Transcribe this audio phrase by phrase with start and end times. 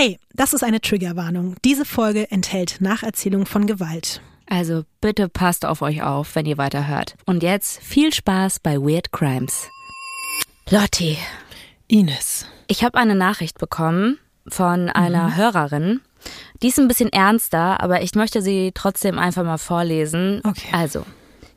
[0.00, 1.56] Hey, das ist eine Triggerwarnung.
[1.64, 4.22] Diese Folge enthält Nacherzählung von Gewalt.
[4.46, 7.16] Also bitte passt auf euch auf, wenn ihr weiterhört.
[7.26, 9.66] Und jetzt viel Spaß bei Weird Crimes.
[10.70, 11.18] Lotti.
[11.88, 12.46] Ines.
[12.68, 15.36] Ich habe eine Nachricht bekommen von einer mhm.
[15.36, 16.00] Hörerin.
[16.62, 20.42] Die ist ein bisschen ernster, aber ich möchte sie trotzdem einfach mal vorlesen.
[20.44, 20.68] Okay.
[20.70, 21.04] Also,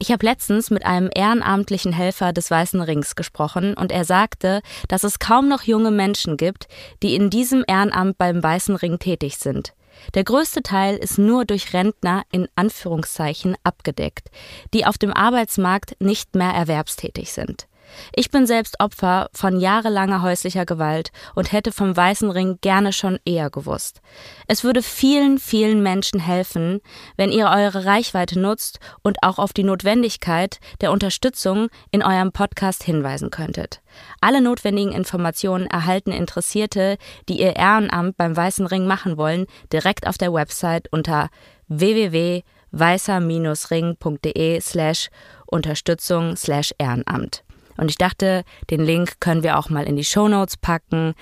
[0.02, 5.04] ich habe letztens mit einem ehrenamtlichen Helfer des Weißen Rings gesprochen und er sagte, dass
[5.04, 6.68] es kaum noch junge Menschen gibt,
[7.04, 9.74] die in diesem Ehrenamt beim Weißen Ring tätig sind.
[10.16, 14.32] Der größte Teil ist nur durch Rentner in Anführungszeichen abgedeckt,
[14.74, 17.68] die auf dem Arbeitsmarkt nicht mehr erwerbstätig sind.
[18.14, 23.20] Ich bin selbst Opfer von jahrelanger häuslicher Gewalt und hätte vom Weißen Ring gerne schon
[23.26, 24.02] eher gewusst.
[24.48, 26.82] Es würde vielen, vielen Menschen helfen,
[27.18, 32.84] wenn ihr eure Reichweite nutzt und auch auf die Notwendigkeit der Unterstützung in eurem Podcast
[32.84, 33.82] hinweisen könntet.
[34.20, 36.98] Alle notwendigen Informationen erhalten Interessierte,
[37.30, 41.30] die ihr Ehrenamt beim Weißen Ring machen wollen, direkt auf der Website unter
[41.68, 45.10] www.weißer-ring.de slash
[45.46, 47.44] Unterstützung slash Ehrenamt.
[47.78, 51.14] Und ich dachte, den Link können wir auch mal in die Show Notes packen.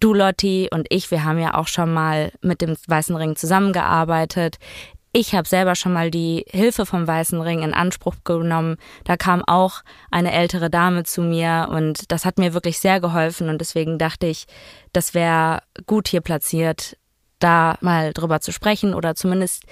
[0.00, 4.58] Du, Lotti und ich, wir haben ja auch schon mal mit dem Weißen Ring zusammengearbeitet.
[5.12, 8.76] Ich habe selber schon mal die Hilfe vom Weißen Ring in Anspruch genommen.
[9.04, 13.48] Da kam auch eine ältere Dame zu mir und das hat mir wirklich sehr geholfen
[13.48, 14.46] und deswegen dachte ich,
[14.92, 16.98] das wäre gut hier platziert,
[17.38, 19.64] da mal drüber zu sprechen oder zumindest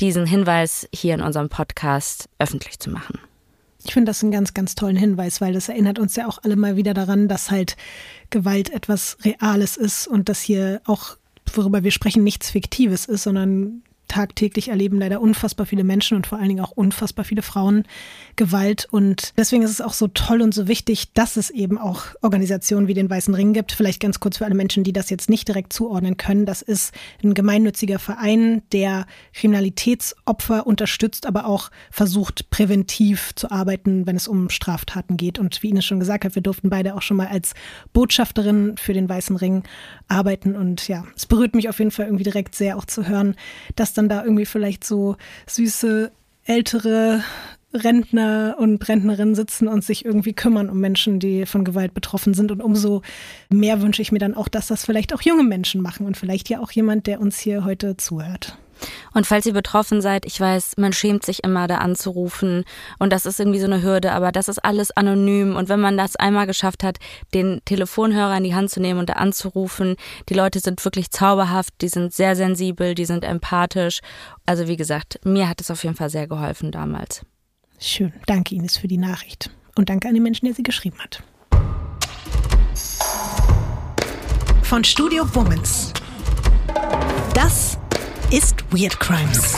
[0.00, 3.20] diesen Hinweis hier in unserem Podcast öffentlich zu machen.
[3.84, 6.56] Ich finde das einen ganz, ganz tollen Hinweis, weil das erinnert uns ja auch alle
[6.56, 7.76] mal wieder daran, dass halt
[8.30, 11.16] Gewalt etwas Reales ist und dass hier auch,
[11.54, 16.38] worüber wir sprechen, nichts Fiktives ist, sondern tagtäglich erleben leider unfassbar viele Menschen und vor
[16.38, 17.84] allen Dingen auch unfassbar viele Frauen
[18.36, 18.88] Gewalt.
[18.90, 22.88] Und deswegen ist es auch so toll und so wichtig, dass es eben auch Organisationen
[22.88, 23.72] wie den Weißen Ring gibt.
[23.72, 26.46] Vielleicht ganz kurz für alle Menschen, die das jetzt nicht direkt zuordnen können.
[26.46, 26.92] Das ist
[27.22, 34.48] ein gemeinnütziger Verein, der Kriminalitätsopfer unterstützt, aber auch versucht, präventiv zu arbeiten, wenn es um
[34.50, 35.38] Straftaten geht.
[35.38, 37.54] Und wie Ines schon gesagt hat, wir durften beide auch schon mal als
[37.92, 39.64] Botschafterin für den Weißen Ring
[40.08, 40.56] arbeiten.
[40.56, 43.34] Und ja, es berührt mich auf jeden Fall irgendwie direkt sehr auch zu hören,
[43.76, 45.16] dass dann da irgendwie vielleicht so
[45.46, 46.10] süße
[46.44, 47.22] ältere
[47.74, 52.50] Rentner und Rentnerinnen sitzen und sich irgendwie kümmern um Menschen, die von Gewalt betroffen sind.
[52.50, 53.02] Und umso
[53.50, 56.48] mehr wünsche ich mir dann auch, dass das vielleicht auch junge Menschen machen und vielleicht
[56.48, 58.56] ja auch jemand, der uns hier heute zuhört.
[59.14, 62.64] Und falls ihr betroffen seid, ich weiß, man schämt sich immer da anzurufen
[62.98, 65.96] und das ist irgendwie so eine Hürde, aber das ist alles anonym und wenn man
[65.96, 66.98] das einmal geschafft hat,
[67.34, 69.96] den Telefonhörer in die Hand zu nehmen und da anzurufen,
[70.28, 74.00] die Leute sind wirklich zauberhaft, die sind sehr sensibel, die sind empathisch.
[74.46, 77.24] Also wie gesagt, mir hat es auf jeden Fall sehr geholfen damals.
[77.78, 81.22] Schön, danke Ines für die Nachricht und danke an den Menschen, der sie geschrieben hat.
[84.62, 85.92] Von Studio Womans.
[87.34, 87.78] Das
[88.30, 89.56] ist Weird Crimes.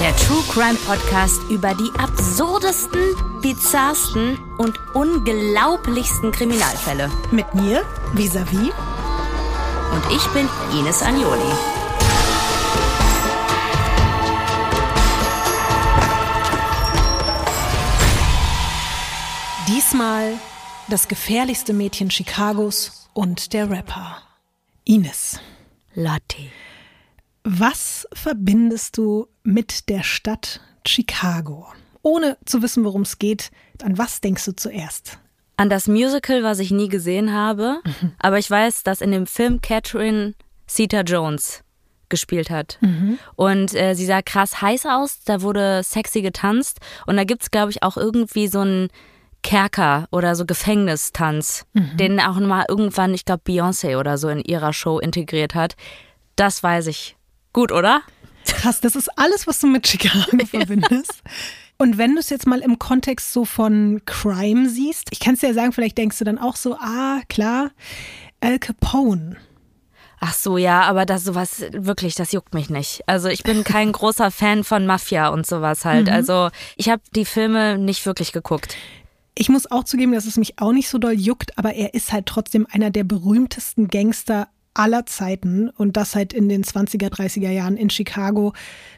[0.00, 3.00] Der True Crime Podcast über die absurdesten,
[3.42, 7.10] bizarrsten und unglaublichsten Kriminalfälle.
[7.32, 7.82] Mit mir,
[8.14, 8.70] Visavi.
[9.92, 10.48] Und ich bin
[10.78, 11.75] Ines Agnoli.
[19.76, 20.32] Diesmal
[20.88, 24.22] das gefährlichste Mädchen Chicagos und der Rapper.
[24.84, 25.38] Ines.
[25.94, 26.50] Lotti.
[27.44, 31.66] Was verbindest du mit der Stadt Chicago?
[32.00, 33.50] Ohne zu wissen, worum es geht,
[33.82, 35.18] an was denkst du zuerst?
[35.58, 38.12] An das Musical, was ich nie gesehen habe, mhm.
[38.18, 40.32] aber ich weiß, dass in dem Film Catherine
[40.66, 41.62] Zeta Jones
[42.08, 42.78] gespielt hat.
[42.80, 43.18] Mhm.
[43.34, 47.50] Und äh, sie sah krass heiß aus, da wurde sexy getanzt und da gibt es,
[47.50, 48.88] glaube ich, auch irgendwie so ein
[49.46, 51.96] Kerker oder so Gefängnistanz, mhm.
[51.96, 55.76] den auch mal irgendwann, ich glaube, Beyoncé oder so in ihrer Show integriert hat.
[56.34, 57.14] Das weiß ich.
[57.52, 58.02] Gut, oder?
[58.44, 61.22] Krass, das ist alles, was du mit Chicago verbindest.
[61.78, 65.40] Und wenn du es jetzt mal im Kontext so von Crime siehst, ich kann es
[65.40, 67.70] dir ja sagen, vielleicht denkst du dann auch so, ah, klar,
[68.40, 69.36] Al Capone.
[70.18, 73.02] Ach so, ja, aber das sowas wirklich, das juckt mich nicht.
[73.06, 76.08] Also ich bin kein großer Fan von Mafia und sowas halt.
[76.08, 76.14] Mhm.
[76.14, 78.76] Also ich habe die Filme nicht wirklich geguckt.
[79.38, 82.10] Ich muss auch zugeben, dass es mich auch nicht so doll juckt, aber er ist
[82.10, 87.50] halt trotzdem einer der berühmtesten Gangster aller Zeiten und das halt in den 20er, 30er
[87.50, 88.54] Jahren in Chicago.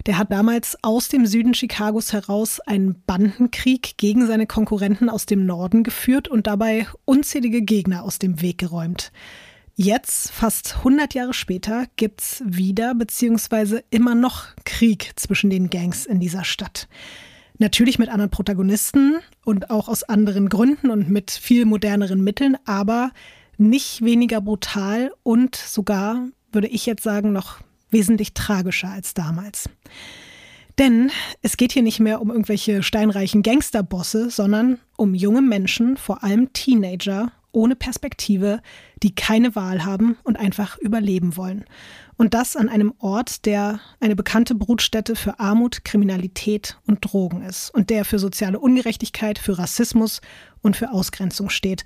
[0.06, 5.44] Der hat damals aus dem Süden Chicagos heraus einen Bandenkrieg gegen seine Konkurrenten aus dem
[5.44, 9.10] Norden geführt und dabei unzählige Gegner aus dem Weg geräumt.
[9.74, 16.20] Jetzt, fast 100 Jahre später, gibt's wieder beziehungsweise immer noch Krieg zwischen den Gangs in
[16.20, 16.88] dieser Stadt.
[17.58, 23.10] Natürlich mit anderen Protagonisten und auch aus anderen Gründen und mit viel moderneren Mitteln, aber
[23.56, 27.58] nicht weniger brutal und sogar, würde ich jetzt sagen, noch
[27.90, 29.68] wesentlich tragischer als damals.
[30.78, 31.10] Denn
[31.42, 36.52] es geht hier nicht mehr um irgendwelche steinreichen Gangsterbosse, sondern um junge Menschen, vor allem
[36.52, 38.60] Teenager, ohne Perspektive,
[39.02, 41.64] die keine Wahl haben und einfach überleben wollen.
[42.18, 47.70] Und das an einem Ort, der eine bekannte Brutstätte für Armut, Kriminalität und Drogen ist
[47.70, 50.20] und der für soziale Ungerechtigkeit, für Rassismus
[50.60, 51.84] und für Ausgrenzung steht.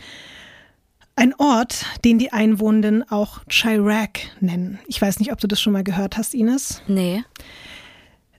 [1.17, 4.79] Ein Ort, den die Einwohnenden auch Chirac nennen.
[4.87, 6.81] Ich weiß nicht, ob du das schon mal gehört hast, Ines.
[6.89, 7.23] Nee.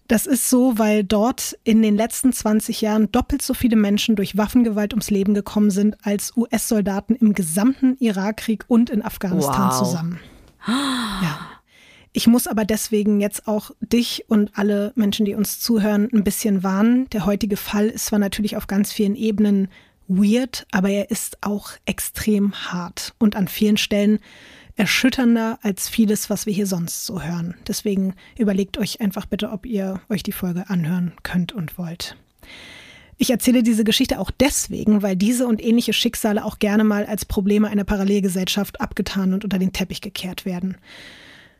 [0.07, 4.35] Das ist so, weil dort in den letzten 20 Jahren doppelt so viele Menschen durch
[4.35, 9.77] Waffengewalt ums Leben gekommen sind als US-Soldaten im gesamten Irakkrieg und in Afghanistan wow.
[9.77, 10.19] zusammen.
[10.65, 11.52] Ja.
[12.15, 16.61] Ich muss aber deswegen jetzt auch dich und alle Menschen, die uns zuhören, ein bisschen
[16.61, 17.09] warnen.
[17.09, 19.67] Der heutige Fall ist zwar natürlich auf ganz vielen Ebenen
[20.07, 24.19] weird, aber er ist auch extrem hart und an vielen Stellen
[24.75, 27.55] erschütternder als vieles, was wir hier sonst so hören.
[27.67, 32.15] Deswegen überlegt euch einfach bitte, ob ihr euch die Folge anhören könnt und wollt.
[33.17, 37.25] Ich erzähle diese Geschichte auch deswegen, weil diese und ähnliche Schicksale auch gerne mal als
[37.25, 40.77] Probleme einer Parallelgesellschaft abgetan und unter den Teppich gekehrt werden.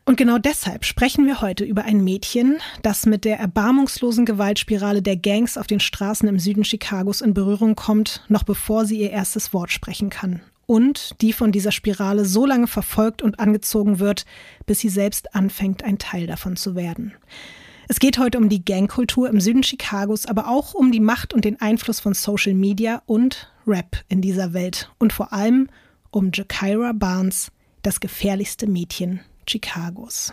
[0.06, 5.16] Und genau deshalb sprechen wir heute über ein Mädchen, das mit der erbarmungslosen Gewaltspirale der
[5.16, 9.54] Gangs auf den Straßen im Süden Chicagos in Berührung kommt, noch bevor sie ihr erstes
[9.54, 14.26] Wort sprechen kann und die von dieser Spirale so lange verfolgt und angezogen wird,
[14.66, 17.14] bis sie selbst anfängt, ein Teil davon zu werden.
[17.88, 21.44] Es geht heute um die Gangkultur im Süden Chicagos, aber auch um die Macht und
[21.44, 25.68] den Einfluss von Social Media und Rap in dieser Welt und vor allem
[26.10, 27.50] um Jakira Barnes,
[27.82, 30.32] das gefährlichste Mädchen Chicagos.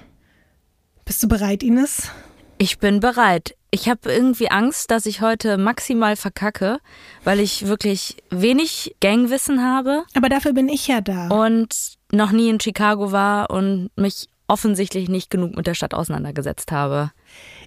[1.06, 2.10] Bist du bereit, Ines?
[2.58, 3.56] Ich bin bereit.
[3.72, 6.80] Ich habe irgendwie Angst, dass ich heute maximal verkacke,
[7.24, 10.04] weil ich wirklich wenig Gangwissen habe.
[10.14, 11.30] Aber dafür bin ich ja da.
[11.30, 16.72] Und noch nie in Chicago war und mich offensichtlich nicht genug mit der Stadt auseinandergesetzt
[16.72, 17.12] habe.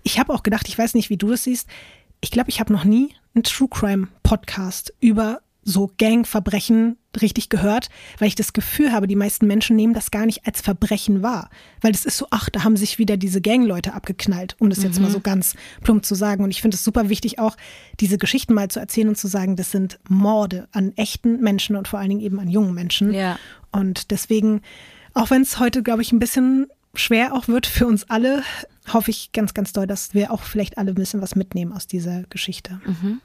[0.03, 1.69] Ich habe auch gedacht, ich weiß nicht, wie du das siehst.
[2.21, 7.89] Ich glaube, ich habe noch nie einen True Crime Podcast über so Gangverbrechen richtig gehört,
[8.19, 11.49] weil ich das Gefühl habe, die meisten Menschen nehmen das gar nicht als Verbrechen wahr.
[11.81, 14.97] Weil das ist so, ach, da haben sich wieder diese Gangleute abgeknallt, um das jetzt
[14.97, 15.05] mhm.
[15.05, 16.45] mal so ganz plump zu sagen.
[16.45, 17.57] Und ich finde es super wichtig, auch
[18.01, 21.89] diese Geschichten mal zu erzählen und zu sagen, das sind Morde an echten Menschen und
[21.89, 23.13] vor allen Dingen eben an jungen Menschen.
[23.13, 23.39] Ja.
[23.73, 24.61] Und deswegen,
[25.15, 26.67] auch wenn es heute, glaube ich, ein bisschen
[26.97, 28.43] schwer auch wird für uns alle,
[28.93, 31.87] hoffe ich ganz, ganz doll, dass wir auch vielleicht alle ein bisschen was mitnehmen aus
[31.87, 32.81] dieser Geschichte.
[32.87, 33.21] Mhm.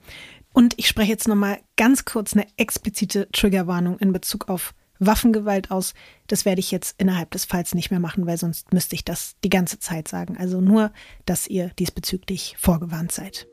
[0.54, 5.94] Und ich spreche jetzt nochmal ganz kurz eine explizite Triggerwarnung in Bezug auf Waffengewalt aus.
[6.28, 9.36] Das werde ich jetzt innerhalb des Falls nicht mehr machen, weil sonst müsste ich das
[9.44, 10.38] die ganze Zeit sagen.
[10.38, 10.92] Also nur,
[11.26, 13.48] dass ihr diesbezüglich vorgewarnt seid.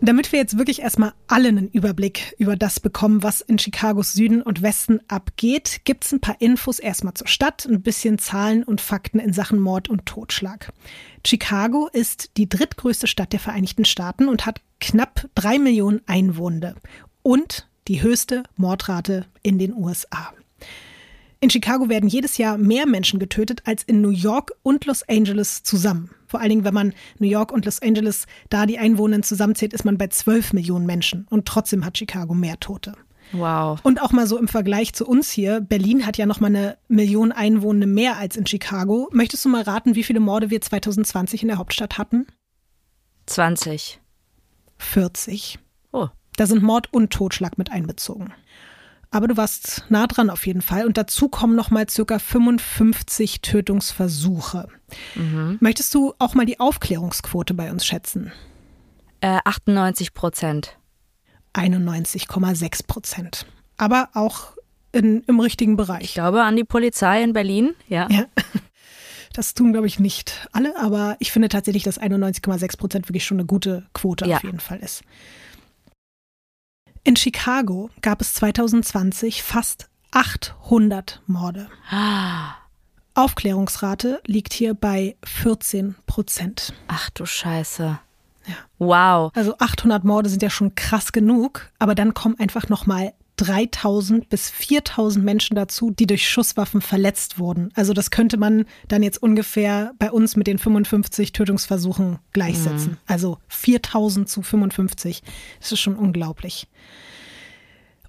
[0.00, 4.42] Damit wir jetzt wirklich erstmal alle einen Überblick über das bekommen, was in Chicagos Süden
[4.42, 8.80] und Westen abgeht, gibt es ein paar Infos erstmal zur Stadt, ein bisschen Zahlen und
[8.80, 10.72] Fakten in Sachen Mord und Totschlag.
[11.26, 16.76] Chicago ist die drittgrößte Stadt der Vereinigten Staaten und hat knapp drei Millionen Einwohner
[17.22, 20.32] und die höchste Mordrate in den USA.
[21.40, 25.64] In Chicago werden jedes Jahr mehr Menschen getötet als in New York und Los Angeles
[25.64, 26.10] zusammen.
[26.28, 29.84] Vor allen Dingen, wenn man New York und Los Angeles da die Einwohner zusammenzählt, ist
[29.84, 31.26] man bei 12 Millionen Menschen.
[31.30, 32.92] Und trotzdem hat Chicago mehr Tote.
[33.32, 33.80] Wow.
[33.82, 35.60] Und auch mal so im Vergleich zu uns hier.
[35.60, 39.08] Berlin hat ja noch mal eine Million Einwohner mehr als in Chicago.
[39.12, 42.26] Möchtest du mal raten, wie viele Morde wir 2020 in der Hauptstadt hatten?
[43.26, 44.00] 20.
[44.78, 45.58] 40.
[45.92, 46.08] Oh.
[46.36, 48.32] Da sind Mord und Totschlag mit einbezogen.
[49.10, 50.86] Aber du warst nah dran auf jeden Fall.
[50.86, 54.68] Und dazu kommen noch mal circa 55 Tötungsversuche.
[55.14, 55.56] Mhm.
[55.60, 58.32] Möchtest du auch mal die Aufklärungsquote bei uns schätzen?
[59.20, 60.76] Äh, 98 Prozent.
[61.54, 63.46] 91,6 Prozent.
[63.78, 64.52] Aber auch
[64.92, 66.04] in, im richtigen Bereich.
[66.04, 68.08] Ich glaube an die Polizei in Berlin, ja.
[68.10, 68.26] ja.
[69.34, 73.38] Das tun, glaube ich, nicht alle, aber ich finde tatsächlich, dass 91,6 Prozent wirklich schon
[73.38, 74.38] eine gute Quote ja.
[74.38, 75.02] auf jeden Fall ist.
[77.04, 81.68] In Chicago gab es 2020 fast 800 Morde.
[81.90, 82.54] Ah.
[83.14, 86.72] Aufklärungsrate liegt hier bei 14 Prozent.
[86.86, 87.98] Ach du Scheiße.
[88.46, 88.54] Ja.
[88.78, 89.32] Wow.
[89.34, 94.28] Also 800 Morde sind ja schon krass genug, aber dann kommen einfach noch mal 3000
[94.28, 97.70] bis 4000 Menschen dazu, die durch Schusswaffen verletzt wurden.
[97.74, 102.92] Also das könnte man dann jetzt ungefähr bei uns mit den 55 Tötungsversuchen gleichsetzen.
[102.92, 102.98] Mhm.
[103.06, 105.22] Also 4000 zu 55.
[105.60, 106.66] Das ist schon unglaublich.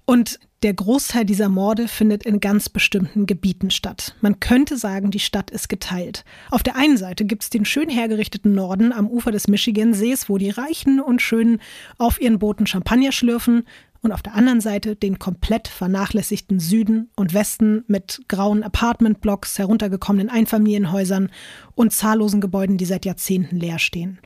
[0.04, 4.16] Und der Großteil dieser Morde findet in ganz bestimmten Gebieten statt.
[4.20, 6.24] Man könnte sagen, die Stadt ist geteilt.
[6.50, 10.36] Auf der einen Seite gibt es den schön hergerichteten Norden am Ufer des Michigan-Sees, wo
[10.36, 11.60] die Reichen und Schönen
[11.96, 13.62] auf ihren Booten Champagner schlürfen.
[14.02, 20.30] Und auf der anderen Seite den komplett vernachlässigten Süden und Westen mit grauen Apartmentblocks, heruntergekommenen
[20.30, 21.30] Einfamilienhäusern
[21.74, 24.18] und zahllosen Gebäuden, die seit Jahrzehnten leer stehen.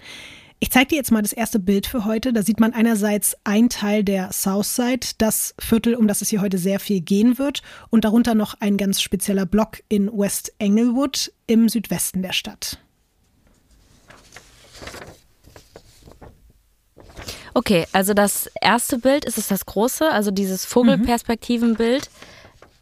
[0.60, 2.32] Ich zeige dir jetzt mal das erste Bild für heute.
[2.32, 6.56] Da sieht man einerseits ein Teil der Southside, das Viertel, um das es hier heute
[6.56, 11.68] sehr viel gehen wird, und darunter noch ein ganz spezieller Block in West Englewood im
[11.68, 12.83] Südwesten der Stadt.
[17.54, 22.10] Okay, also das erste Bild ist es das große, also dieses Vogelperspektivenbild.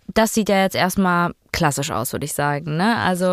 [0.08, 2.76] Das sieht ja jetzt erstmal klassisch aus, würde ich sagen.
[2.76, 2.96] Ne?
[2.96, 3.26] Also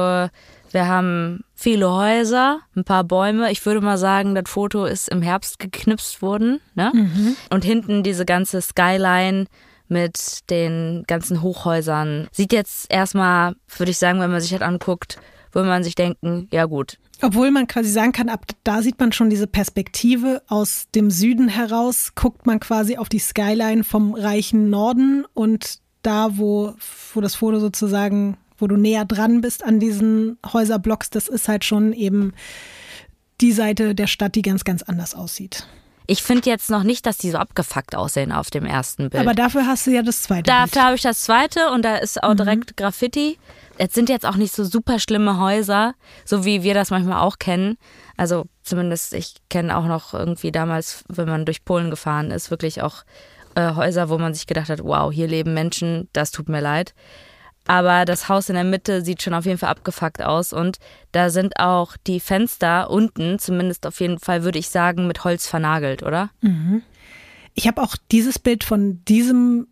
[0.71, 3.51] wir haben viele Häuser, ein paar Bäume.
[3.51, 6.59] Ich würde mal sagen, das Foto ist im Herbst geknipst worden.
[6.75, 6.91] Ne?
[6.93, 7.35] Mhm.
[7.49, 9.45] Und hinten diese ganze Skyline
[9.87, 12.27] mit den ganzen Hochhäusern.
[12.31, 15.17] Sieht jetzt erstmal, würde ich sagen, wenn man sich das anguckt,
[15.51, 16.97] würde man sich denken, ja gut.
[17.21, 21.49] Obwohl man quasi sagen kann, ab da sieht man schon diese Perspektive aus dem Süden
[21.49, 26.75] heraus, guckt man quasi auf die Skyline vom reichen Norden und da, wo,
[27.13, 31.65] wo das Foto sozusagen wo du näher dran bist an diesen Häuserblocks, das ist halt
[31.65, 32.33] schon eben
[33.41, 35.65] die Seite der Stadt, die ganz, ganz anders aussieht.
[36.07, 39.21] Ich finde jetzt noch nicht, dass die so abgefuckt aussehen auf dem ersten Bild.
[39.21, 40.43] Aber dafür hast du ja das zweite.
[40.43, 42.37] Dafür habe ich das zweite und da ist auch mhm.
[42.37, 43.37] direkt Graffiti.
[43.81, 45.93] Es sind jetzt auch nicht so super schlimme Häuser,
[46.25, 47.77] so wie wir das manchmal auch kennen.
[48.17, 52.81] Also zumindest, ich kenne auch noch irgendwie damals, wenn man durch Polen gefahren ist, wirklich
[52.81, 53.03] auch
[53.55, 56.93] äh, Häuser, wo man sich gedacht hat, wow, hier leben Menschen, das tut mir leid.
[57.67, 60.77] Aber das Haus in der Mitte sieht schon auf jeden Fall abgefuckt aus und
[61.13, 65.47] da sind auch die Fenster unten, zumindest auf jeden Fall würde ich sagen, mit Holz
[65.47, 66.31] vernagelt, oder?
[66.41, 66.81] Mhm.
[67.53, 69.67] Ich habe auch dieses Bild von diesem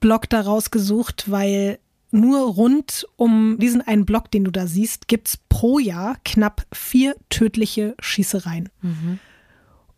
[0.00, 1.78] Block da rausgesucht, weil
[2.10, 6.66] nur rund um diesen einen Block, den du da siehst, gibt es pro Jahr knapp
[6.72, 8.70] vier tödliche Schießereien.
[8.82, 9.18] Mhm.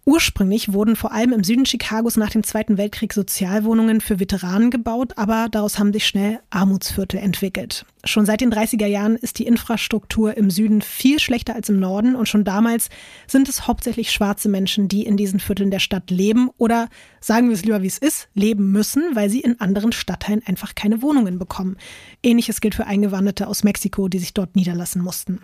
[0.06, 5.12] Ursprünglich wurden vor allem im Süden Chicagos nach dem Zweiten Weltkrieg Sozialwohnungen für Veteranen gebaut,
[5.16, 7.84] aber daraus haben sich schnell Armutsviertel entwickelt.
[8.04, 12.16] Schon seit den 30er Jahren ist die Infrastruktur im Süden viel schlechter als im Norden
[12.16, 12.88] und schon damals
[13.26, 16.88] sind es hauptsächlich schwarze Menschen, die in diesen Vierteln der Stadt leben oder,
[17.20, 20.74] sagen wir es lieber wie es ist, leben müssen, weil sie in anderen Stadtteilen einfach
[20.74, 21.76] keine Wohnungen bekommen.
[22.22, 25.40] Ähnliches gilt für Eingewanderte aus Mexiko, die sich dort niederlassen mussten.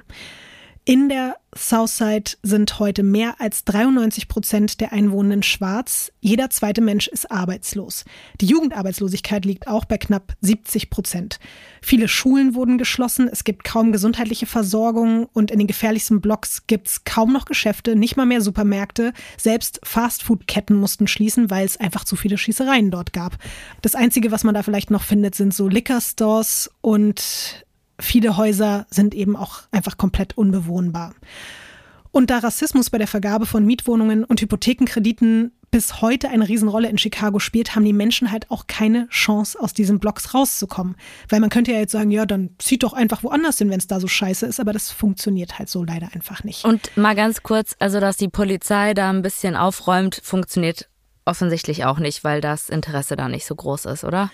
[0.89, 6.13] In der Southside sind heute mehr als 93 Prozent der Einwohnenden schwarz.
[6.21, 8.05] Jeder zweite Mensch ist arbeitslos.
[8.41, 11.41] Die Jugendarbeitslosigkeit liegt auch bei knapp 70 Prozent.
[11.83, 16.87] Viele Schulen wurden geschlossen, es gibt kaum gesundheitliche Versorgung und in den gefährlichsten Blocks gibt
[16.87, 19.13] es kaum noch Geschäfte, nicht mal mehr Supermärkte.
[19.37, 23.39] Selbst Fastfood-Ketten mussten schließen, weil es einfach zu viele Schießereien dort gab.
[23.83, 27.66] Das Einzige, was man da vielleicht noch findet, sind so Liquor-Stores und
[27.99, 31.15] viele Häuser sind eben auch einfach komplett unbewohnbar.
[32.11, 36.97] Und da Rassismus bei der Vergabe von Mietwohnungen und Hypothekenkrediten bis heute eine Riesenrolle in
[36.97, 40.97] Chicago spielt, haben die Menschen halt auch keine Chance, aus diesen Blocks rauszukommen.
[41.29, 43.87] Weil man könnte ja jetzt sagen, ja, dann zieht doch einfach woanders hin, wenn es
[43.87, 46.65] da so scheiße ist, aber das funktioniert halt so leider einfach nicht.
[46.65, 50.89] Und mal ganz kurz, also dass die Polizei da ein bisschen aufräumt, funktioniert
[51.27, 54.31] offensichtlich auch nicht, weil das Interesse da nicht so groß ist, oder?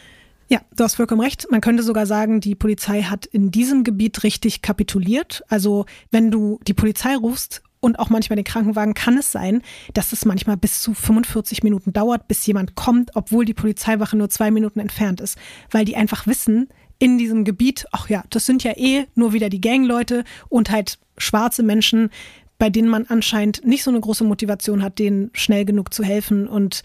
[0.53, 1.47] Ja, du hast vollkommen recht.
[1.51, 5.43] Man könnte sogar sagen, die Polizei hat in diesem Gebiet richtig kapituliert.
[5.49, 9.63] Also wenn du die Polizei rufst und auch manchmal den Krankenwagen, kann es sein,
[9.95, 14.29] dass es manchmal bis zu 45 Minuten dauert, bis jemand kommt, obwohl die Polizeiwache nur
[14.29, 15.39] zwei Minuten entfernt ist,
[15.71, 16.69] weil die einfach wissen,
[16.99, 20.99] in diesem Gebiet, ach ja, das sind ja eh nur wieder die Gangleute und halt
[21.17, 22.11] schwarze Menschen,
[22.59, 26.47] bei denen man anscheinend nicht so eine große Motivation hat, denen schnell genug zu helfen
[26.47, 26.83] und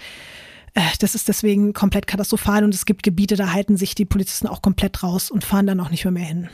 [1.00, 4.62] das ist deswegen komplett katastrophal und es gibt Gebiete, da halten sich die Polizisten auch
[4.62, 6.50] komplett raus und fahren dann auch nicht mehr, mehr hin.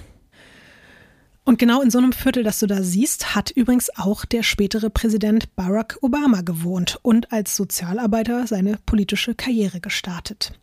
[1.45, 4.89] Und genau in so einem Viertel, das du da siehst, hat übrigens auch der spätere
[4.89, 10.53] Präsident Barack Obama gewohnt und als Sozialarbeiter seine politische Karriere gestartet.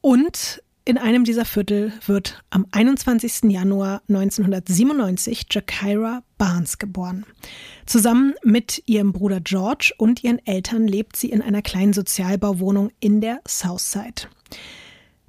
[0.00, 3.50] Und in einem dieser Viertel wird am 21.
[3.50, 7.26] Januar 1997 Jakira Barnes geboren.
[7.86, 13.20] Zusammen mit ihrem Bruder George und ihren Eltern lebt sie in einer kleinen Sozialbauwohnung in
[13.20, 14.28] der Southside.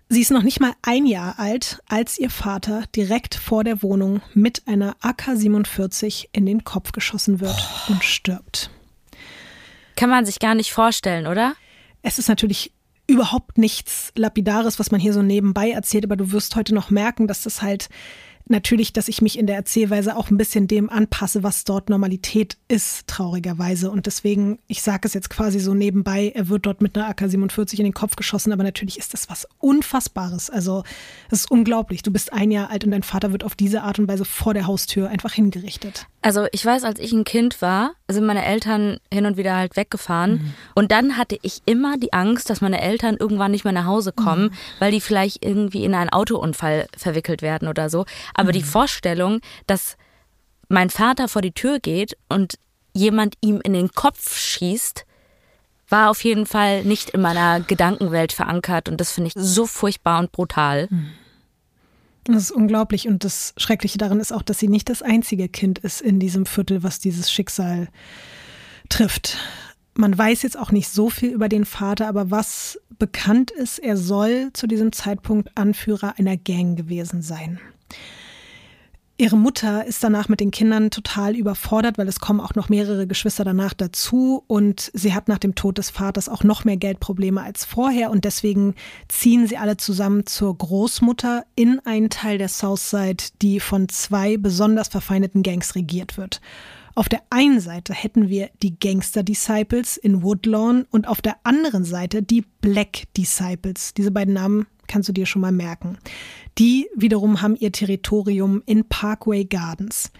[0.10, 4.22] Sie ist noch nicht mal ein Jahr alt, als ihr Vater direkt vor der Wohnung
[4.34, 7.56] mit einer AK-47 in den Kopf geschossen wird
[7.88, 7.94] oh.
[7.94, 8.72] und stirbt.
[9.96, 11.56] Kann man sich gar nicht vorstellen, oder?
[12.02, 12.74] Es ist natürlich
[13.12, 17.28] überhaupt nichts Lapidares, was man hier so nebenbei erzählt, aber du wirst heute noch merken,
[17.28, 17.90] dass das halt
[18.48, 22.58] natürlich, dass ich mich in der Erzählweise auch ein bisschen dem anpasse, was dort Normalität
[22.68, 23.92] ist, traurigerweise.
[23.92, 27.80] Und deswegen, ich sage es jetzt quasi so nebenbei, er wird dort mit einer AK-47
[27.80, 30.50] in den Kopf geschossen, aber natürlich ist das was Unfassbares.
[30.50, 30.84] Also
[31.30, 32.04] es ist unglaublich.
[32.04, 34.54] Du bist ein Jahr alt und dein Vater wird auf diese Art und Weise vor
[34.54, 36.08] der Haustür einfach hingerichtet.
[36.22, 39.76] Also ich weiß, als ich ein Kind war, sind meine Eltern hin und wieder halt
[39.76, 40.34] weggefahren.
[40.34, 40.54] Mhm.
[40.76, 44.12] Und dann hatte ich immer die Angst, dass meine Eltern irgendwann nicht mehr nach Hause
[44.12, 44.52] kommen, mhm.
[44.80, 48.06] weil die vielleicht irgendwie in einen Autounfall verwickelt werden oder so.
[48.34, 48.54] Aber mhm.
[48.54, 49.98] die Vorstellung, dass
[50.70, 52.58] mein Vater vor die Tür geht und
[52.94, 55.06] jemand ihm in den Kopf schießt,
[55.90, 60.20] war auf jeden Fall nicht in meiner Gedankenwelt verankert und das finde ich so furchtbar
[60.20, 60.88] und brutal.
[60.90, 61.12] Mhm.
[62.24, 65.80] Das ist unglaublich und das Schreckliche daran ist auch, dass sie nicht das einzige Kind
[65.80, 67.88] ist in diesem Viertel, was dieses Schicksal
[68.90, 69.38] trifft.
[69.96, 73.98] Man weiß jetzt auch nicht so viel über den Vater, aber was bekannt ist, er
[73.98, 77.60] soll zu diesem Zeitpunkt Anführer einer Gang gewesen sein.
[79.22, 83.06] Ihre Mutter ist danach mit den Kindern total überfordert, weil es kommen auch noch mehrere
[83.06, 87.40] Geschwister danach dazu und sie hat nach dem Tod des Vaters auch noch mehr Geldprobleme
[87.40, 88.74] als vorher und deswegen
[89.10, 94.88] ziehen sie alle zusammen zur Großmutter in einen Teil der Southside, die von zwei besonders
[94.88, 96.42] verfeindeten Gangs regiert wird.
[96.96, 101.86] Auf der einen Seite hätten wir die Gangster Disciples in Woodlawn und auf der anderen
[101.86, 103.94] Seite die Black Disciples.
[103.94, 105.98] Diese beiden Namen kannst du dir schon mal merken.
[106.58, 110.12] Die wiederum haben ihr Territorium in Parkway Gardens.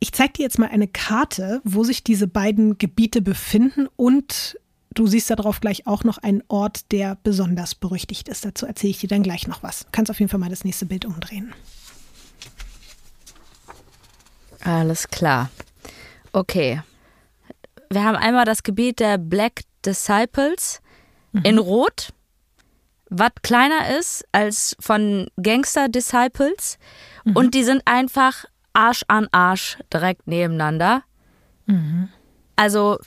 [0.00, 4.58] Ich zeige dir jetzt mal eine Karte, wo sich diese beiden Gebiete befinden und
[4.94, 8.44] du siehst darauf gleich auch noch einen Ort, der besonders berüchtigt ist.
[8.44, 9.80] Dazu erzähle ich dir dann gleich noch was.
[9.80, 11.52] Du kannst auf jeden Fall mal das nächste Bild umdrehen.
[14.62, 15.50] Alles klar.
[16.32, 16.82] Okay.
[17.90, 20.80] Wir haben einmal das Gebiet der Black Disciples
[21.32, 21.42] mhm.
[21.42, 22.12] in Rot
[23.10, 26.78] was kleiner ist als von Gangster Disciples.
[27.24, 27.36] Mhm.
[27.36, 31.02] Und die sind einfach Arsch an Arsch direkt nebeneinander.
[31.66, 32.08] Mhm.
[32.56, 32.98] Also,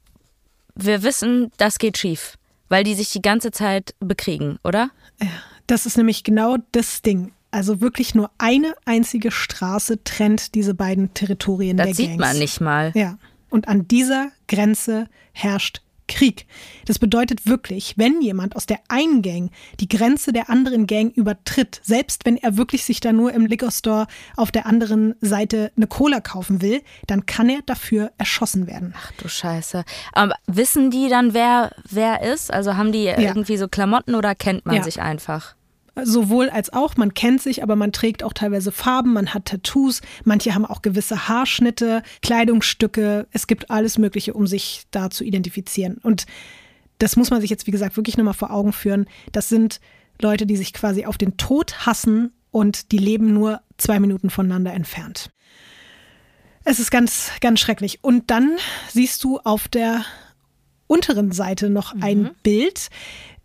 [0.75, 2.37] wir wissen, das geht schief,
[2.67, 4.89] weil die sich die ganze Zeit bekriegen, oder?
[5.21, 5.29] Ja,
[5.67, 7.33] das ist nämlich genau das Ding.
[7.53, 11.99] Also wirklich nur eine einzige Straße trennt diese beiden Territorien das der Gangs.
[11.99, 12.91] Das sieht man nicht mal.
[12.95, 13.17] Ja.
[13.49, 16.47] Und an dieser Grenze herrscht Krieg.
[16.85, 21.79] Das bedeutet wirklich, wenn jemand aus der einen Gang die Grenze der anderen Gang übertritt,
[21.83, 25.87] selbst wenn er wirklich sich da nur im Liquor Store auf der anderen Seite eine
[25.87, 28.93] Cola kaufen will, dann kann er dafür erschossen werden.
[28.97, 29.85] Ach du Scheiße.
[30.11, 32.51] Aber wissen die dann, wer wer ist?
[32.51, 33.19] Also haben die ja.
[33.19, 34.83] irgendwie so Klamotten oder kennt man ja.
[34.83, 35.55] sich einfach?
[36.01, 40.01] Sowohl als auch, man kennt sich, aber man trägt auch teilweise Farben, man hat Tattoos,
[40.23, 45.97] manche haben auch gewisse Haarschnitte, Kleidungsstücke, es gibt alles Mögliche, um sich da zu identifizieren.
[46.01, 46.25] Und
[46.97, 49.07] das muss man sich jetzt, wie gesagt, wirklich nochmal vor Augen führen.
[49.31, 49.79] Das sind
[50.21, 54.73] Leute, die sich quasi auf den Tod hassen und die leben nur zwei Minuten voneinander
[54.73, 55.31] entfernt.
[56.63, 57.99] Es ist ganz, ganz schrecklich.
[58.03, 58.55] Und dann
[58.89, 60.05] siehst du auf der
[60.87, 62.29] unteren Seite noch ein mhm.
[62.43, 62.89] Bild.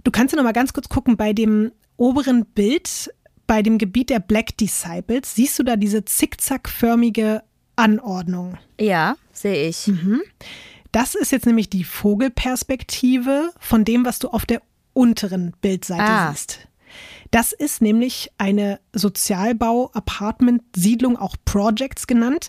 [0.05, 3.13] Du kannst ja noch mal ganz kurz gucken bei dem oberen Bild
[3.47, 7.43] bei dem Gebiet der Black Disciples, siehst du da diese zickzackförmige
[7.77, 8.57] Anordnung?
[8.81, 9.89] Ja, sehe ich.
[9.89, 10.23] Mhm.
[10.93, 14.63] Das ist jetzt nämlich die Vogelperspektive von dem, was du auf der
[14.95, 16.33] unteren Bildseite ah.
[16.33, 16.61] siehst.
[17.31, 22.49] Das ist nämlich eine Sozialbau-Apartment-Siedlung, auch Projects genannt.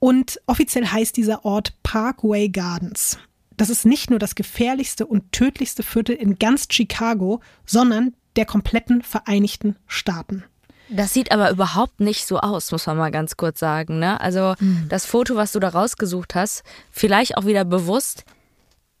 [0.00, 3.18] Und offiziell heißt dieser Ort Parkway Gardens.
[3.56, 9.02] Das ist nicht nur das gefährlichste und tödlichste Viertel in ganz Chicago, sondern der kompletten
[9.02, 10.44] Vereinigten Staaten.
[10.88, 13.98] Das sieht aber überhaupt nicht so aus, muss man mal ganz kurz sagen.
[13.98, 14.18] Ne?
[14.20, 14.86] Also mhm.
[14.88, 18.24] das Foto, was du da rausgesucht hast, vielleicht auch wieder bewusst.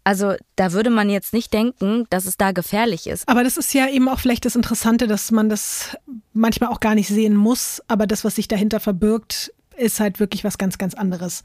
[0.04, 3.28] Also da würde man jetzt nicht denken, dass es da gefährlich ist.
[3.28, 5.96] Aber das ist ja eben auch vielleicht das Interessante, dass man das
[6.32, 7.82] manchmal auch gar nicht sehen muss.
[7.88, 11.42] Aber das, was sich dahinter verbirgt, ist halt wirklich was ganz, ganz anderes.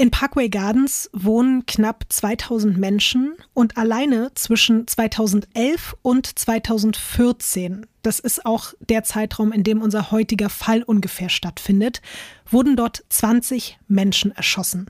[0.00, 8.46] In Parkway Gardens wohnen knapp 2000 Menschen und alleine zwischen 2011 und 2014, das ist
[8.46, 12.00] auch der Zeitraum, in dem unser heutiger Fall ungefähr stattfindet,
[12.48, 14.86] wurden dort 20 Menschen erschossen.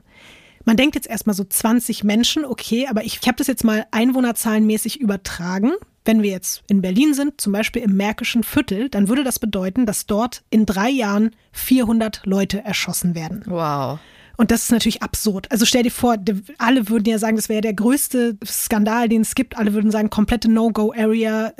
[0.63, 3.87] Man denkt jetzt erstmal so 20 Menschen, okay, aber ich, ich habe das jetzt mal
[3.89, 5.71] einwohnerzahlenmäßig übertragen.
[6.05, 9.87] Wenn wir jetzt in Berlin sind, zum Beispiel im Märkischen Viertel, dann würde das bedeuten,
[9.87, 13.41] dass dort in drei Jahren 400 Leute erschossen werden.
[13.47, 13.97] Wow.
[14.39, 15.51] Und das ist natürlich absurd.
[15.51, 16.15] Also stell dir vor,
[16.59, 19.57] alle würden ja sagen, das wäre der größte Skandal, den es gibt.
[19.57, 21.51] Alle würden sagen, komplette No-Go-Area.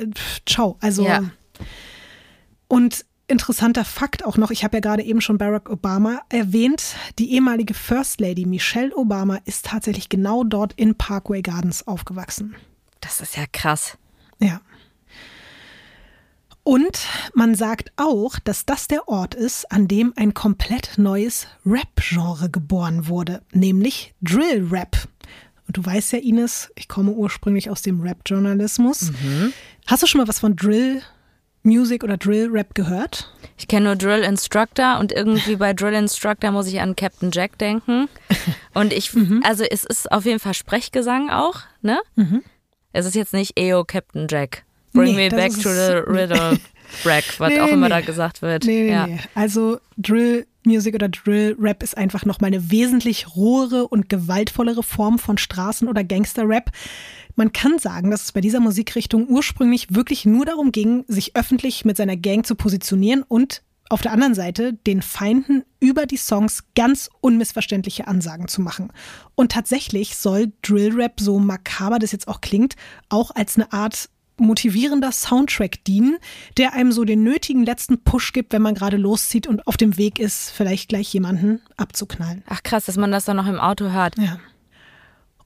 [0.46, 0.78] Ciao.
[0.80, 1.04] Also.
[1.04, 1.24] Ja.
[2.68, 7.34] Und interessanter Fakt auch noch, ich habe ja gerade eben schon Barack Obama erwähnt, die
[7.34, 12.56] ehemalige First Lady Michelle Obama ist tatsächlich genau dort in Parkway Gardens aufgewachsen.
[13.02, 13.98] Das ist ja krass.
[14.38, 14.62] Ja.
[16.62, 22.50] Und man sagt auch, dass das der Ort ist, an dem ein komplett neues Rap-Genre
[22.50, 25.08] geboren wurde, nämlich Drill-Rap.
[25.66, 29.12] Und du weißt ja, Ines, ich komme ursprünglich aus dem Rap-Journalismus.
[29.12, 29.52] Mhm.
[29.86, 31.02] Hast du schon mal was von Drill
[31.62, 33.32] Music oder Drill Rap gehört?
[33.56, 37.58] Ich kenne nur Drill Instructor und irgendwie bei Drill Instructor muss ich an Captain Jack
[37.58, 38.08] denken.
[38.74, 39.42] Und ich, mhm.
[39.44, 42.00] also es ist auf jeden Fall Sprechgesang auch, ne?
[42.16, 42.42] Mhm.
[42.92, 44.64] Es ist jetzt nicht EO Captain Jack.
[44.92, 46.58] Bring nee, me back to the riddle
[47.04, 47.94] Rack, was nee, auch immer nee.
[47.94, 48.64] da gesagt wird.
[48.64, 49.08] Nee, ja.
[49.34, 55.18] Also Drill Music oder Drill Rap ist einfach nochmal eine wesentlich rohere und gewaltvollere Form
[55.18, 56.70] von Straßen- oder Gangster-Rap.
[57.36, 61.84] Man kann sagen, dass es bei dieser Musikrichtung ursprünglich wirklich nur darum ging, sich öffentlich
[61.84, 66.64] mit seiner Gang zu positionieren und auf der anderen Seite den Feinden über die Songs
[66.76, 68.92] ganz unmissverständliche Ansagen zu machen.
[69.34, 72.76] Und tatsächlich soll Drill Rap, so makaber das jetzt auch klingt,
[73.08, 74.08] auch als eine Art
[74.40, 76.18] motivierender Soundtrack dienen,
[76.56, 79.96] der einem so den nötigen letzten Push gibt, wenn man gerade loszieht und auf dem
[79.96, 82.42] Weg ist, vielleicht gleich jemanden abzuknallen.
[82.48, 84.16] Ach krass, dass man das dann noch im Auto hört.
[84.18, 84.38] Ja.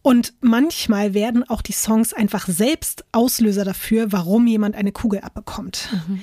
[0.02, 5.88] Und manchmal werden auch die Songs einfach selbst Auslöser dafür, warum jemand eine Kugel abbekommt.
[6.07, 6.22] Mhm.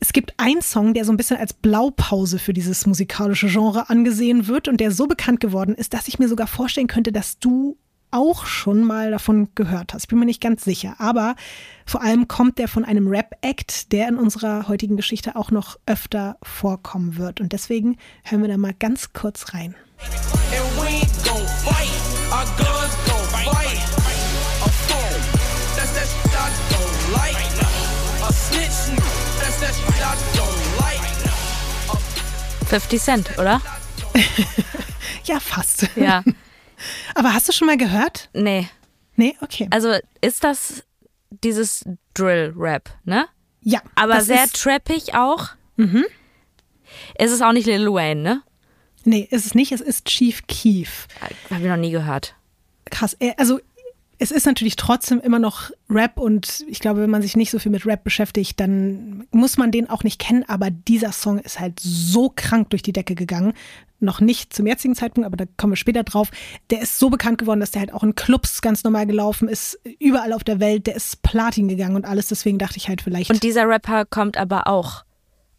[0.00, 4.48] Es gibt einen Song, der so ein bisschen als Blaupause für dieses musikalische Genre angesehen
[4.48, 7.78] wird und der so bekannt geworden ist, dass ich mir sogar vorstellen könnte, dass du
[8.14, 10.04] auch schon mal davon gehört hast.
[10.04, 10.94] Ich bin mir nicht ganz sicher.
[10.98, 11.34] Aber
[11.84, 16.38] vor allem kommt der von einem Rap-Act, der in unserer heutigen Geschichte auch noch öfter
[16.42, 17.40] vorkommen wird.
[17.40, 19.74] Und deswegen hören wir da mal ganz kurz rein.
[32.66, 33.60] Fifty Cent, oder?
[35.24, 35.88] ja, fast.
[35.96, 36.22] Ja.
[37.14, 38.30] Aber hast du schon mal gehört?
[38.32, 38.68] Nee.
[39.16, 39.68] Nee, okay.
[39.70, 40.84] Also ist das
[41.30, 43.26] dieses Drill-Rap, ne?
[43.60, 43.80] Ja.
[43.94, 45.50] Aber sehr trappig auch.
[45.76, 46.04] Mhm.
[47.18, 48.42] Ist es auch nicht Lil Wayne, ne?
[49.04, 49.72] Nee, ist es nicht.
[49.72, 51.08] Es ist Chief Keef.
[51.50, 52.34] Hab ich noch nie gehört.
[52.90, 53.16] Krass.
[53.36, 53.60] Also
[54.24, 57.58] es ist natürlich trotzdem immer noch Rap und ich glaube, wenn man sich nicht so
[57.58, 60.46] viel mit Rap beschäftigt, dann muss man den auch nicht kennen.
[60.48, 63.52] Aber dieser Song ist halt so krank durch die Decke gegangen.
[64.00, 66.30] Noch nicht zum jetzigen Zeitpunkt, aber da kommen wir später drauf.
[66.70, 69.78] Der ist so bekannt geworden, dass der halt auch in Clubs ganz normal gelaufen ist,
[69.98, 70.86] überall auf der Welt.
[70.86, 72.28] Der ist Platin gegangen und alles.
[72.28, 73.28] Deswegen dachte ich halt vielleicht.
[73.30, 75.04] Und dieser Rapper kommt aber auch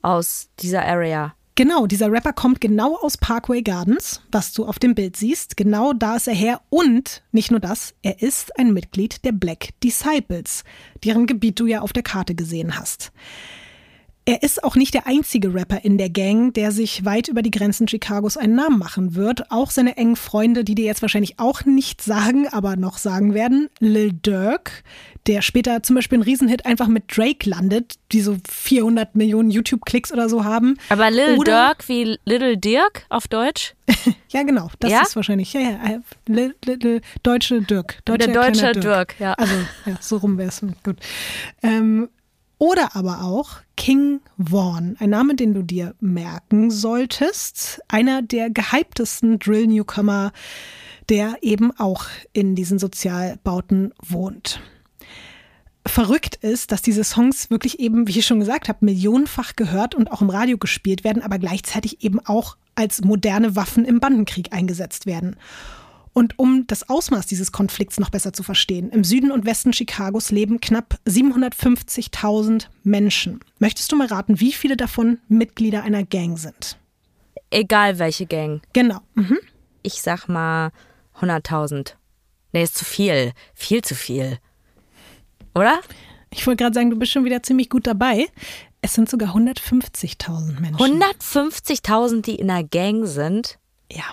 [0.01, 1.35] aus dieser Area.
[1.57, 5.55] Genau, dieser Rapper kommt genau aus Parkway Gardens, was du auf dem Bild siehst.
[5.55, 6.59] Genau da ist er her.
[6.69, 10.65] Und nicht nur das, er ist ein Mitglied der Black Disciples,
[11.05, 13.13] deren Gebiet du ja auf der Karte gesehen hast.
[14.27, 17.51] Er ist auch nicht der einzige Rapper in der Gang, der sich weit über die
[17.51, 19.51] Grenzen Chicagos einen Namen machen wird.
[19.51, 23.69] Auch seine engen Freunde, die dir jetzt wahrscheinlich auch nicht sagen, aber noch sagen werden.
[23.79, 24.83] Lil Durk,
[25.27, 30.11] der später zum Beispiel einen Riesenhit einfach mit Drake landet, die so 400 Millionen YouTube-Klicks
[30.11, 30.79] oder so haben.
[30.89, 33.75] Aber Lil oder, Durk wie Little Dirk auf Deutsch?
[34.29, 34.71] ja, genau.
[34.79, 35.01] Das ja?
[35.03, 35.53] ist wahrscheinlich.
[35.53, 35.99] Ja, ja.
[36.25, 37.99] Little, little deutsche Dirk.
[38.05, 38.81] Deutscher, Der deutsche Dirk.
[38.81, 39.19] Dirk.
[39.19, 39.33] ja.
[39.33, 39.53] Also,
[39.85, 40.61] ja, so rum wäre es.
[40.83, 40.97] Gut.
[41.61, 42.09] Ähm,
[42.57, 47.81] oder aber auch King Vaughn, ein Name, den du dir merken solltest.
[47.87, 50.31] Einer der gehyptesten Drill-Newcomer,
[51.09, 54.61] der eben auch in diesen Sozialbauten wohnt.
[55.87, 60.11] Verrückt ist, dass diese Songs wirklich eben, wie ich schon gesagt habe, millionenfach gehört und
[60.11, 65.05] auch im Radio gespielt werden, aber gleichzeitig eben auch als moderne Waffen im Bandenkrieg eingesetzt
[65.05, 65.35] werden.
[66.17, 70.31] Und um das Ausmaß dieses Konflikts noch besser zu verstehen, im Süden und Westen Chicagos
[70.31, 73.41] leben knapp 750.000 Menschen.
[73.59, 76.77] Möchtest du mal raten, wie viele davon Mitglieder einer Gang sind?
[77.51, 78.61] Egal welche Gang.
[78.71, 79.01] Genau.
[79.15, 79.39] Mhm.
[79.83, 80.71] Ich sag mal
[81.19, 81.95] 100.000.
[82.53, 83.33] Nee, ist zu viel.
[83.53, 84.39] Viel zu viel.
[85.53, 85.81] Oder?
[86.31, 88.29] Ich wollte gerade sagen, du bist schon wieder ziemlich gut dabei.
[88.81, 91.03] Es sind sogar 150.000 Menschen.
[91.03, 93.59] 150.000, die in einer Gang sind?
[93.91, 94.05] Ja.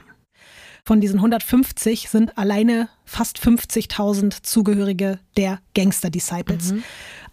[0.84, 6.72] Von diesen 150 sind alleine fast 50.000 Zugehörige der Gangster Disciples.
[6.72, 6.82] Mhm.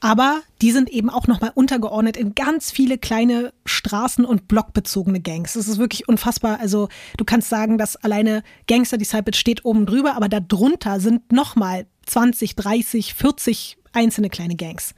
[0.02, 5.54] Aber die sind eben auch nochmal untergeordnet in ganz viele kleine Straßen- und blockbezogene Gangs.
[5.54, 6.60] Das ist wirklich unfassbar.
[6.60, 11.88] Also du kannst sagen, dass alleine Gangster Disciples steht oben drüber, aber darunter sind nochmal
[12.06, 14.94] 20, 30, 40 einzelne kleine Gangs.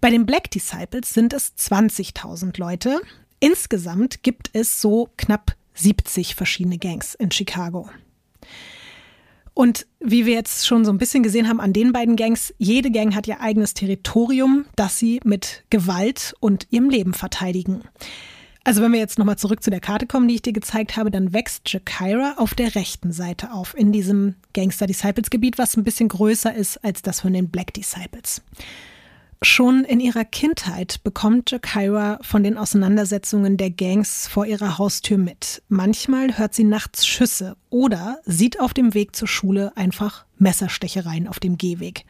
[0.00, 3.00] Bei den Black Disciples sind es 20.000 Leute.
[3.40, 7.88] Insgesamt gibt es so knapp 70 verschiedene Gangs in Chicago.
[9.54, 12.90] Und wie wir jetzt schon so ein bisschen gesehen haben an den beiden Gangs, jede
[12.90, 17.82] Gang hat ihr eigenes Territorium, das sie mit Gewalt und ihrem Leben verteidigen.
[18.64, 21.10] Also wenn wir jetzt nochmal zurück zu der Karte kommen, die ich dir gezeigt habe,
[21.10, 25.84] dann wächst Jakira auf der rechten Seite auf, in diesem Gangster Disciples Gebiet, was ein
[25.84, 28.42] bisschen größer ist als das von den Black Disciples.
[29.44, 35.62] Schon in ihrer Kindheit bekommt Jakira von den Auseinandersetzungen der Gangs vor ihrer Haustür mit.
[35.68, 41.40] Manchmal hört sie nachts Schüsse oder sieht auf dem Weg zur Schule einfach Messerstechereien auf
[41.40, 42.06] dem Gehweg.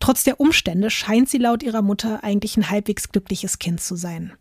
[0.00, 4.32] Trotz der Umstände scheint sie laut ihrer Mutter eigentlich ein halbwegs glückliches Kind zu sein.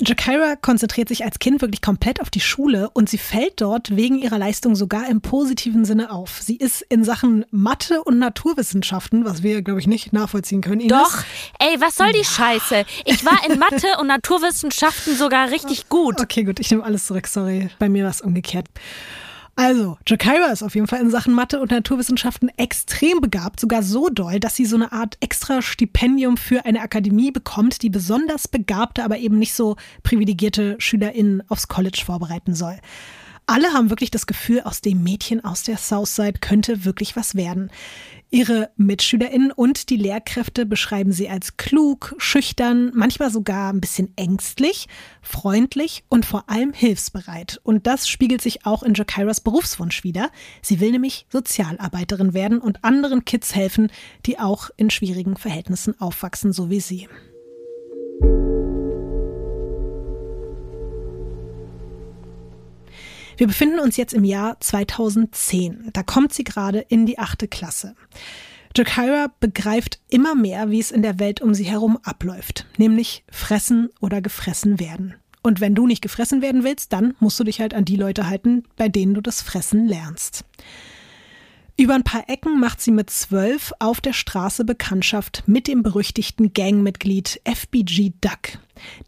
[0.00, 4.18] Jakira konzentriert sich als Kind wirklich komplett auf die Schule und sie fällt dort wegen
[4.18, 6.40] ihrer Leistung sogar im positiven Sinne auf.
[6.40, 10.80] Sie ist in Sachen Mathe und Naturwissenschaften, was wir, glaube ich, nicht nachvollziehen können.
[10.80, 10.98] Ines.
[10.98, 11.24] Doch,
[11.58, 12.84] ey, was soll die Scheiße?
[13.04, 16.20] Ich war in Mathe und Naturwissenschaften sogar richtig gut.
[16.20, 17.68] Okay, gut, ich nehme alles zurück, sorry.
[17.78, 18.66] Bei mir war es umgekehrt.
[19.54, 24.08] Also, Jakira ist auf jeden Fall in Sachen Mathe und Naturwissenschaften extrem begabt, sogar so
[24.08, 29.04] doll, dass sie so eine Art extra Stipendium für eine Akademie bekommt, die besonders begabte,
[29.04, 32.78] aber eben nicht so privilegierte SchülerInnen aufs College vorbereiten soll.
[33.46, 37.70] Alle haben wirklich das Gefühl, aus dem Mädchen aus der Southside könnte wirklich was werden.
[38.34, 44.88] Ihre MitschülerInnen und die Lehrkräfte beschreiben sie als klug, schüchtern, manchmal sogar ein bisschen ängstlich,
[45.20, 47.60] freundlich und vor allem hilfsbereit.
[47.62, 50.30] Und das spiegelt sich auch in Jakiras Berufswunsch wider.
[50.62, 53.92] Sie will nämlich Sozialarbeiterin werden und anderen Kids helfen,
[54.24, 57.08] die auch in schwierigen Verhältnissen aufwachsen, so wie sie.
[63.36, 65.90] Wir befinden uns jetzt im Jahr 2010.
[65.92, 67.94] Da kommt sie gerade in die achte Klasse.
[68.76, 73.90] Jakira begreift immer mehr, wie es in der Welt um sie herum abläuft, nämlich fressen
[74.00, 75.14] oder gefressen werden.
[75.42, 78.28] Und wenn du nicht gefressen werden willst, dann musst du dich halt an die Leute
[78.28, 80.44] halten, bei denen du das Fressen lernst.
[81.78, 86.52] Über ein paar Ecken macht sie mit zwölf auf der Straße Bekanntschaft mit dem berüchtigten
[86.52, 88.58] Gangmitglied FBG Duck.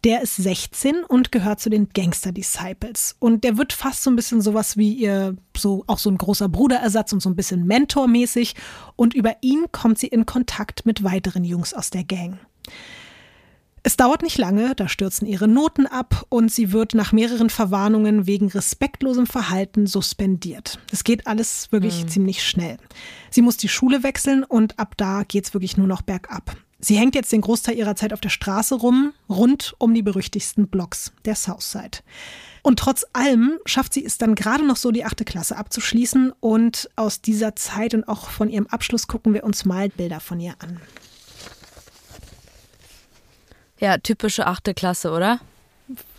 [0.03, 3.15] Der ist 16 und gehört zu den Gangster Disciples.
[3.19, 6.49] Und der wird fast so ein bisschen sowas wie ihr, so auch so ein großer
[6.49, 8.55] Bruderersatz und so ein bisschen mentormäßig.
[8.95, 12.39] Und über ihn kommt sie in Kontakt mit weiteren Jungs aus der Gang.
[13.87, 18.25] Es dauert nicht lange, da stürzen ihre Noten ab und sie wird nach mehreren Verwarnungen
[18.25, 20.79] wegen respektlosem Verhalten suspendiert.
[20.91, 22.07] Es geht alles wirklich mhm.
[22.07, 22.77] ziemlich schnell.
[23.29, 26.57] Sie muss die Schule wechseln und ab da geht's wirklich nur noch bergab.
[26.79, 30.67] Sie hängt jetzt den Großteil ihrer Zeit auf der Straße rum, rund um die berüchtigsten
[30.67, 31.99] Blocks der Southside.
[32.63, 36.33] Und trotz allem schafft sie es dann gerade noch so, die achte Klasse abzuschließen.
[36.39, 40.39] Und aus dieser Zeit und auch von ihrem Abschluss gucken wir uns mal Bilder von
[40.39, 40.81] ihr an.
[43.79, 45.39] Ja, typische achte Klasse, oder?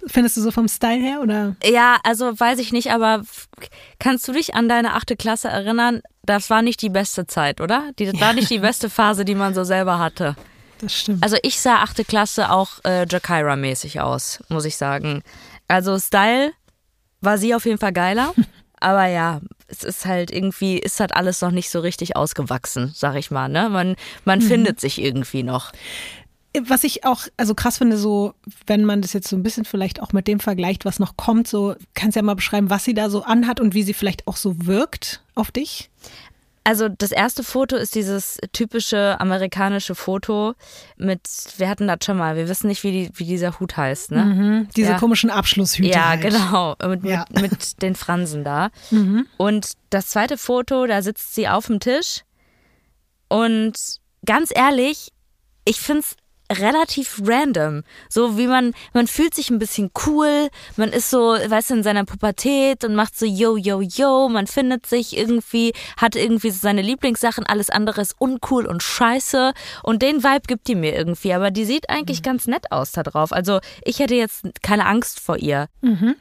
[0.07, 1.57] Findest du so vom Style her oder?
[1.64, 3.23] Ja, also weiß ich nicht, aber
[3.99, 6.03] kannst du dich an deine achte Klasse erinnern?
[6.23, 7.90] Das war nicht die beste Zeit, oder?
[7.99, 8.21] Die, das ja.
[8.21, 10.37] war nicht die beste Phase, die man so selber hatte.
[10.79, 11.23] Das stimmt.
[11.23, 15.23] Also ich sah achte Klasse auch äh, Jakira-mäßig aus, muss ich sagen.
[15.69, 16.53] Also Style
[17.21, 18.35] war sie auf jeden Fall geiler.
[18.81, 23.16] aber ja, es ist halt irgendwie, ist halt alles noch nicht so richtig ausgewachsen, sag
[23.16, 23.49] ich mal.
[23.49, 23.69] Ne?
[23.69, 24.45] Man, man mhm.
[24.45, 25.73] findet sich irgendwie noch
[26.64, 28.35] was ich auch also krass finde, so
[28.66, 31.49] wenn man das jetzt so ein bisschen vielleicht auch mit dem vergleicht, was noch kommt,
[31.49, 34.27] so kannst du ja mal beschreiben, was sie da so anhat und wie sie vielleicht
[34.27, 35.90] auch so wirkt auf dich.
[36.66, 40.55] Also das erste Foto ist dieses typische amerikanische Foto
[40.97, 41.21] mit,
[41.59, 44.25] wir hatten das schon mal, wir wissen nicht, wie, die, wie dieser Hut heißt, ne?
[44.25, 44.99] Mhm, diese ja.
[44.99, 45.90] komischen Abschlusshüte.
[45.90, 46.23] Ja, halt.
[46.23, 47.25] genau, mit, ja.
[47.31, 48.71] Mit, mit, den Fransen da.
[48.90, 49.29] Mhm.
[49.37, 52.23] Und das zweite Foto, da sitzt sie auf dem Tisch
[53.29, 53.75] und
[54.25, 55.12] ganz ehrlich,
[55.64, 56.16] ich finde es
[56.50, 57.82] relativ random.
[58.09, 61.82] So wie man, man fühlt sich ein bisschen cool, man ist so, weißt du, in
[61.82, 66.59] seiner Pubertät und macht so yo, yo, yo, man findet sich irgendwie, hat irgendwie so
[66.61, 71.32] seine Lieblingssachen, alles andere ist uncool und scheiße und den Vibe gibt die mir irgendwie,
[71.32, 72.24] aber die sieht eigentlich mhm.
[72.24, 73.32] ganz nett aus da drauf.
[73.32, 75.68] Also ich hätte jetzt keine Angst vor ihr.
[75.80, 76.14] Mhm.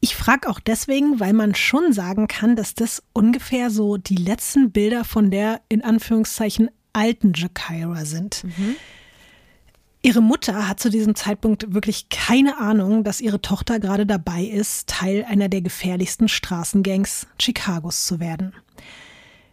[0.00, 4.70] Ich frage auch deswegen, weil man schon sagen kann, dass das ungefähr so die letzten
[4.70, 8.44] Bilder von der in Anführungszeichen alten Jakira sind.
[8.44, 8.76] Mhm.
[10.00, 14.88] Ihre Mutter hat zu diesem Zeitpunkt wirklich keine Ahnung, dass ihre Tochter gerade dabei ist,
[14.88, 18.54] Teil einer der gefährlichsten Straßengangs Chicagos zu werden.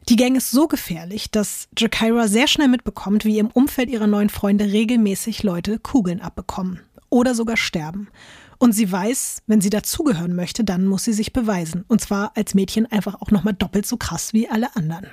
[0.08, 4.30] Die Gang ist so gefährlich, dass Jakira sehr schnell mitbekommt, wie im Umfeld ihrer neuen
[4.30, 6.80] Freunde regelmäßig Leute Kugeln abbekommen
[7.10, 8.10] oder sogar sterben.
[8.60, 11.86] Und sie weiß, wenn sie dazugehören möchte, dann muss sie sich beweisen.
[11.88, 15.08] Und zwar als Mädchen einfach auch nochmal doppelt so krass wie alle anderen.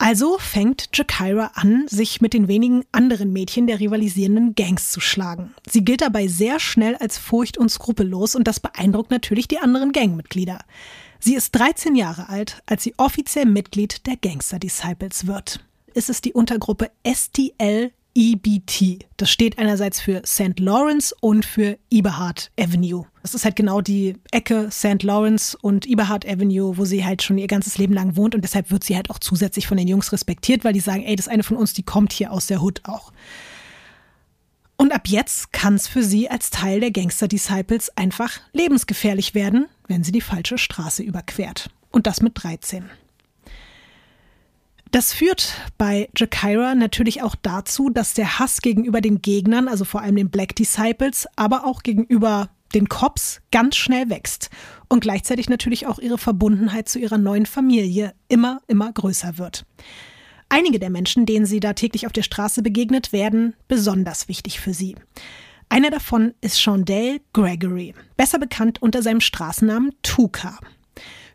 [0.00, 5.54] Also fängt Jakira an, sich mit den wenigen anderen Mädchen der rivalisierenden Gangs zu schlagen.
[5.70, 9.92] Sie gilt dabei sehr schnell als furcht- und skrupellos und das beeindruckt natürlich die anderen
[9.92, 10.60] Gangmitglieder.
[11.18, 15.62] Sie ist 13 Jahre alt, als sie offiziell Mitglied der Gangster Disciples wird.
[15.92, 19.06] Es ist die Untergruppe STL EBT.
[19.16, 20.58] Das steht einerseits für St.
[20.58, 23.06] Lawrence und für Eberhard Avenue.
[23.22, 25.02] Das ist halt genau die Ecke St.
[25.02, 28.70] Lawrence und Eberhard Avenue, wo sie halt schon ihr ganzes Leben lang wohnt und deshalb
[28.70, 31.32] wird sie halt auch zusätzlich von den Jungs respektiert, weil die sagen, ey, das ist
[31.32, 33.12] eine von uns, die kommt hier aus der Hood auch.
[34.76, 39.66] Und ab jetzt kann es für sie als Teil der Gangster Disciples einfach lebensgefährlich werden,
[39.88, 41.68] wenn sie die falsche Straße überquert.
[41.90, 42.84] Und das mit 13.
[44.90, 50.02] Das führt bei Jakira natürlich auch dazu, dass der Hass gegenüber den Gegnern, also vor
[50.02, 54.50] allem den Black Disciples, aber auch gegenüber den Cops ganz schnell wächst
[54.88, 59.64] und gleichzeitig natürlich auch ihre Verbundenheit zu ihrer neuen Familie immer, immer größer wird.
[60.48, 64.74] Einige der Menschen, denen sie da täglich auf der Straße begegnet, werden besonders wichtig für
[64.74, 64.96] sie.
[65.68, 70.58] Einer davon ist Shondale Gregory, besser bekannt unter seinem Straßennamen Tuka.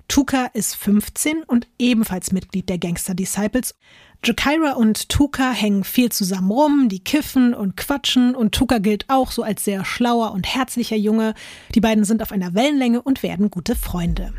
[0.08, 3.76] Tuka ist 15 und ebenfalls Mitglied der Gangster Disciples.
[4.24, 9.32] Jakira und Tuka hängen viel zusammen rum, die kiffen und quatschen und Tuka gilt auch
[9.32, 11.34] so als sehr schlauer und herzlicher Junge.
[11.76, 14.34] Die beiden sind auf einer Wellenlänge und werden gute Freunde.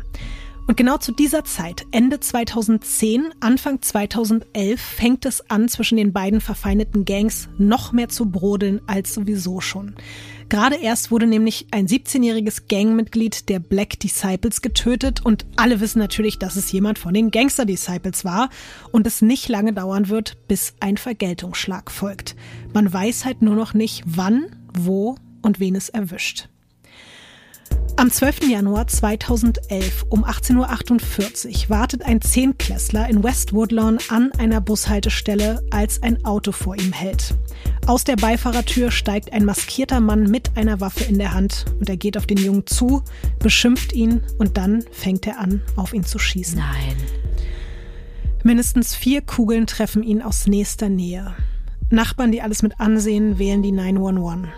[0.67, 6.41] Und genau zu dieser Zeit, Ende 2010, Anfang 2011, fängt es an, zwischen den beiden
[6.41, 9.95] verfeindeten Gangs noch mehr zu brodeln als sowieso schon.
[10.49, 16.39] Gerade erst wurde nämlich ein 17-jähriges Gangmitglied der Black Disciples getötet und alle wissen natürlich,
[16.39, 18.49] dass es jemand von den Gangster Disciples war
[18.91, 22.37] und es nicht lange dauern wird, bis ein Vergeltungsschlag folgt.
[22.73, 26.47] Man weiß halt nur noch nicht, wann, wo und wen es erwischt.
[27.99, 28.47] Am 12.
[28.47, 36.03] Januar 2011 um 18.48 Uhr wartet ein Zehnklässler in West Woodlawn an einer Bushaltestelle, als
[36.03, 37.33] ein Auto vor ihm hält.
[37.87, 41.97] Aus der Beifahrertür steigt ein maskierter Mann mit einer Waffe in der Hand und er
[41.97, 43.01] geht auf den Jungen zu,
[43.39, 46.59] beschimpft ihn und dann fängt er an, auf ihn zu schießen.
[46.59, 46.97] Nein.
[48.43, 51.33] Mindestens vier Kugeln treffen ihn aus nächster Nähe.
[51.89, 54.49] Nachbarn, die alles mit ansehen, wählen die 911.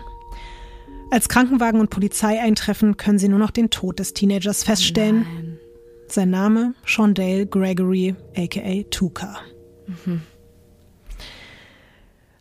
[1.10, 5.26] Als Krankenwagen und Polizei eintreffen, können sie nur noch den Tod des Teenagers feststellen.
[5.34, 5.58] Nein.
[6.06, 9.40] Sein Name Shondale Gregory, aka Tuka.
[9.86, 10.22] Mhm.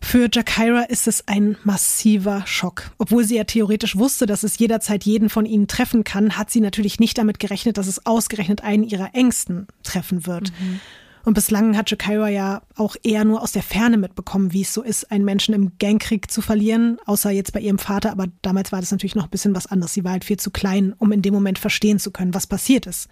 [0.01, 2.91] Für Jakira ist es ein massiver Schock.
[2.97, 6.61] Obwohl sie ja theoretisch wusste, dass es jederzeit jeden von ihnen treffen kann, hat sie
[6.61, 10.51] natürlich nicht damit gerechnet, dass es ausgerechnet einen ihrer Ängsten treffen wird.
[10.59, 10.79] Mhm.
[11.25, 14.81] Und bislang hat Jakira ja auch eher nur aus der Ferne mitbekommen, wie es so
[14.81, 18.11] ist, einen Menschen im Gangkrieg zu verlieren, außer jetzt bei ihrem Vater.
[18.11, 19.93] Aber damals war das natürlich noch ein bisschen was anderes.
[19.93, 22.87] Sie war halt viel zu klein, um in dem Moment verstehen zu können, was passiert
[22.87, 23.09] ist.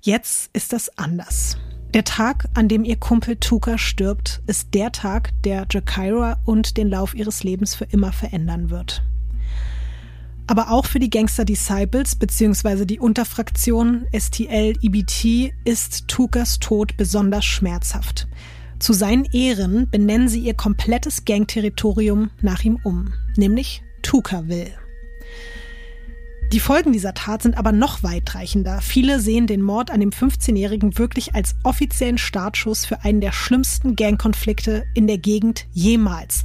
[0.00, 1.58] Jetzt ist das anders.
[1.92, 6.88] Der Tag, an dem ihr Kumpel Tuka stirbt, ist der Tag, der Jakira und den
[6.88, 9.02] Lauf ihres Lebens für immer verändern wird.
[10.50, 12.84] Aber auch für die Gangster Disciples bzw.
[12.84, 18.26] die Unterfraktion STL-EBT ist Tukas Tod besonders schmerzhaft.
[18.80, 24.72] Zu seinen Ehren benennen sie ihr komplettes Gangterritorium nach ihm um, nämlich Tukaville.
[26.52, 28.80] Die Folgen dieser Tat sind aber noch weitreichender.
[28.80, 33.94] Viele sehen den Mord an dem 15-Jährigen wirklich als offiziellen Startschuss für einen der schlimmsten
[33.94, 36.44] Gangkonflikte in der Gegend jemals.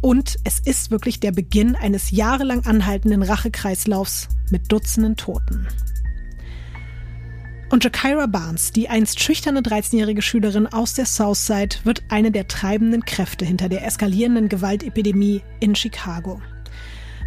[0.00, 5.66] Und es ist wirklich der Beginn eines jahrelang anhaltenden Rachekreislaufs mit Dutzenden Toten.
[7.70, 13.04] Und Jakira Barnes, die einst schüchterne 13-jährige Schülerin aus der Southside, wird eine der treibenden
[13.04, 16.40] Kräfte hinter der eskalierenden Gewaltepidemie in Chicago.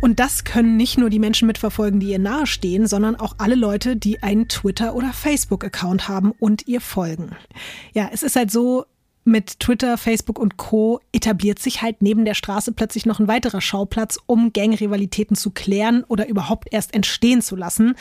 [0.01, 3.95] Und das können nicht nur die Menschen mitverfolgen, die ihr nahestehen, sondern auch alle Leute,
[3.95, 7.35] die einen Twitter- oder Facebook-Account haben und ihr folgen.
[7.93, 8.85] Ja, es ist halt so,
[9.31, 10.99] mit Twitter, Facebook und Co.
[11.11, 16.03] etabliert sich halt neben der Straße plötzlich noch ein weiterer Schauplatz, um Gangrivalitäten zu klären
[16.03, 17.95] oder überhaupt erst entstehen zu lassen.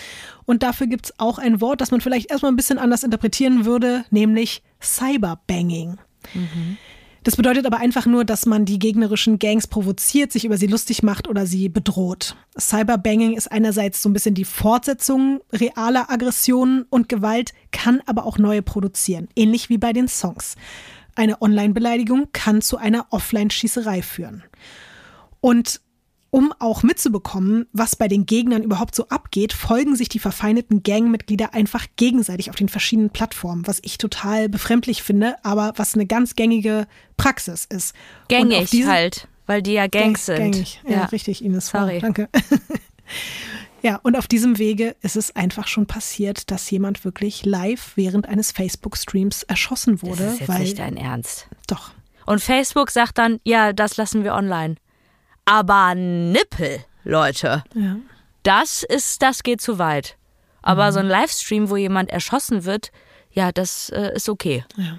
[0.44, 4.04] Und dafür gibt's auch ein Wort, das man vielleicht erstmal ein bisschen anders interpretieren würde,
[4.10, 5.98] nämlich Cyberbanging.
[6.34, 6.76] Mhm.
[7.22, 11.02] Das bedeutet aber einfach nur, dass man die gegnerischen Gangs provoziert, sich über sie lustig
[11.02, 12.34] macht oder sie bedroht.
[12.58, 18.38] Cyberbanging ist einerseits so ein bisschen die Fortsetzung realer Aggressionen und Gewalt, kann aber auch
[18.38, 20.56] neue produzieren, ähnlich wie bei den Songs.
[21.14, 24.42] Eine Online-Beleidigung kann zu einer Offline-Schießerei führen.
[25.40, 25.80] Und
[26.30, 31.54] um auch mitzubekommen, was bei den Gegnern überhaupt so abgeht, folgen sich die verfeindeten Gangmitglieder
[31.54, 36.36] einfach gegenseitig auf den verschiedenen Plattformen, was ich total befremdlich finde, aber was eine ganz
[36.36, 37.94] gängige Praxis ist.
[38.28, 40.36] Gängig halt, weil die ja Gangs sind.
[40.36, 41.04] Gängig, ja, ja.
[41.06, 41.68] richtig, Ines.
[41.68, 41.98] Sorry.
[41.98, 42.28] Danke.
[43.82, 48.28] Ja, und auf diesem Wege ist es einfach schon passiert, dass jemand wirklich live während
[48.28, 50.24] eines Facebook-Streams erschossen wurde.
[50.24, 51.48] Das ist jetzt weil, nicht dein Ernst.
[51.66, 51.90] Doch.
[52.26, 54.76] Und Facebook sagt dann, ja, das lassen wir online.
[55.44, 57.64] Aber Nippel, Leute.
[57.74, 57.96] Ja.
[58.42, 60.16] Das ist, das geht zu weit.
[60.62, 60.92] Aber mhm.
[60.92, 62.92] so ein Livestream, wo jemand erschossen wird,
[63.32, 64.64] ja, das äh, ist okay.
[64.76, 64.98] Ja.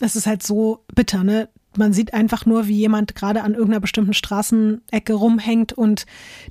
[0.00, 1.48] Es ist halt so bitter, ne?
[1.78, 6.06] Man sieht einfach nur, wie jemand gerade an irgendeiner bestimmten Straßenecke rumhängt und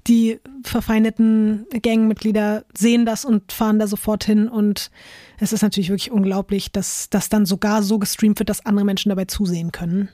[0.07, 4.47] die verfeindeten Gangmitglieder sehen das und fahren da sofort hin.
[4.47, 4.91] Und
[5.39, 9.09] es ist natürlich wirklich unglaublich, dass das dann sogar so gestreamt wird, dass andere Menschen
[9.09, 10.09] dabei zusehen können.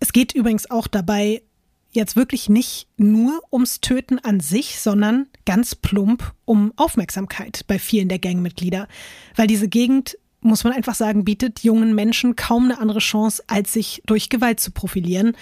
[0.00, 1.42] Es geht übrigens auch dabei
[1.90, 8.08] jetzt wirklich nicht nur ums Töten an sich, sondern ganz plump um Aufmerksamkeit bei vielen
[8.08, 8.86] der Gangmitglieder.
[9.34, 13.72] Weil diese Gegend muss man einfach sagen, bietet jungen Menschen kaum eine andere Chance, als
[13.72, 15.36] sich durch Gewalt zu profilieren.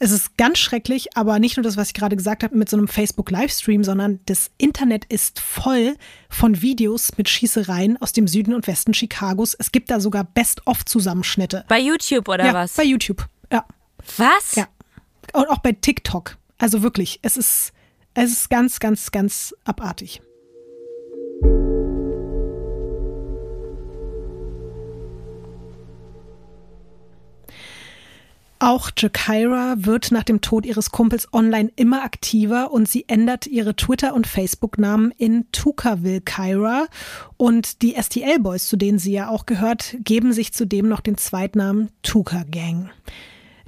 [0.00, 2.76] Es ist ganz schrecklich, aber nicht nur das, was ich gerade gesagt habe mit so
[2.76, 5.96] einem Facebook-Livestream, sondern das Internet ist voll
[6.28, 9.54] von Videos mit Schießereien aus dem Süden und Westen Chicagos.
[9.54, 11.64] Es gibt da sogar Best-of-Zusammenschnitte.
[11.68, 12.74] Bei YouTube oder ja, was?
[12.74, 13.64] Bei YouTube, ja.
[14.16, 14.54] Was?
[14.54, 14.68] Ja.
[15.32, 16.36] Und auch bei TikTok.
[16.58, 17.72] Also wirklich, es ist,
[18.14, 20.20] es ist ganz, ganz, ganz abartig.
[28.60, 33.76] Auch Jakira wird nach dem Tod ihres Kumpels online immer aktiver und sie ändert ihre
[33.76, 36.86] Twitter- und Facebook-Namen in Tukaville Kyra.
[37.36, 41.90] Und die STL-Boys, zu denen sie ja auch gehört, geben sich zudem noch den Zweitnamen
[42.02, 42.90] Tuka Gang.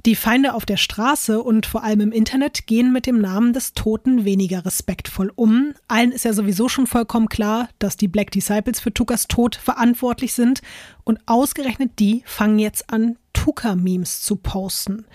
[0.07, 3.73] Die Feinde auf der Straße und vor allem im Internet gehen mit dem Namen des
[3.73, 5.73] Toten weniger respektvoll um.
[5.87, 10.33] Allen ist ja sowieso schon vollkommen klar, dass die Black Disciples für Tukas Tod verantwortlich
[10.33, 10.61] sind.
[11.03, 15.05] Und ausgerechnet die fangen jetzt an, Tuka-Memes zu posten.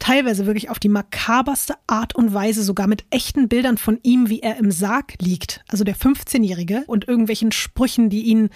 [0.00, 4.40] Teilweise wirklich auf die makaberste Art und Weise, sogar mit echten Bildern von ihm, wie
[4.40, 8.50] er im Sarg liegt, also der 15-Jährige, und irgendwelchen Sprüchen, die ihn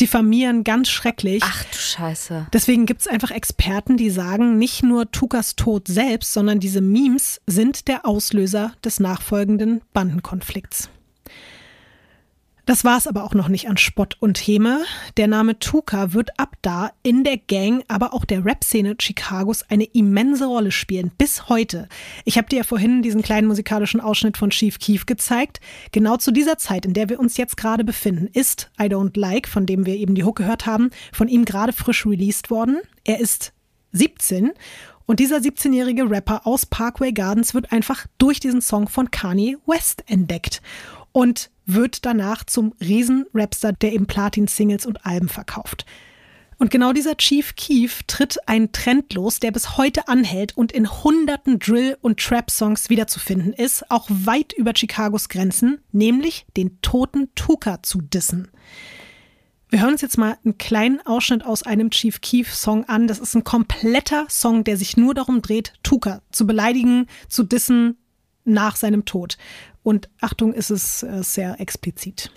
[0.00, 1.42] diffamieren, ganz schrecklich.
[1.44, 2.46] Ach du Scheiße.
[2.52, 7.40] Deswegen gibt es einfach Experten, die sagen, nicht nur Tukas Tod selbst, sondern diese Memes
[7.46, 10.88] sind der Auslöser des nachfolgenden Bandenkonflikts.
[12.66, 14.84] Das war es aber auch noch nicht an Spott und Häme.
[15.16, 19.84] Der Name Tuka wird ab da in der Gang, aber auch der Rap-Szene Chicagos eine
[19.84, 21.88] immense Rolle spielen, bis heute.
[22.24, 25.60] Ich habe dir ja vorhin diesen kleinen musikalischen Ausschnitt von Chief Keef gezeigt.
[25.92, 29.48] Genau zu dieser Zeit, in der wir uns jetzt gerade befinden, ist I Don't Like,
[29.48, 32.78] von dem wir eben die Hook gehört haben, von ihm gerade frisch released worden.
[33.04, 33.52] Er ist
[33.92, 34.52] 17
[35.10, 40.04] und dieser 17-jährige Rapper aus Parkway Gardens wird einfach durch diesen Song von Kanye West
[40.06, 40.62] entdeckt.
[41.10, 45.86] Und wird danach zum Riesen-Rapstar, der eben Platin-Singles und Alben verkauft.
[46.60, 50.90] Und genau dieser Chief Keef tritt einen Trend los, der bis heute anhält und in
[50.90, 57.82] hunderten Drill- und Trap-Songs wiederzufinden ist, auch weit über Chicagos Grenzen, nämlich den toten Tuka
[57.82, 58.48] zu dissen.
[59.70, 63.06] Wir hören uns jetzt mal einen kleinen Ausschnitt aus einem Chief Keef-Song an.
[63.06, 67.96] Das ist ein kompletter Song, der sich nur darum dreht, Tuka zu beleidigen, zu dissen
[68.44, 69.38] nach seinem Tod.
[69.82, 72.30] Und Achtung, ist es äh, sehr explizit.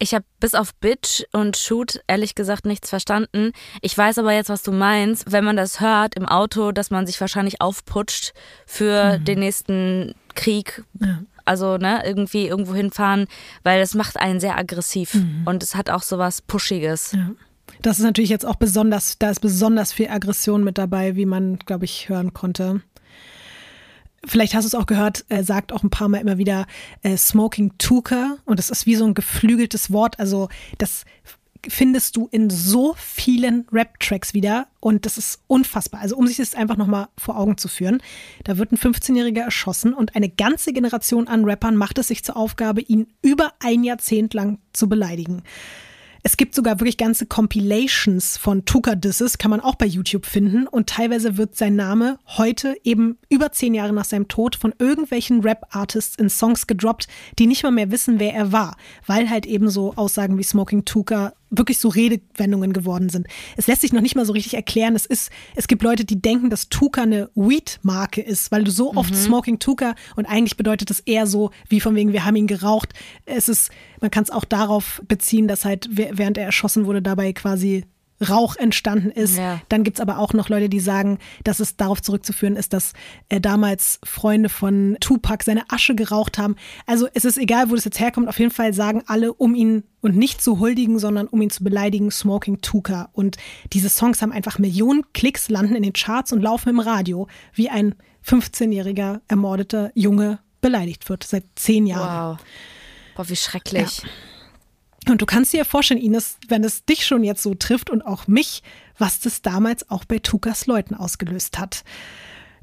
[0.00, 3.52] Ich habe bis auf Bitch und Shoot ehrlich gesagt nichts verstanden.
[3.80, 5.30] Ich weiß aber jetzt, was du meinst.
[5.30, 8.32] Wenn man das hört im Auto, dass man sich wahrscheinlich aufputscht
[8.66, 9.24] für mhm.
[9.24, 10.84] den nächsten Krieg.
[11.00, 13.26] Ja also ne, irgendwie irgendwo hinfahren,
[13.64, 15.42] weil das macht einen sehr aggressiv mhm.
[15.46, 17.12] und es hat auch so was Pushiges.
[17.12, 17.30] Ja.
[17.82, 21.58] Das ist natürlich jetzt auch besonders, da ist besonders viel Aggression mit dabei, wie man,
[21.58, 22.80] glaube ich, hören konnte.
[24.26, 26.66] Vielleicht hast du es auch gehört, er sagt auch ein paar Mal immer wieder
[27.02, 30.18] äh, Smoking Tuka und das ist wie so ein geflügeltes Wort.
[30.18, 31.04] Also das
[31.68, 36.00] findest du in so vielen Rap-Tracks wieder und das ist unfassbar.
[36.00, 38.02] Also um sich das einfach nochmal vor Augen zu führen,
[38.44, 42.36] da wird ein 15-Jähriger erschossen und eine ganze Generation an Rappern macht es sich zur
[42.36, 45.42] Aufgabe, ihn über ein Jahrzehnt lang zu beleidigen.
[46.22, 50.66] Es gibt sogar wirklich ganze Compilations von Tuka Disses, kann man auch bei YouTube finden.
[50.66, 55.40] Und teilweise wird sein Name heute eben über zehn Jahre nach seinem Tod von irgendwelchen
[55.40, 57.06] Rap-Artists in Songs gedroppt,
[57.38, 60.84] die nicht mal mehr wissen, wer er war, weil halt eben so Aussagen wie Smoking
[60.84, 63.26] Tuka wirklich so Redewendungen geworden sind.
[63.56, 64.94] Es lässt sich noch nicht mal so richtig erklären.
[64.94, 68.94] Es ist, es gibt Leute, die denken, dass Tuka eine Weed-Marke ist, weil du so
[68.94, 69.16] oft mhm.
[69.16, 72.92] Smoking Tuka und eigentlich bedeutet das eher so, wie von wegen, wir haben ihn geraucht.
[73.24, 73.70] Es ist,
[74.00, 77.84] man kann es auch darauf beziehen, dass halt, während er erschossen wurde, dabei quasi
[78.26, 79.36] Rauch entstanden ist.
[79.36, 79.60] Ja.
[79.68, 82.92] Dann gibt's aber auch noch Leute, die sagen, dass es darauf zurückzuführen ist, dass
[83.28, 86.56] äh, damals Freunde von Tupac seine Asche geraucht haben.
[86.86, 88.28] Also es ist egal, wo das jetzt herkommt.
[88.28, 91.64] Auf jeden Fall sagen alle, um ihn und nicht zu huldigen, sondern um ihn zu
[91.64, 93.08] beleidigen, Smoking Tuka.
[93.12, 93.36] Und
[93.72, 97.68] diese Songs haben einfach Millionen Klicks, landen in den Charts und laufen im Radio, wie
[97.68, 97.94] ein
[98.26, 102.38] 15-jähriger ermordeter Junge beleidigt wird seit zehn Jahren.
[102.38, 102.46] Wow.
[103.16, 103.98] Boah, wie schrecklich.
[104.02, 104.08] Ja.
[105.06, 108.26] Und du kannst dir vorstellen, Ines, wenn es dich schon jetzt so trifft und auch
[108.26, 108.62] mich,
[108.98, 111.84] was das damals auch bei Tukas Leuten ausgelöst hat.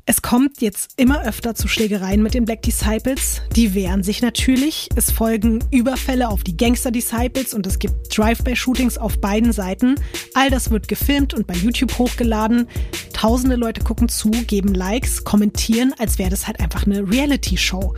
[0.07, 3.41] Es kommt jetzt immer öfter zu Schlägereien mit den Black Disciples.
[3.55, 4.87] Die wehren sich natürlich.
[4.95, 9.95] Es folgen Überfälle auf die Gangster Disciples und es gibt Drive-by-Shootings auf beiden Seiten.
[10.35, 12.67] All das wird gefilmt und bei YouTube hochgeladen.
[13.13, 17.95] Tausende Leute gucken zu, geben Likes, kommentieren, als wäre das halt einfach eine Reality-Show.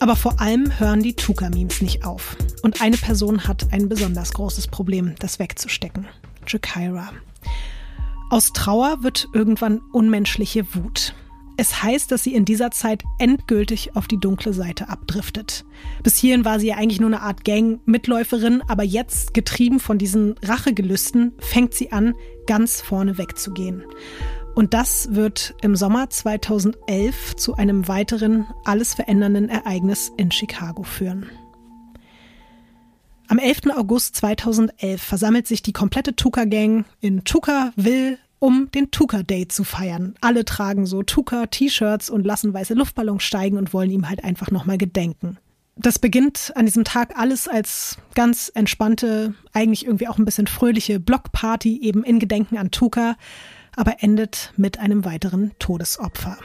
[0.00, 2.36] Aber vor allem hören die Tuka-Memes nicht auf.
[2.62, 6.06] Und eine Person hat ein besonders großes Problem, das wegzustecken.
[6.46, 7.12] Jakira.
[8.30, 11.14] Aus Trauer wird irgendwann unmenschliche Wut.
[11.58, 15.64] Es heißt, dass sie in dieser Zeit endgültig auf die dunkle Seite abdriftet.
[16.02, 20.34] Bis hierhin war sie ja eigentlich nur eine Art Gang-Mitläuferin, aber jetzt, getrieben von diesen
[20.42, 22.14] Rachegelüsten, fängt sie an,
[22.46, 23.84] ganz vorne wegzugehen.
[24.54, 31.26] Und das wird im Sommer 2011 zu einem weiteren, alles verändernden Ereignis in Chicago führen.
[33.28, 33.74] Am 11.
[33.74, 40.16] August 2011 versammelt sich die komplette Tuka-Gang in Tuka-Ville um den Tuka Day zu feiern.
[40.20, 44.50] Alle tragen so Tuka T-Shirts und lassen weiße Luftballons steigen und wollen ihm halt einfach
[44.50, 45.38] nochmal gedenken.
[45.76, 50.98] Das beginnt an diesem Tag alles als ganz entspannte, eigentlich irgendwie auch ein bisschen fröhliche
[50.98, 53.16] Blockparty eben in Gedenken an Tuka,
[53.76, 56.38] aber endet mit einem weiteren Todesopfer.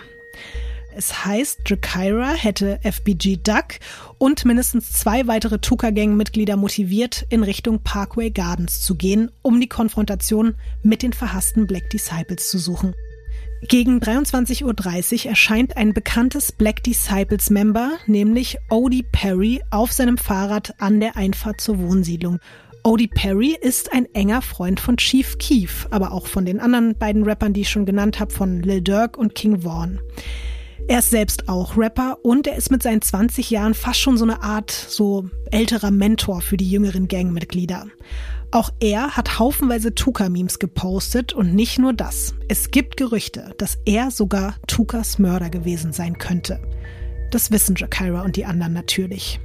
[0.95, 3.75] Es heißt, Jakira hätte FBG Duck
[4.17, 10.55] und mindestens zwei weitere Tuka-Gang-Mitglieder motiviert, in Richtung Parkway Gardens zu gehen, um die Konfrontation
[10.81, 12.95] mit den verhassten Black Disciples zu suchen.
[13.67, 14.63] Gegen 23.30
[15.25, 21.15] Uhr erscheint ein bekanntes Black Disciples Member, nämlich Odie Perry, auf seinem Fahrrad an der
[21.15, 22.39] Einfahrt zur Wohnsiedlung.
[22.83, 27.23] Odie Perry ist ein enger Freund von Chief Keef, aber auch von den anderen beiden
[27.23, 29.99] Rappern, die ich schon genannt habe, von Lil Durk und King Vaughn.
[30.87, 34.23] Er ist selbst auch Rapper und er ist mit seinen 20 Jahren fast schon so
[34.23, 37.87] eine Art so älterer Mentor für die jüngeren Gangmitglieder.
[38.51, 42.33] Auch er hat haufenweise Tuka-Memes gepostet und nicht nur das.
[42.47, 46.61] Es gibt Gerüchte, dass er sogar Tukas Mörder gewesen sein könnte.
[47.31, 49.41] Das wissen Jakira und die anderen natürlich.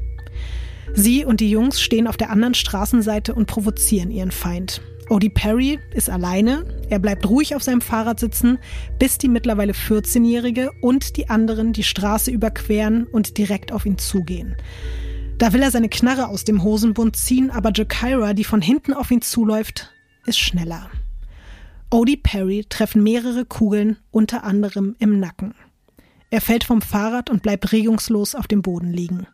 [0.94, 4.82] Sie und die Jungs stehen auf der anderen Straßenseite und provozieren ihren Feind.
[5.08, 6.64] Odie Perry ist alleine.
[6.88, 8.58] Er bleibt ruhig auf seinem Fahrrad sitzen,
[8.98, 14.56] bis die mittlerweile 14-Jährige und die anderen die Straße überqueren und direkt auf ihn zugehen.
[15.38, 19.10] Da will er seine Knarre aus dem Hosenbund ziehen, aber Jakira, die von hinten auf
[19.10, 19.90] ihn zuläuft,
[20.24, 20.88] ist schneller.
[21.90, 25.54] Odie Perry treffen mehrere Kugeln, unter anderem im Nacken.
[26.30, 29.26] Er fällt vom Fahrrad und bleibt regungslos auf dem Boden liegen.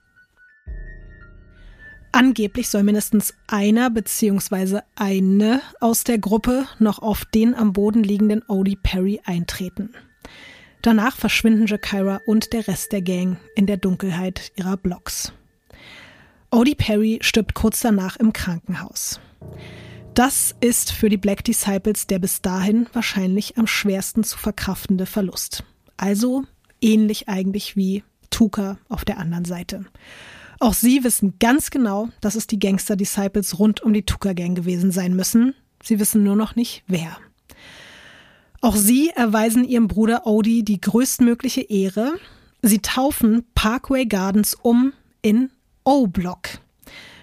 [2.12, 4.80] Angeblich soll mindestens einer bzw.
[4.96, 9.94] eine aus der Gruppe noch auf den am Boden liegenden Odie Perry eintreten.
[10.82, 15.32] Danach verschwinden Jakira und der Rest der Gang in der Dunkelheit ihrer Blocks.
[16.50, 19.20] Odie Perry stirbt kurz danach im Krankenhaus.
[20.14, 25.64] Das ist für die Black Disciples der bis dahin wahrscheinlich am schwersten zu verkraftende Verlust.
[25.96, 26.44] Also
[26.80, 29.84] ähnlich eigentlich wie Tuka auf der anderen Seite.
[30.60, 35.14] Auch sie wissen ganz genau, dass es die Gangster-Disciples rund um die Tucker-Gang gewesen sein
[35.14, 35.54] müssen.
[35.82, 37.16] Sie wissen nur noch nicht, wer.
[38.60, 42.14] Auch sie erweisen ihrem Bruder Odie die größtmögliche Ehre.
[42.60, 44.92] Sie taufen Parkway Gardens um
[45.22, 45.50] in
[45.84, 46.48] O-Block.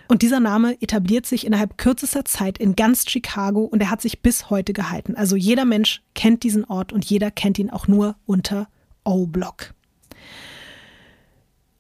[0.08, 4.22] Und dieser Name etabliert sich innerhalb kürzester Zeit in ganz Chicago und er hat sich
[4.22, 5.16] bis heute gehalten.
[5.16, 8.70] Also jeder Mensch kennt diesen Ort und jeder kennt ihn auch nur unter
[9.04, 9.75] O-Block.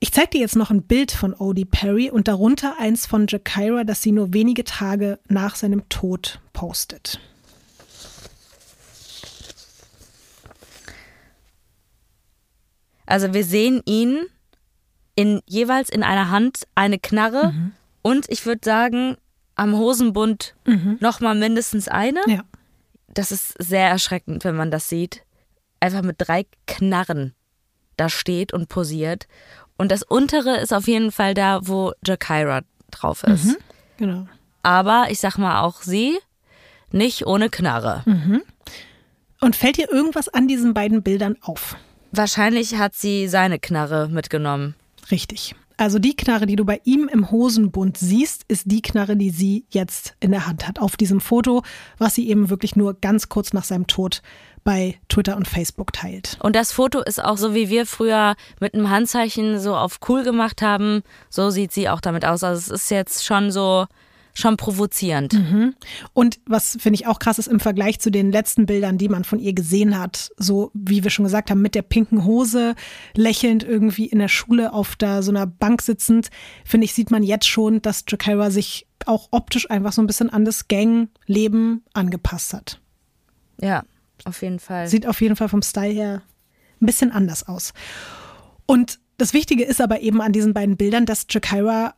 [0.06, 3.84] Ich zeige dir jetzt noch ein Bild von Odie Perry und darunter eins von Jakira,
[3.84, 7.20] das sie nur wenige Tage nach seinem Tod postet.
[13.08, 14.28] Also wir sehen ihn
[15.16, 17.72] in jeweils in einer Hand eine Knarre mhm.
[18.03, 19.18] und ich würde sagen
[19.56, 20.97] am Hosenbund mhm.
[20.99, 22.22] noch mal mindestens eine.
[22.28, 22.43] Ja.
[23.08, 25.24] Das ist sehr erschreckend, wenn man das sieht.
[25.80, 27.34] Einfach mit drei Knarren
[27.97, 29.28] da steht und posiert
[29.78, 32.61] und das untere ist auf jeden Fall da, wo Jakira
[32.91, 33.45] drauf ist.
[33.45, 33.57] Mhm,
[33.97, 34.28] genau.
[34.63, 36.17] Aber ich sag mal auch sie
[36.91, 38.03] nicht ohne Knarre.
[38.05, 38.41] Mhm.
[39.41, 41.76] Und fällt dir irgendwas an diesen beiden Bildern auf?
[42.11, 44.76] Wahrscheinlich hat sie seine Knarre mitgenommen.
[45.11, 45.55] Richtig.
[45.78, 49.65] Also die Knarre, die du bei ihm im Hosenbund siehst, ist die Knarre, die sie
[49.69, 50.80] jetzt in der Hand hat.
[50.80, 51.63] Auf diesem Foto,
[51.97, 54.21] was sie eben wirklich nur ganz kurz nach seinem Tod
[54.66, 56.38] bei Twitter und Facebook teilt.
[56.41, 60.24] Und das Foto ist auch so, wie wir früher mit einem Handzeichen so auf cool
[60.24, 61.03] gemacht haben.
[61.30, 62.43] So sieht sie auch damit aus.
[62.43, 63.86] Also es ist jetzt schon so,
[64.34, 65.34] schon provozierend.
[65.34, 65.76] Mhm.
[66.13, 69.24] Und was finde ich auch krass ist im Vergleich zu den letzten Bildern, die man
[69.24, 72.74] von ihr gesehen hat, so wie wir schon gesagt haben, mit der pinken Hose,
[73.16, 76.32] lächelnd irgendwie in der Schule auf da so einer Bank sitzend,
[76.66, 80.32] finde ich, sieht man jetzt schon, dass Jakira sich auch optisch einfach so ein bisschen
[80.32, 82.82] an das Gangleben angepasst hat.
[83.61, 83.84] Ja,
[84.26, 84.88] auf jeden Fall.
[84.88, 86.21] Sieht auf jeden Fall vom Style her
[86.82, 87.73] ein bisschen anders aus.
[88.65, 91.95] Und das Wichtige ist aber eben an diesen beiden Bildern, dass Jakira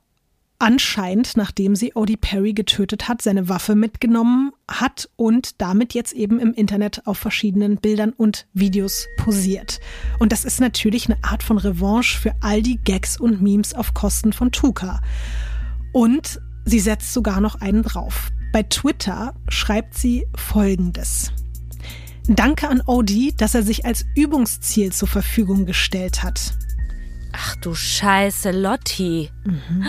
[0.60, 6.40] anscheinend, nachdem sie Odie Perry getötet hat, seine Waffe mitgenommen hat und damit jetzt eben
[6.40, 9.80] im Internet auf verschiedenen Bildern und Videos posiert.
[10.20, 13.94] Und das ist natürlich eine Art von Revanche für all die Gags und Memes auf
[13.94, 15.02] Kosten von Tuka.
[15.94, 18.30] Und sie setzt sogar noch einen drauf.
[18.52, 21.32] Bei Twitter schreibt sie Folgendes.
[22.28, 26.54] Danke an Odie, dass er sich als Übungsziel zur Verfügung gestellt hat.
[27.34, 29.32] Ach du Scheiße, Lotti.
[29.46, 29.86] Mhm.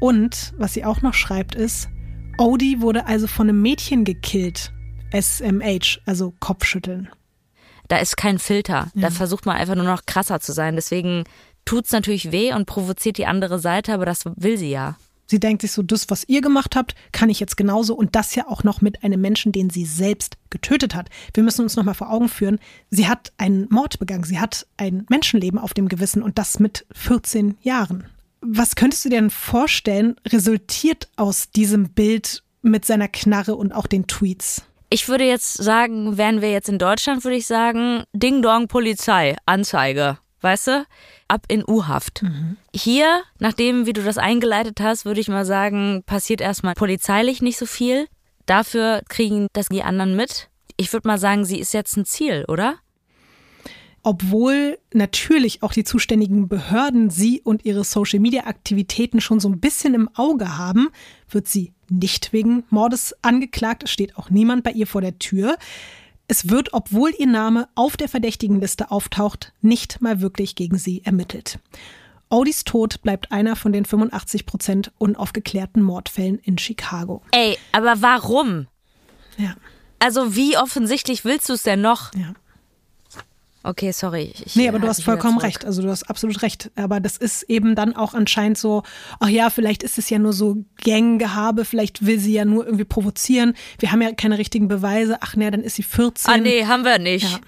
[0.00, 1.88] Und was sie auch noch schreibt ist,
[2.36, 4.72] Odie wurde also von einem Mädchen gekillt.
[5.12, 7.08] SMH, also Kopfschütteln.
[7.88, 8.88] Da ist kein Filter.
[8.94, 9.02] Ja.
[9.02, 10.74] Da versucht man einfach nur noch krasser zu sein.
[10.74, 11.24] Deswegen
[11.64, 14.96] tut es natürlich weh und provoziert die andere Seite, aber das will sie ja.
[15.26, 18.34] Sie denkt sich so, das, was ihr gemacht habt, kann ich jetzt genauso und das
[18.34, 21.08] ja auch noch mit einem Menschen, den sie selbst getötet hat.
[21.32, 22.58] Wir müssen uns nochmal vor Augen führen,
[22.90, 26.86] sie hat einen Mord begangen, sie hat ein Menschenleben auf dem Gewissen und das mit
[26.92, 28.06] 14 Jahren.
[28.40, 33.86] Was könntest du dir denn vorstellen, resultiert aus diesem Bild mit seiner Knarre und auch
[33.86, 34.62] den Tweets?
[34.90, 39.36] Ich würde jetzt sagen, wären wir jetzt in Deutschland, würde ich sagen, Ding Dong Polizei,
[39.46, 40.18] Anzeige.
[40.44, 40.86] Weißt du?
[41.26, 42.22] Ab in U-Haft.
[42.22, 42.58] Mhm.
[42.74, 47.56] Hier, nachdem, wie du das eingeleitet hast, würde ich mal sagen, passiert erstmal polizeilich nicht
[47.56, 48.08] so viel.
[48.44, 50.50] Dafür kriegen das die anderen mit.
[50.76, 52.74] Ich würde mal sagen, sie ist jetzt ein Ziel, oder?
[54.06, 60.10] obwohl natürlich auch die zuständigen Behörden sie und ihre Social-Media-Aktivitäten schon so ein bisschen im
[60.14, 60.90] Auge haben,
[61.30, 63.84] wird sie nicht wegen Mordes angeklagt.
[63.84, 65.56] Es steht auch niemand bei ihr vor der Tür.
[66.34, 71.60] Es wird, obwohl ihr Name auf der Verdächtigenliste auftaucht, nicht mal wirklich gegen sie ermittelt.
[72.28, 77.22] Audis Tod bleibt einer von den 85 Prozent unaufgeklärten Mordfällen in Chicago.
[77.30, 78.66] Ey, aber warum?
[79.38, 79.54] Ja.
[80.00, 82.12] Also wie offensichtlich willst du es denn noch?
[82.14, 82.34] Ja.
[83.66, 84.34] Okay, sorry.
[84.44, 85.64] Ich, nee, aber du hast vollkommen recht.
[85.64, 86.70] Also du hast absolut recht.
[86.76, 88.82] Aber das ist eben dann auch anscheinend so,
[89.20, 92.84] ach ja, vielleicht ist es ja nur so Ganggehabe, vielleicht will sie ja nur irgendwie
[92.84, 93.54] provozieren.
[93.78, 95.16] Wir haben ja keine richtigen Beweise.
[95.22, 96.30] Ach nee, dann ist sie 14.
[96.30, 97.32] Ah nee, haben wir nicht.
[97.32, 97.40] Ja.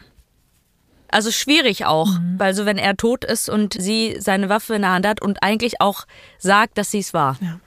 [1.08, 2.38] Also schwierig auch, mhm.
[2.38, 5.42] weil so wenn er tot ist und sie seine Waffe in der Hand hat und
[5.42, 6.06] eigentlich auch
[6.38, 7.36] sagt, dass sie es war.
[7.42, 7.60] Ja.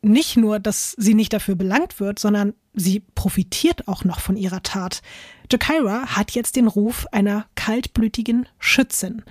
[0.00, 4.62] Nicht nur, dass sie nicht dafür belangt wird, sondern sie profitiert auch noch von ihrer
[4.62, 5.02] Tat.
[5.50, 9.22] Jakira hat jetzt den Ruf einer kaltblütigen Schützin,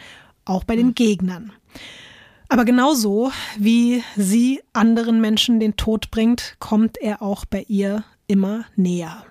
[0.45, 1.52] auch bei den Gegnern.
[2.50, 8.66] Aber genauso wie sie anderen Menschen den Tod bringt, kommt er auch bei ihr immer
[8.76, 9.26] näher.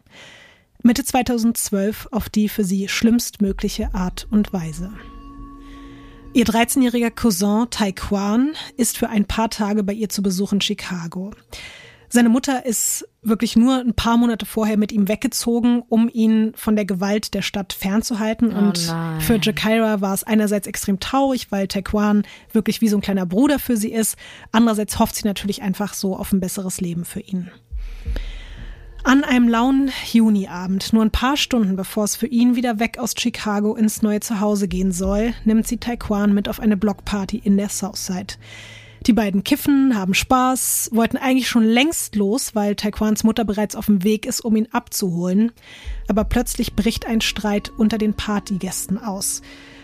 [0.83, 4.93] Mitte 2012 auf die für sie schlimmstmögliche Art und Weise.
[6.35, 11.33] Ihr 13-jähriger Cousin Taekwon ist für ein paar Tage bei ihr zu Besuch in Chicago.
[12.09, 16.77] Seine Mutter ist wirklich nur ein paar Monate vorher mit ihm weggezogen, um ihn von
[16.77, 18.53] der Gewalt der Stadt fernzuhalten.
[18.55, 19.21] Oh und nein.
[19.21, 23.59] für Jakira war es einerseits extrem traurig, weil Taekwon wirklich wie so ein kleiner Bruder
[23.59, 24.17] für sie ist.
[24.53, 27.51] Andererseits hofft sie natürlich einfach so auf ein besseres Leben für ihn.
[29.03, 33.15] An einem lauen Juniabend, nur ein paar Stunden bevor es für ihn wieder weg aus
[33.17, 37.69] Chicago ins neue Zuhause gehen soll, nimmt sie Taekwon mit auf eine Blockparty in der
[37.69, 38.35] Southside.
[39.07, 43.87] Die beiden kiffen, haben Spaß, wollten eigentlich schon längst los, weil Taekwons Mutter bereits auf
[43.87, 45.53] dem Weg ist, um ihn abzuholen.
[46.09, 49.43] Aber plötzlich bricht ein Streit unter den Partygästen aus.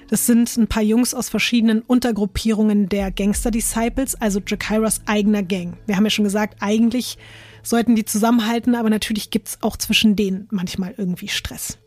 [0.08, 5.78] Das sind ein paar Jungs aus verschiedenen Untergruppierungen der Gangster Disciples, also Jakiras eigener Gang.
[5.86, 7.16] Wir haben ja schon gesagt, eigentlich
[7.62, 11.78] sollten die zusammenhalten, aber natürlich gibt's auch zwischen denen manchmal irgendwie Stress.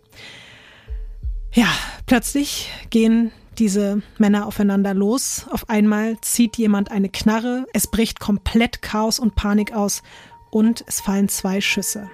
[1.54, 1.68] Ja,
[2.06, 5.48] plötzlich gehen diese Männer aufeinander los.
[5.50, 10.04] Auf einmal zieht jemand eine Knarre, es bricht komplett Chaos und Panik aus
[10.52, 12.10] und es fallen zwei Schüsse.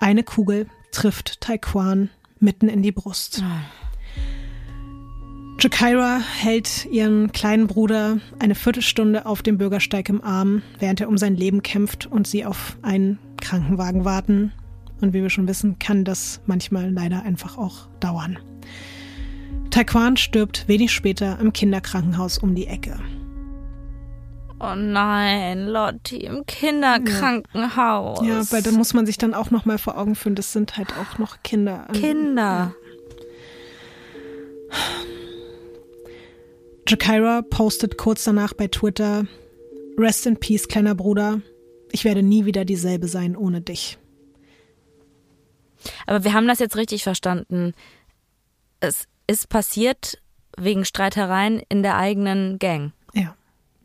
[0.00, 3.42] Eine Kugel trifft Taekwon mitten in die Brust.
[5.60, 11.16] Jakira hält ihren kleinen Bruder eine Viertelstunde auf dem Bürgersteig im Arm, während er um
[11.16, 14.52] sein Leben kämpft und sie auf einen Krankenwagen warten.
[15.00, 18.38] Und wie wir schon wissen, kann das manchmal leider einfach auch dauern.
[19.74, 22.96] Taekwon stirbt wenig später im Kinderkrankenhaus um die Ecke.
[24.60, 28.24] Oh nein, Lotti im Kinderkrankenhaus.
[28.24, 30.76] Ja, weil da muss man sich dann auch noch mal vor Augen führen, das sind
[30.76, 31.88] halt auch noch Kinder.
[31.92, 32.72] Kinder.
[36.88, 39.26] Jakira postet kurz danach bei Twitter:
[39.98, 41.40] Rest in Peace, kleiner Bruder.
[41.90, 43.98] Ich werde nie wieder dieselbe sein ohne dich.
[46.06, 47.74] Aber wir haben das jetzt richtig verstanden.
[48.78, 50.18] Es ist passiert
[50.56, 52.92] wegen Streitereien in der eigenen Gang.
[53.12, 53.34] Ja.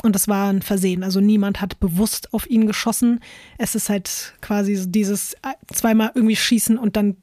[0.02, 1.04] Und das war ein Versehen.
[1.04, 3.20] Also niemand hat bewusst auf ihn geschossen.
[3.58, 5.36] Es ist halt quasi dieses
[5.74, 7.18] zweimal irgendwie schießen und dann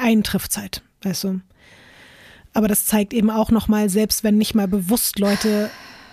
[0.00, 0.82] ein Trifft halt.
[1.02, 1.40] Weißt du?
[2.54, 5.70] Aber das zeigt eben auch nochmal, selbst wenn nicht mal bewusst Leute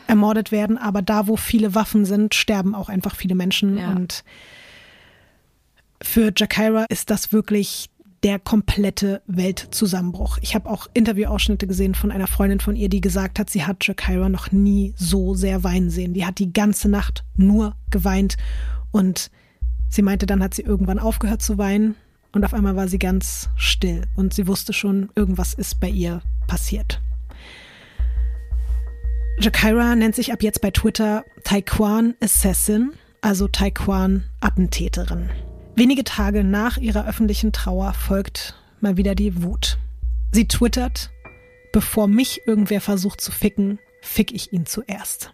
[0.07, 3.77] ermordet werden, aber da, wo viele Waffen sind, sterben auch einfach viele Menschen.
[3.77, 3.91] Ja.
[3.91, 4.25] Und
[6.01, 7.89] für Jakira ist das wirklich
[8.23, 10.37] der komplette Weltzusammenbruch.
[10.41, 13.85] Ich habe auch Interviewausschnitte gesehen von einer Freundin von ihr, die gesagt hat, sie hat
[13.85, 16.13] Jakira noch nie so sehr weinen sehen.
[16.13, 18.37] Die hat die ganze Nacht nur geweint
[18.91, 19.29] und
[19.89, 21.95] sie meinte, dann hat sie irgendwann aufgehört zu weinen
[22.31, 26.21] und auf einmal war sie ganz still und sie wusste schon, irgendwas ist bei ihr
[26.47, 27.01] passiert.
[29.39, 35.29] Jakira nennt sich ab jetzt bei Twitter Taekwon Assassin, also Taekwon Attentäterin.
[35.75, 39.79] Wenige Tage nach ihrer öffentlichen Trauer folgt mal wieder die Wut.
[40.31, 41.09] Sie twittert,
[41.71, 45.33] bevor mich irgendwer versucht zu ficken, fick ich ihn zuerst.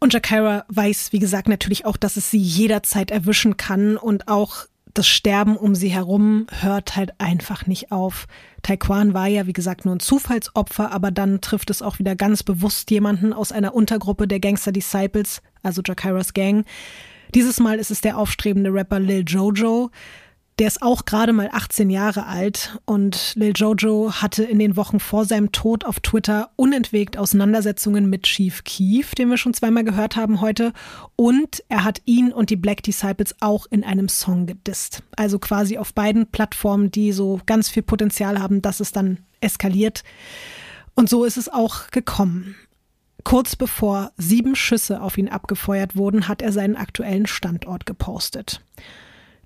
[0.00, 4.66] Und Jakira weiß, wie gesagt, natürlich auch, dass es sie jederzeit erwischen kann und auch
[4.92, 8.26] das Sterben um sie herum hört halt einfach nicht auf.
[8.62, 12.42] Taekwon war ja, wie gesagt, nur ein Zufallsopfer, aber dann trifft es auch wieder ganz
[12.42, 16.66] bewusst jemanden aus einer Untergruppe der Gangster Disciples, also Jakiras Gang.
[17.34, 19.90] Dieses Mal ist es der aufstrebende Rapper Lil Jojo,
[20.60, 25.00] der ist auch gerade mal 18 Jahre alt und Lil Jojo hatte in den Wochen
[25.00, 30.16] vor seinem Tod auf Twitter unentwegt Auseinandersetzungen mit Chief Keef, den wir schon zweimal gehört
[30.16, 30.74] haben heute.
[31.16, 35.02] Und er hat ihn und die Black Disciples auch in einem Song gedisst.
[35.16, 40.04] Also quasi auf beiden Plattformen, die so ganz viel Potenzial haben, dass es dann eskaliert.
[40.94, 42.54] Und so ist es auch gekommen.
[43.24, 48.62] Kurz bevor sieben Schüsse auf ihn abgefeuert wurden, hat er seinen aktuellen Standort gepostet.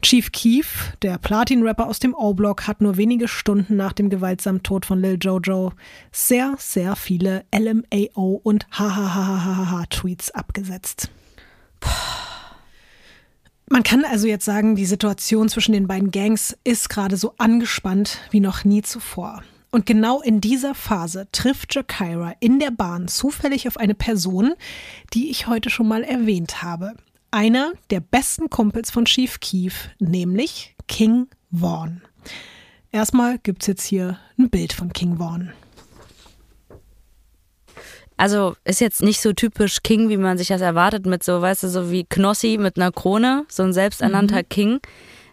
[0.03, 4.85] Chief Keef, der Platin-Rapper aus dem O-Block, hat nur wenige Stunden nach dem gewaltsamen Tod
[4.85, 5.73] von Lil Jojo
[6.13, 11.11] sehr, sehr viele LMAO und Hahaha-Tweets abgesetzt.
[13.71, 18.21] Man kann also jetzt sagen, die Situation zwischen den beiden Gangs ist gerade so angespannt
[18.31, 19.43] wie noch nie zuvor.
[19.75, 24.55] Und genau in dieser Phase trifft Jakira in der Bahn zufällig auf eine Person,
[25.13, 26.95] die ich heute schon mal erwähnt habe
[27.33, 32.03] einer der besten Kumpels von Chief Keef, nämlich King Vaughn.
[32.93, 35.53] Erstmal gibt es jetzt hier ein Bild von King Vaughn.
[38.17, 41.65] Also ist jetzt nicht so typisch King, wie man sich das erwartet, mit so, weißt
[41.65, 44.49] du, so wie Knossi mit einer Krone, so ein selbsternannter mhm.
[44.49, 44.81] King.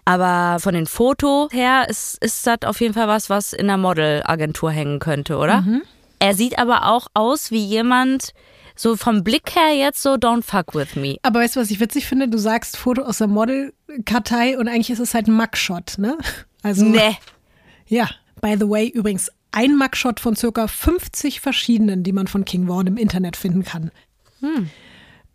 [0.06, 3.78] Aber von den Fotos her ist, ist das auf jeden Fall was, was in einer
[3.78, 5.62] Modelagentur hängen könnte, oder?
[5.62, 5.84] Mhm.
[6.20, 8.34] Er sieht aber auch aus wie jemand,
[8.76, 11.18] so vom Blick her jetzt so don't fuck with me.
[11.24, 12.28] Aber weißt du, was ich witzig finde?
[12.28, 16.18] Du sagst Foto aus der Modelkartei und eigentlich ist es halt ein Mugshot, ne?
[16.64, 16.86] Also.
[16.86, 17.18] Nee.
[17.88, 22.68] Ja, by the way, übrigens ein Mugshot von circa 50 verschiedenen, die man von King
[22.68, 23.92] Vaughn im Internet finden kann.
[24.40, 24.70] Hm.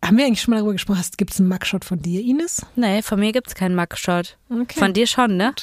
[0.05, 1.03] Haben wir eigentlich schon mal darüber gesprochen?
[1.17, 2.65] Gibt es einen Mugshot von dir, Ines?
[2.77, 4.37] Nee, von mir gibt es keinen Mugshot.
[4.49, 4.79] Okay.
[4.79, 5.55] Von dir schon, ne?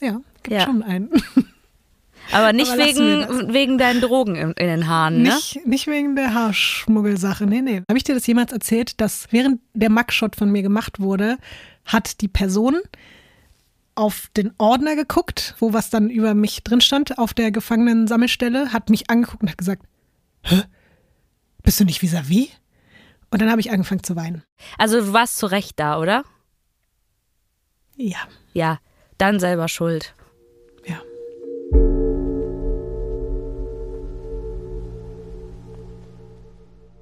[0.00, 0.64] Ja, gibt ja.
[0.64, 1.10] schon einen.
[2.32, 5.34] Aber nicht Aber wegen, wegen deinen Drogen in, in den Haaren, ne?
[5.34, 7.82] Nicht, nicht wegen der Haarschmuggelsache, nee, nee.
[7.88, 11.38] Habe ich dir das jemals erzählt, dass während der Mugshot von mir gemacht wurde,
[11.84, 12.78] hat die Person
[13.94, 18.90] auf den Ordner geguckt, wo was dann über mich drin stand, auf der Gefangenen-Sammelstelle, hat
[18.90, 19.82] mich angeguckt und hat gesagt,
[20.42, 20.62] Hä?
[21.62, 22.48] Bist du nicht vis-à-vis?
[22.48, 22.59] -vis?
[23.30, 24.42] Und dann habe ich angefangen zu weinen.
[24.76, 26.24] Also du warst zu Recht da, oder?
[27.96, 28.18] Ja.
[28.52, 28.78] Ja,
[29.18, 30.14] dann selber schuld.
[30.84, 31.00] Ja.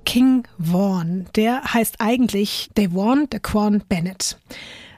[0.05, 1.29] King Vaughan.
[1.35, 4.39] Der heißt eigentlich Devon Daquan Bennett.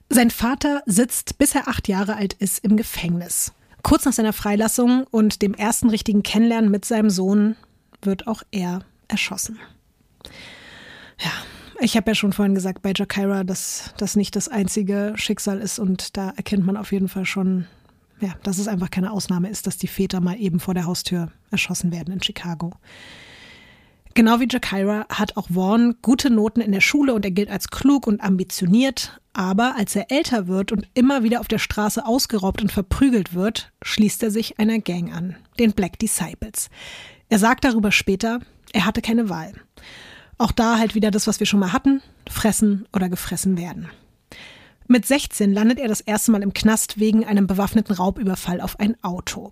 [0.09, 3.53] Sein Vater sitzt, bis er acht Jahre alt ist, im Gefängnis.
[3.83, 7.57] Kurz nach seiner Freilassung und dem ersten richtigen Kennenlernen mit seinem Sohn
[8.03, 9.59] wird auch er erschossen.
[11.21, 11.33] Ja,
[11.81, 15.79] ich habe ja schon vorhin gesagt bei Jakira, dass das nicht das einzige Schicksal ist
[15.79, 17.67] und da erkennt man auf jeden Fall schon,
[18.21, 21.31] ja, dass es einfach keine Ausnahme ist, dass die Väter mal eben vor der Haustür
[21.51, 22.73] erschossen werden in Chicago.
[24.15, 27.69] Genau wie Jakira hat auch Vaughn gute Noten in der Schule und er gilt als
[27.69, 29.21] klug und ambitioniert.
[29.33, 33.73] Aber als er älter wird und immer wieder auf der Straße ausgeraubt und verprügelt wird,
[33.83, 36.71] schließt er sich einer Gang an, den Black Disciples.
[37.29, 38.41] Er sagt darüber später,
[38.73, 39.53] er hatte keine Wahl.
[40.41, 43.91] Auch da halt wieder das, was wir schon mal hatten, fressen oder gefressen werden.
[44.89, 48.97] Mit 16 landet er das erste Mal im Knast wegen einem bewaffneten Raubüberfall auf ein
[49.05, 49.51] Auto.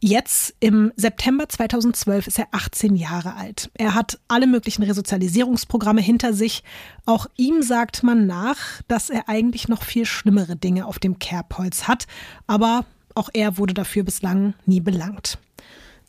[0.00, 3.70] Jetzt im September 2012 ist er 18 Jahre alt.
[3.74, 6.64] Er hat alle möglichen Resozialisierungsprogramme hinter sich.
[7.06, 8.58] Auch ihm sagt man nach,
[8.88, 12.08] dass er eigentlich noch viel schlimmere Dinge auf dem Kerbholz hat,
[12.48, 15.38] aber auch er wurde dafür bislang nie belangt.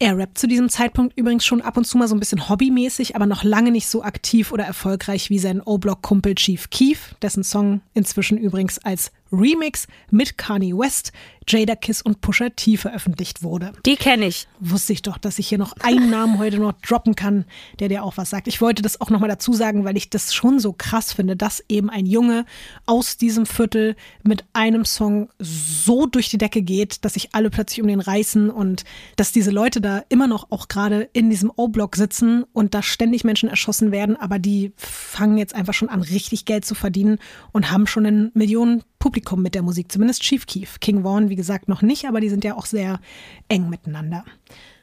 [0.01, 3.17] Er rappt zu diesem Zeitpunkt übrigens schon ab und zu mal so ein bisschen hobbymäßig,
[3.17, 7.81] aber noch lange nicht so aktiv oder erfolgreich wie sein O-Block-Kumpel Chief Keef, dessen Song
[7.93, 11.11] inzwischen übrigens als Remix mit Kanye West,
[11.47, 13.73] Jada Kiss und Pusha T veröffentlicht wurde.
[13.85, 14.47] Die kenne ich.
[14.59, 17.45] Wusste ich doch, dass ich hier noch einen Namen heute noch droppen kann,
[17.79, 18.47] der dir auch was sagt.
[18.47, 21.63] Ich wollte das auch nochmal dazu sagen, weil ich das schon so krass finde, dass
[21.67, 22.45] eben ein Junge
[22.85, 27.81] aus diesem Viertel mit einem Song so durch die Decke geht, dass sich alle plötzlich
[27.81, 28.83] um den reißen und
[29.15, 33.23] dass diese Leute da immer noch auch gerade in diesem O-Block sitzen und da ständig
[33.23, 37.17] Menschen erschossen werden, aber die fangen jetzt einfach schon an, richtig Geld zu verdienen
[37.51, 40.79] und haben schon ein Millionen Publikum mit der Musik, zumindest Chief Keef.
[40.79, 42.99] King Vaughn, wie gesagt, noch nicht, aber die sind ja auch sehr
[43.47, 44.25] eng miteinander.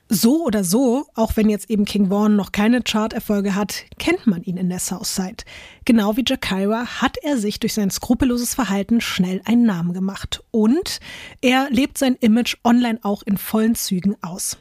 [0.08, 4.42] So oder so, auch wenn jetzt eben King Vaughn noch keine Chart-Erfolge hat, kennt man
[4.44, 5.44] ihn in der Southside.
[5.84, 10.44] Genau wie Jakira hat er sich durch sein skrupelloses Verhalten schnell einen Namen gemacht.
[10.52, 11.00] Und
[11.40, 14.58] er lebt sein Image online auch in vollen Zügen aus.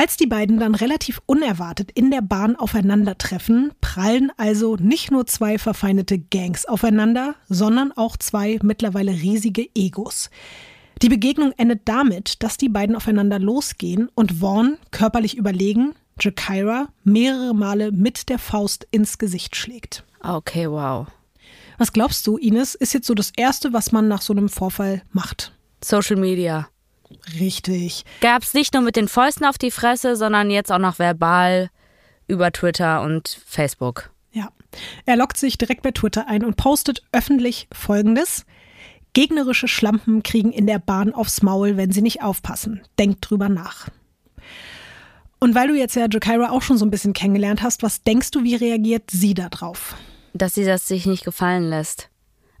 [0.00, 5.58] Als die beiden dann relativ unerwartet in der Bahn aufeinandertreffen, prallen also nicht nur zwei
[5.58, 10.30] verfeindete Gangs aufeinander, sondern auch zwei mittlerweile riesige Egos.
[11.02, 17.54] Die Begegnung endet damit, dass die beiden aufeinander losgehen und Vaughn körperlich überlegen, Jakira mehrere
[17.54, 20.04] Male mit der Faust ins Gesicht schlägt.
[20.22, 21.08] Okay, wow.
[21.76, 25.02] Was glaubst du, Ines, ist jetzt so das Erste, was man nach so einem Vorfall
[25.12, 25.52] macht?
[25.84, 26.70] Social Media.
[27.38, 28.04] Richtig.
[28.20, 31.70] Gab es nicht nur mit den Fäusten auf die Fresse, sondern jetzt auch noch verbal
[32.28, 34.10] über Twitter und Facebook.
[34.32, 34.50] Ja.
[35.04, 38.44] Er lockt sich direkt bei Twitter ein und postet öffentlich Folgendes.
[39.12, 42.82] Gegnerische Schlampen kriegen in der Bahn aufs Maul, wenn sie nicht aufpassen.
[42.98, 43.88] Denkt drüber nach.
[45.40, 48.30] Und weil du jetzt ja Jakira auch schon so ein bisschen kennengelernt hast, was denkst
[48.30, 49.96] du, wie reagiert sie da drauf?
[50.34, 52.10] Dass sie das sich nicht gefallen lässt.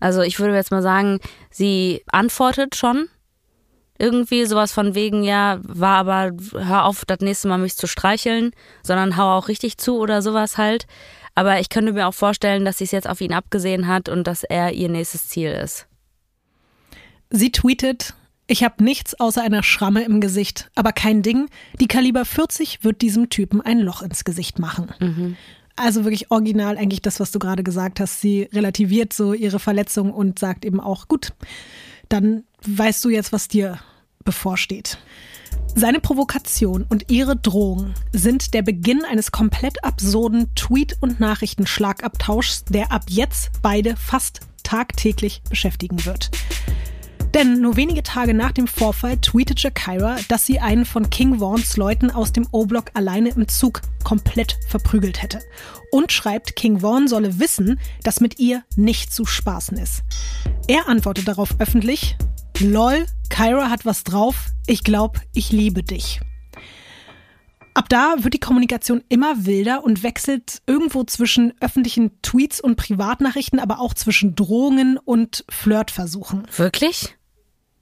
[0.00, 1.20] Also ich würde jetzt mal sagen,
[1.50, 3.08] sie antwortet schon,
[4.00, 8.52] irgendwie sowas von wegen, ja, war aber, hör auf, das nächste Mal mich zu streicheln,
[8.82, 10.86] sondern hau auch richtig zu oder sowas halt.
[11.34, 14.26] Aber ich könnte mir auch vorstellen, dass sie es jetzt auf ihn abgesehen hat und
[14.26, 15.86] dass er ihr nächstes Ziel ist.
[17.30, 18.14] Sie tweetet,
[18.46, 21.48] ich habe nichts außer einer Schramme im Gesicht, aber kein Ding.
[21.78, 24.90] Die Kaliber 40 wird diesem Typen ein Loch ins Gesicht machen.
[24.98, 25.36] Mhm.
[25.76, 28.20] Also wirklich original eigentlich das, was du gerade gesagt hast.
[28.20, 31.32] Sie relativiert so ihre Verletzung und sagt eben auch, gut,
[32.08, 33.78] dann weißt du jetzt, was dir
[34.24, 34.98] bevorsteht.
[35.74, 42.92] Seine Provokation und ihre Drohung sind der Beginn eines komplett absurden Tweet- und Nachrichtenschlagabtauschs, der
[42.92, 46.30] ab jetzt beide fast tagtäglich beschäftigen wird.
[47.34, 51.76] Denn nur wenige Tage nach dem Vorfall tweetet Jakira, dass sie einen von King Vaughns
[51.76, 55.40] Leuten aus dem O-Block alleine im Zug komplett verprügelt hätte.
[55.92, 60.02] Und schreibt, King Vaughn solle wissen, dass mit ihr nicht zu spaßen ist.
[60.66, 62.16] Er antwortet darauf öffentlich,
[62.60, 64.46] Lol, Kyra hat was drauf.
[64.66, 66.20] Ich glaub, ich liebe dich.
[67.72, 73.60] Ab da wird die Kommunikation immer wilder und wechselt irgendwo zwischen öffentlichen Tweets und Privatnachrichten,
[73.60, 76.46] aber auch zwischen Drohungen und Flirtversuchen.
[76.56, 77.16] Wirklich?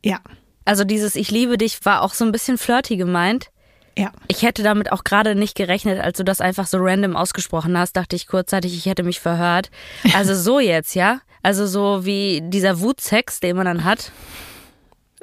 [0.05, 0.20] Ja.
[0.64, 3.51] Also dieses Ich liebe dich war auch so ein bisschen flirty gemeint.
[3.97, 4.12] Ja.
[4.29, 7.97] Ich hätte damit auch gerade nicht gerechnet, als du das einfach so random ausgesprochen hast,
[7.97, 9.70] dachte ich kurzzeitig, ich hätte mich verhört.
[10.14, 11.20] Also so jetzt, ja?
[11.43, 14.12] Also so wie dieser Wutsex, den man dann hat.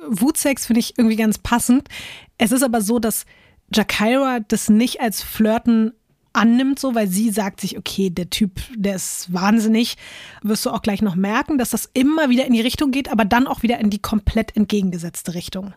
[0.07, 1.89] Wutsex finde ich irgendwie ganz passend.
[2.37, 3.25] Es ist aber so, dass
[3.73, 5.93] Jakira das nicht als Flirten
[6.35, 9.95] annimmt, so, weil sie sagt sich, okay, der Typ, der ist wahnsinnig.
[10.43, 13.25] Wirst du auch gleich noch merken, dass das immer wieder in die Richtung geht, aber
[13.25, 15.73] dann auch wieder in die komplett entgegengesetzte Richtung.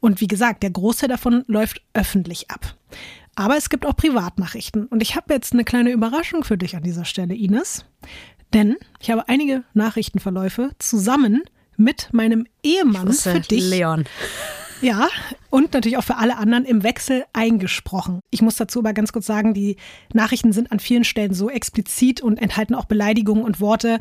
[0.00, 2.74] Und wie gesagt, der Großteil davon läuft öffentlich ab.
[3.36, 4.86] Aber es gibt auch Privatnachrichten.
[4.86, 7.84] Und ich habe jetzt eine kleine Überraschung für dich an dieser Stelle, Ines.
[8.52, 11.42] Denn ich habe einige Nachrichtenverläufe zusammen
[11.80, 13.68] mit meinem Ehemann für dich.
[13.68, 14.04] Leon.
[14.82, 15.08] Ja,
[15.50, 18.20] und natürlich auch für alle anderen im Wechsel eingesprochen.
[18.30, 19.76] Ich muss dazu aber ganz kurz sagen, die
[20.14, 23.98] Nachrichten sind an vielen Stellen so explizit und enthalten auch Beleidigungen und Worte,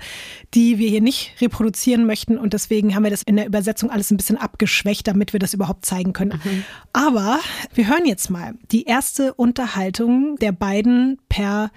[0.53, 2.37] die wir hier nicht reproduzieren möchten.
[2.37, 5.53] Und deswegen haben wir das in der Übersetzung alles ein bisschen abgeschwächt, damit wir das
[5.53, 6.39] überhaupt zeigen können.
[6.41, 6.63] Mhm.
[6.93, 7.39] Aber
[7.73, 11.71] wir hören jetzt mal die erste Unterhaltung der beiden per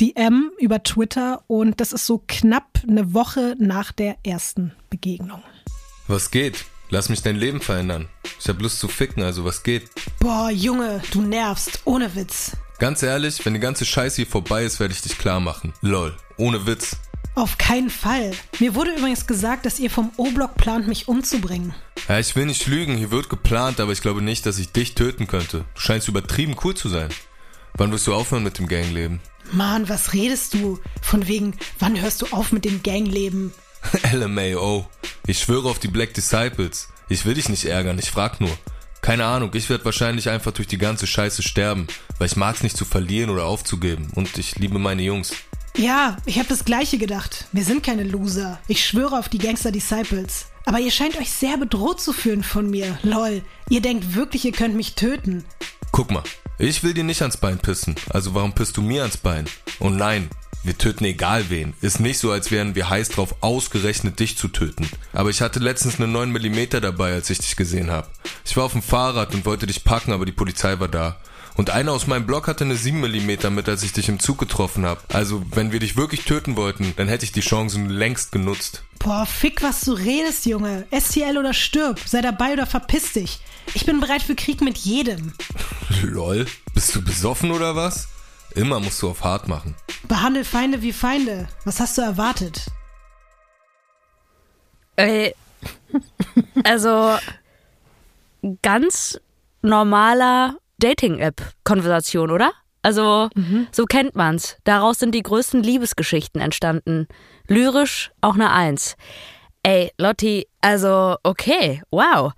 [0.00, 5.42] DM über Twitter und das ist so knapp eine Woche nach der ersten Begegnung.
[6.06, 6.66] Was geht?
[6.90, 8.08] Lass mich dein Leben verändern.
[8.40, 9.90] Ich hab Lust zu ficken, also was geht?
[10.20, 12.56] Boah, Junge, du nervst, ohne Witz.
[12.78, 15.72] Ganz ehrlich, wenn die ganze Scheiße hier vorbei ist, werde ich dich klar machen.
[15.82, 16.96] Lol, ohne Witz.
[17.34, 18.32] Auf keinen Fall.
[18.60, 21.74] Mir wurde übrigens gesagt, dass ihr vom O-Block plant, mich umzubringen.
[22.08, 24.94] Ja, ich will nicht lügen, hier wird geplant, aber ich glaube nicht, dass ich dich
[24.94, 25.64] töten könnte.
[25.74, 27.08] Du scheinst übertrieben cool zu sein.
[27.74, 29.20] Wann wirst du aufhören mit dem Gangleben?
[29.52, 30.78] Mann, was redest du?
[31.02, 33.52] Von wegen, wann hörst du auf mit dem Gangleben?
[34.12, 34.86] LMAO.
[35.26, 36.88] Ich schwöre auf die Black Disciples.
[37.08, 38.50] Ich will dich nicht ärgern, ich frag nur.
[39.00, 41.86] Keine Ahnung, ich werde wahrscheinlich einfach durch die ganze Scheiße sterben,
[42.18, 45.32] weil ich mag's nicht zu verlieren oder aufzugeben und ich liebe meine Jungs.
[45.76, 47.46] Ja, ich habe das gleiche gedacht.
[47.52, 48.58] Wir sind keine Loser.
[48.66, 50.46] Ich schwöre auf die Gangster Disciples.
[50.64, 52.98] Aber ihr scheint euch sehr bedroht zu fühlen von mir.
[53.02, 53.42] Lol.
[53.70, 55.44] Ihr denkt wirklich, ihr könnt mich töten.
[55.92, 56.24] Guck mal,
[56.58, 57.94] ich will dir nicht ans Bein pissen.
[58.10, 59.46] Also warum pisst du mir ans Bein?
[59.78, 60.28] Und nein,
[60.64, 61.74] wir töten egal wen.
[61.80, 64.88] Ist nicht so, als wären wir heiß drauf, ausgerechnet dich zu töten.
[65.12, 68.08] Aber ich hatte letztens eine 9 mm dabei, als ich dich gesehen habe.
[68.44, 71.16] Ich war auf dem Fahrrad und wollte dich packen, aber die Polizei war da.
[71.58, 74.38] Und einer aus meinem Block hatte eine 7 mm mit, als ich dich im Zug
[74.38, 75.00] getroffen habe.
[75.12, 78.84] Also, wenn wir dich wirklich töten wollten, dann hätte ich die Chancen längst genutzt.
[79.00, 80.86] Boah, fick, was du redest, Junge.
[80.96, 81.98] STL oder stirb.
[82.06, 83.40] Sei dabei oder verpiss dich.
[83.74, 85.32] Ich bin bereit für Krieg mit jedem.
[86.02, 88.06] Lol, bist du besoffen oder was?
[88.54, 89.74] Immer musst du auf hart machen.
[90.06, 91.48] Behandel Feinde wie Feinde.
[91.64, 92.66] Was hast du erwartet?
[94.94, 95.34] Ey,
[96.62, 97.18] also
[98.62, 99.18] ganz
[99.60, 102.52] normaler Dating-App-Konversation, oder?
[102.82, 103.66] Also, mhm.
[103.72, 104.56] so kennt man's.
[104.64, 107.08] Daraus sind die größten Liebesgeschichten entstanden.
[107.46, 108.96] Lyrisch auch eine Eins.
[109.62, 112.32] Ey, Lotti, also, okay, wow.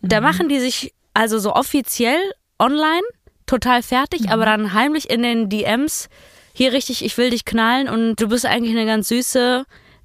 [0.00, 0.26] Da mhm.
[0.26, 2.20] machen die sich also so offiziell
[2.58, 3.02] online
[3.46, 4.28] total fertig, mhm.
[4.28, 6.08] aber dann heimlich in den DMs
[6.52, 9.64] hier richtig, ich will dich knallen und du bist eigentlich eine ganz süße,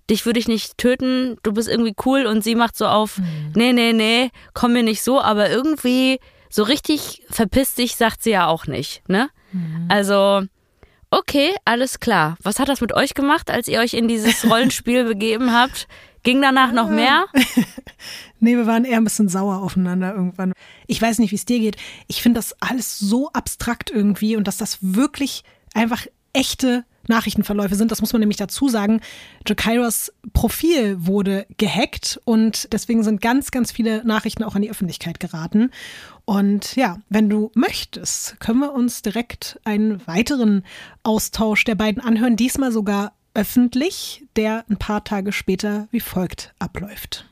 [0.09, 3.53] dich würde ich nicht töten, du bist irgendwie cool und sie macht so auf, mhm.
[3.55, 6.19] nee, nee, nee, komm mir nicht so, aber irgendwie
[6.53, 9.31] so richtig verpiss dich, sagt sie ja auch nicht, ne?
[9.53, 9.87] Mhm.
[9.89, 10.43] Also,
[11.09, 12.37] okay, alles klar.
[12.43, 15.87] Was hat das mit euch gemacht, als ihr euch in dieses Rollenspiel begeben habt?
[16.21, 17.25] Ging danach noch mehr?
[18.39, 20.53] nee, wir waren eher ein bisschen sauer aufeinander irgendwann.
[20.85, 21.77] Ich weiß nicht, wie es dir geht.
[22.07, 25.43] Ich finde das alles so abstrakt irgendwie und dass das wirklich
[25.73, 27.91] einfach echte Nachrichtenverläufe sind.
[27.91, 29.01] Das muss man nämlich dazu sagen.
[29.47, 35.19] Jakairos Profil wurde gehackt und deswegen sind ganz, ganz viele Nachrichten auch an die Öffentlichkeit
[35.19, 35.71] geraten.
[36.25, 40.63] Und ja, wenn du möchtest, können wir uns direkt einen weiteren
[41.03, 47.25] Austausch der beiden anhören, diesmal sogar öffentlich, der ein paar Tage später wie folgt abläuft.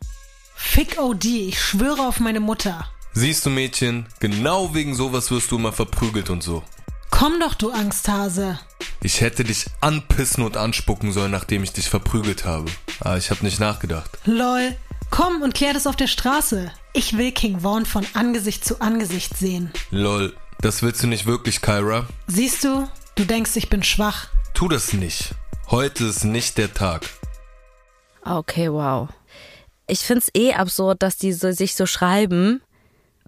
[0.56, 2.86] Fick OD, ich schwöre auf meine Mutter.
[3.14, 6.64] Siehst du, Mädchen, genau wegen sowas wirst du immer verprügelt und so.
[7.10, 8.60] Komm doch, du Angsthase.
[9.02, 12.72] Ich hätte dich anpissen und anspucken sollen, nachdem ich dich verprügelt habe.
[13.00, 14.18] Aber ich habe nicht nachgedacht.
[14.26, 14.76] Lol.
[15.12, 16.72] Komm und klär das auf der Straße.
[16.94, 19.72] Ich will King Vaughn von Angesicht zu Angesicht sehen.
[19.92, 20.36] Lol.
[20.62, 22.08] Das willst du nicht wirklich, Kyra?
[22.28, 22.88] Siehst du?
[23.16, 24.28] Du denkst, ich bin schwach.
[24.54, 25.36] Tu das nicht.
[25.70, 27.10] Heute ist nicht der Tag.
[28.24, 29.10] Okay, wow.
[29.88, 32.62] Ich find's eh absurd, dass die so, sich so schreiben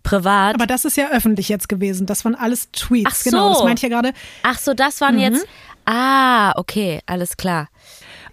[0.03, 0.55] privat.
[0.55, 2.05] Aber das ist ja öffentlich jetzt gewesen.
[2.05, 3.09] Das waren alles Tweets.
[3.11, 3.29] Ach so.
[3.29, 4.13] Genau, das meinte ich ja gerade.
[4.43, 5.21] Ach so, das waren mhm.
[5.21, 5.47] jetzt.
[5.86, 7.69] Ah, okay, alles klar.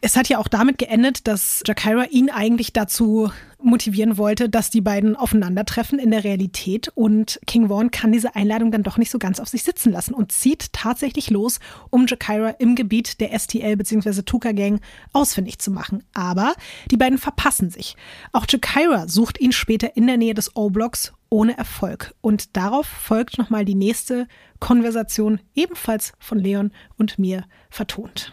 [0.02, 3.30] Es hat ja auch damit geendet, dass Jakira ihn eigentlich dazu
[3.62, 6.90] motivieren wollte, dass die beiden aufeinandertreffen in der Realität.
[6.94, 10.14] Und King Vaughn kann diese Einladung dann doch nicht so ganz auf sich sitzen lassen
[10.14, 14.22] und zieht tatsächlich los, um Jakira im Gebiet der STL bzw.
[14.22, 14.80] Tuka Gang
[15.12, 16.02] ausfindig zu machen.
[16.14, 16.54] Aber
[16.90, 17.94] die beiden verpassen sich.
[18.32, 22.14] Auch Jakira sucht ihn später in der Nähe des O-Blocks ohne Erfolg.
[22.22, 24.26] Und darauf folgt nochmal die nächste
[24.60, 28.32] Konversation, ebenfalls von Leon und mir vertont.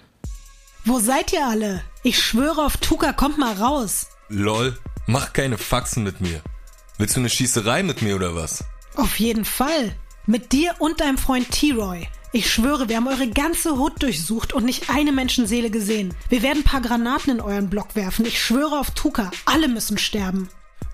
[0.87, 1.83] Wo seid ihr alle?
[2.01, 4.07] Ich schwöre auf Tuka, kommt mal raus.
[4.29, 6.41] Lol, mach keine Faxen mit mir.
[6.97, 8.63] Willst du eine Schießerei mit mir oder was?
[8.95, 9.93] Auf jeden Fall.
[10.27, 12.07] Mit dir und deinem Freund T-Roy.
[12.31, 16.13] Ich schwöre, wir haben eure ganze Hut durchsucht und nicht eine Menschenseele gesehen.
[16.29, 18.25] Wir werden ein paar Granaten in euren Block werfen.
[18.25, 20.47] Ich schwöre auf Tuka, alle müssen sterben.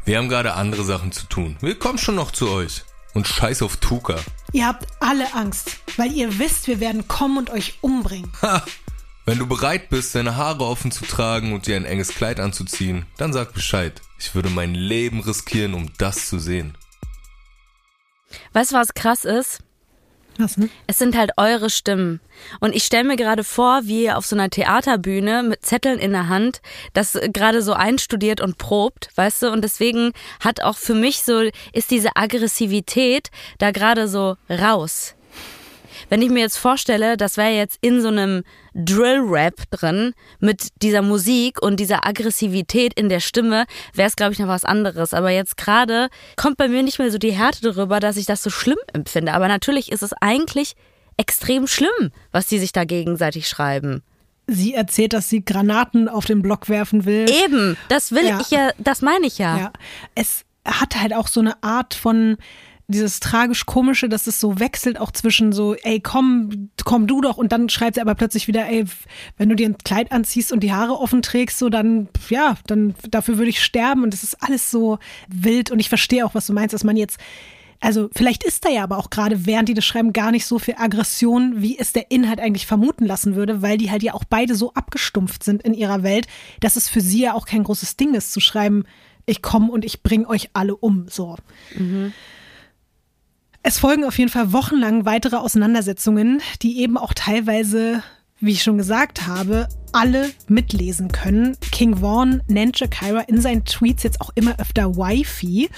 [0.05, 1.55] Wir haben gerade andere Sachen zu tun.
[1.61, 2.83] Wir kommen schon noch zu euch.
[3.13, 4.15] Und scheiß auf Tuka.
[4.53, 8.31] Ihr habt alle Angst, weil ihr wisst, wir werden kommen und euch umbringen.
[8.41, 8.65] Ha!
[9.25, 13.05] Wenn du bereit bist, deine Haare offen zu tragen und dir ein enges Kleid anzuziehen,
[13.17, 14.01] dann sag Bescheid.
[14.19, 16.77] Ich würde mein Leben riskieren, um das zu sehen.
[18.51, 19.59] Weißt du, was krass ist?
[20.37, 20.69] Was denn?
[20.87, 22.19] Es sind halt eure Stimmen.
[22.59, 26.11] Und ich stelle mir gerade vor, wie ihr auf so einer Theaterbühne mit Zetteln in
[26.11, 26.61] der Hand
[26.93, 29.51] das gerade so einstudiert und probt, weißt du?
[29.51, 30.11] Und deswegen
[30.41, 35.15] hat auch für mich so, ist diese Aggressivität da gerade so raus.
[36.09, 41.01] Wenn ich mir jetzt vorstelle, das wäre jetzt in so einem Drill-Rap drin mit dieser
[41.01, 45.13] Musik und dieser Aggressivität in der Stimme, wäre es, glaube ich, noch was anderes.
[45.13, 48.43] Aber jetzt gerade kommt bei mir nicht mehr so die Härte darüber, dass ich das
[48.43, 49.33] so schlimm empfinde.
[49.33, 50.73] Aber natürlich ist es eigentlich
[51.17, 54.01] extrem schlimm, was die sich da gegenseitig schreiben.
[54.47, 57.25] Sie erzählt, dass sie Granaten auf den Block werfen will.
[57.45, 58.41] Eben, das will ja.
[58.41, 59.57] ich ja, das meine ich ja.
[59.57, 59.73] ja.
[60.15, 62.37] Es hat halt auch so eine Art von
[62.87, 67.51] dieses tragisch-komische, dass es so wechselt auch zwischen so, ey, komm, komm du doch und
[67.51, 68.85] dann schreibt sie aber plötzlich wieder, ey,
[69.37, 72.93] wenn du dir ein Kleid anziehst und die Haare offen trägst, so dann, ja, dann
[73.09, 76.47] dafür würde ich sterben und es ist alles so wild und ich verstehe auch, was
[76.47, 77.19] du meinst, dass man jetzt
[77.79, 80.57] Also vielleicht ist da ja aber auch gerade, während die das schreiben, gar nicht so
[80.59, 84.23] viel Aggression, wie es der Inhalt eigentlich vermuten lassen würde, weil die halt ja auch
[84.23, 86.27] beide so abgestumpft sind in ihrer Welt,
[86.61, 88.85] dass es für sie ja auch kein großes Ding ist zu schreiben,
[89.25, 91.07] ich komme und ich bringe euch alle um.
[91.09, 91.37] So.
[91.77, 92.13] Mhm.
[93.65, 98.03] Es folgen auf jeden Fall wochenlang weitere Auseinandersetzungen, die eben auch teilweise,
[98.41, 101.55] wie ich schon gesagt habe, alle mitlesen können.
[101.71, 105.69] King Vaughn nennt Shakira in seinen Tweets jetzt auch immer öfter Wifi.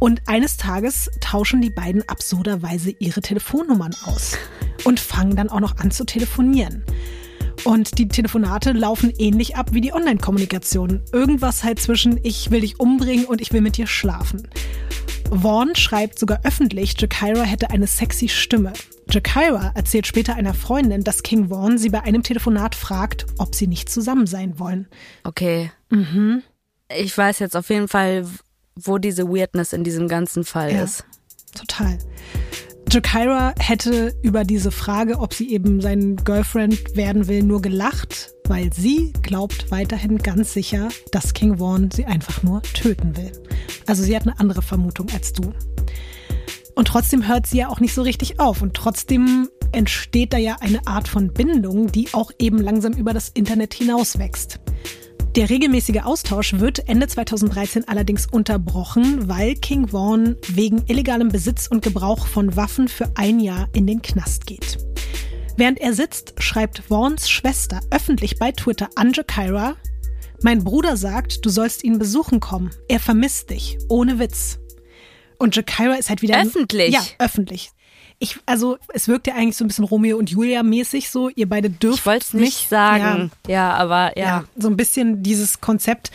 [0.00, 4.36] Und eines Tages tauschen die beiden absurderweise ihre Telefonnummern aus
[4.82, 6.82] und fangen dann auch noch an zu telefonieren.
[7.68, 11.02] Und die Telefonate laufen ähnlich ab wie die Online-Kommunikation.
[11.12, 14.48] Irgendwas halt zwischen ich will dich umbringen und ich will mit dir schlafen.
[15.30, 18.72] Vaughn schreibt sogar öffentlich, Jakira hätte eine sexy Stimme.
[19.10, 23.66] Jakira erzählt später einer Freundin, dass King Vaughn sie bei einem Telefonat fragt, ob sie
[23.66, 24.88] nicht zusammen sein wollen.
[25.24, 25.70] Okay.
[25.90, 26.42] Mhm.
[26.96, 28.24] Ich weiß jetzt auf jeden Fall,
[28.76, 31.04] wo diese Weirdness in diesem ganzen Fall ja, ist.
[31.54, 31.98] Total.
[32.90, 38.72] Jakira hätte über diese Frage, ob sie eben sein Girlfriend werden will, nur gelacht, weil
[38.72, 43.32] sie glaubt weiterhin ganz sicher, dass King Vaughn sie einfach nur töten will.
[43.86, 45.52] Also sie hat eine andere Vermutung als du.
[46.74, 48.62] Und trotzdem hört sie ja auch nicht so richtig auf.
[48.62, 53.28] Und trotzdem entsteht da ja eine Art von Bindung, die auch eben langsam über das
[53.28, 54.60] Internet hinaus wächst.
[55.36, 61.82] Der regelmäßige Austausch wird Ende 2013 allerdings unterbrochen, weil King Vaughn wegen illegalem Besitz und
[61.82, 64.78] Gebrauch von Waffen für ein Jahr in den Knast geht.
[65.56, 69.76] Während er sitzt, schreibt Vaughns Schwester öffentlich bei Twitter an Jakira,
[70.42, 72.70] mein Bruder sagt, du sollst ihn besuchen kommen.
[72.88, 73.76] Er vermisst dich.
[73.88, 74.60] Ohne Witz.
[75.36, 76.40] Und Jakira ist halt wieder.
[76.40, 76.94] Öffentlich?
[76.94, 77.72] Ja, öffentlich
[78.20, 81.28] ich, also es wirkt ja eigentlich so ein bisschen Romeo und Julia mäßig so.
[81.28, 82.00] Ihr beide dürft.
[82.00, 83.30] Ich wollte es nicht sagen.
[83.46, 84.24] Ja, ja aber ja.
[84.24, 84.44] ja.
[84.56, 86.10] So ein bisschen dieses Konzept.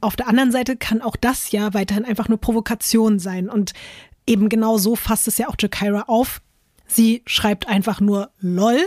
[0.00, 3.48] Auf der anderen Seite kann auch das ja weiterhin einfach nur Provokation sein.
[3.48, 3.74] Und
[4.26, 6.40] eben genau so fasst es ja auch Jakira auf.
[6.88, 8.80] Sie schreibt einfach nur LOL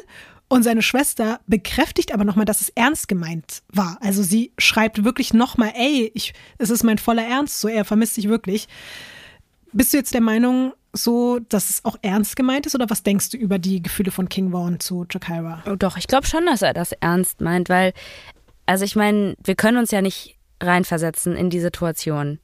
[0.49, 3.97] und seine Schwester bekräftigt aber nochmal, dass es ernst gemeint war.
[4.01, 8.17] Also sie schreibt wirklich nochmal, ey, ich, es ist mein voller Ernst, so er vermisst
[8.17, 8.67] dich wirklich.
[9.71, 12.75] Bist du jetzt der Meinung, so, dass es auch ernst gemeint ist?
[12.75, 15.63] Oder was denkst du über die Gefühle von King Vaughn zu Jakira?
[15.67, 17.93] Oh, doch, ich glaube schon, dass er das ernst meint, weil,
[18.65, 22.39] also ich meine, wir können uns ja nicht reinversetzen in die Situation.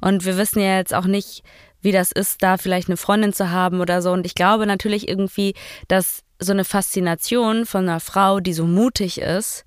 [0.00, 1.42] Und wir wissen ja jetzt auch nicht,
[1.80, 4.12] wie das ist, da vielleicht eine Freundin zu haben oder so.
[4.12, 5.54] Und ich glaube natürlich irgendwie,
[5.88, 9.64] dass so eine Faszination von einer Frau, die so mutig ist,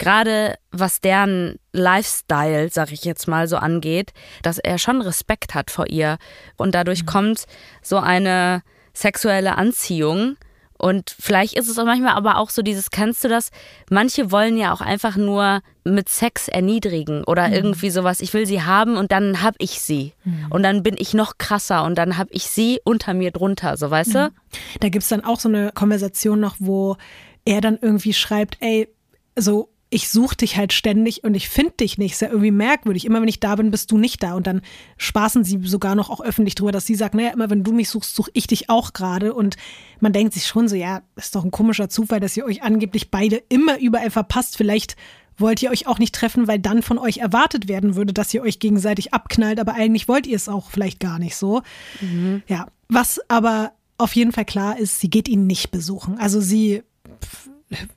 [0.00, 5.70] gerade was deren Lifestyle, sag ich jetzt mal so angeht, dass er schon Respekt hat
[5.70, 6.18] vor ihr
[6.56, 7.06] und dadurch mhm.
[7.06, 7.44] kommt
[7.82, 10.36] so eine sexuelle Anziehung
[10.80, 13.50] und vielleicht ist es auch manchmal aber auch so dieses, kennst du das?
[13.90, 17.54] Manche wollen ja auch einfach nur mit Sex erniedrigen oder mhm.
[17.54, 18.20] irgendwie sowas.
[18.20, 20.14] Ich will sie haben und dann hab ich sie.
[20.24, 20.46] Mhm.
[20.48, 23.90] Und dann bin ich noch krasser und dann hab ich sie unter mir drunter, so
[23.90, 24.14] weißt mhm.
[24.14, 24.32] du?
[24.80, 26.96] Da gibt's dann auch so eine Konversation noch, wo
[27.44, 28.88] er dann irgendwie schreibt, ey,
[29.36, 32.12] so ich suche dich halt ständig und ich finde dich nicht.
[32.12, 33.04] Ist ja irgendwie merkwürdig.
[33.04, 34.34] Immer wenn ich da bin, bist du nicht da.
[34.34, 34.62] Und dann
[34.98, 37.88] spaßen sie sogar noch auch öffentlich drüber, dass sie sagt, naja, immer wenn du mich
[37.88, 39.34] suchst, suche ich dich auch gerade.
[39.34, 39.56] Und
[39.98, 43.10] man denkt sich schon so, ja, ist doch ein komischer Zufall, dass ihr euch angeblich
[43.10, 44.56] beide immer überall verpasst.
[44.56, 44.94] Vielleicht
[45.36, 48.42] wollt ihr euch auch nicht treffen, weil dann von euch erwartet werden würde, dass ihr
[48.42, 49.58] euch gegenseitig abknallt.
[49.58, 51.62] Aber eigentlich wollt ihr es auch vielleicht gar nicht so.
[52.00, 52.42] Mhm.
[52.46, 56.16] Ja, was aber auf jeden Fall klar ist, sie geht ihn nicht besuchen.
[56.16, 56.84] Also sie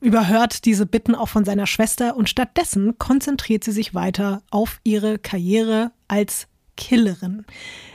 [0.00, 5.18] überhört diese Bitten auch von seiner Schwester und stattdessen konzentriert sie sich weiter auf ihre
[5.18, 6.46] Karriere als
[6.76, 7.44] Killerin.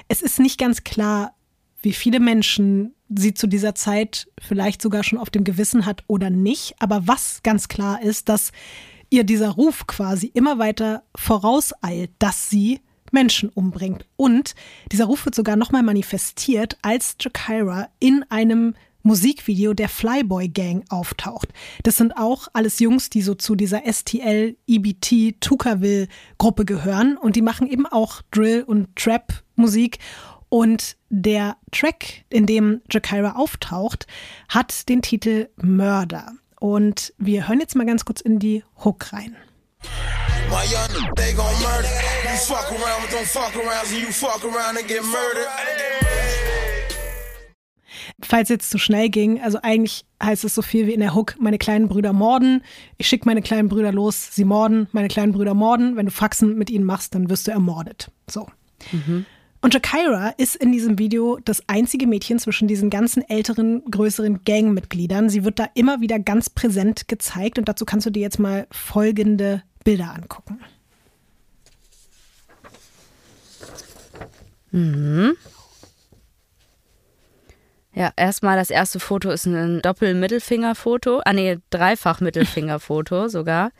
[0.07, 1.35] Es ist nicht ganz klar,
[1.81, 6.29] wie viele Menschen sie zu dieser Zeit vielleicht sogar schon auf dem Gewissen hat oder
[6.29, 8.51] nicht, aber was ganz klar ist, dass
[9.09, 14.05] ihr dieser Ruf quasi immer weiter vorauseilt, dass sie Menschen umbringt.
[14.17, 14.53] Und
[14.91, 21.49] dieser Ruf wird sogar nochmal manifestiert, als Jakira in einem Musikvideo der Flyboy Gang auftaucht.
[21.83, 27.35] Das sind auch alles Jungs, die so zu dieser STL, EBT, Tukaville Gruppe gehören und
[27.35, 29.99] die machen eben auch Drill und Trap Musik.
[30.49, 34.07] Und der Track, in dem Jakira auftaucht,
[34.47, 36.33] hat den Titel Murder.
[36.59, 39.37] Und wir hören jetzt mal ganz kurz in die Hook rein.
[40.49, 41.33] My young, they
[48.21, 51.35] falls jetzt zu schnell ging, also eigentlich heißt es so viel wie in der Hook,
[51.39, 52.63] meine kleinen Brüder morden,
[52.97, 56.57] ich schicke meine kleinen Brüder los, sie morden, meine kleinen Brüder morden, wenn du Faxen
[56.57, 58.11] mit ihnen machst, dann wirst du ermordet.
[58.29, 58.47] So.
[58.91, 59.25] Mhm.
[59.61, 65.29] Und Jakira ist in diesem Video das einzige Mädchen zwischen diesen ganzen älteren, größeren Gangmitgliedern.
[65.29, 68.67] Sie wird da immer wieder ganz präsent gezeigt und dazu kannst du dir jetzt mal
[68.71, 70.59] folgende Bilder angucken.
[74.71, 75.35] Mhm.
[77.93, 81.21] Ja, erstmal das erste Foto ist ein Doppel-Mittelfinger-Foto.
[81.25, 83.71] Ah, nee, Dreifach-Mittelfinger-Foto sogar.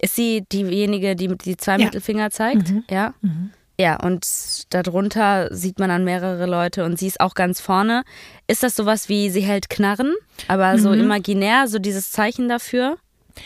[0.00, 1.84] Ist sie diejenige, die die zwei ja.
[1.84, 2.70] Mittelfinger zeigt?
[2.70, 2.84] Mhm.
[2.88, 3.14] Ja.
[3.20, 3.50] Mhm.
[3.78, 4.26] Ja, und
[4.68, 8.04] darunter sieht man dann mehrere Leute und sie ist auch ganz vorne.
[8.46, 10.14] Ist das sowas wie, sie hält Knarren,
[10.48, 11.00] aber so mhm.
[11.00, 12.98] imaginär, so dieses Zeichen dafür?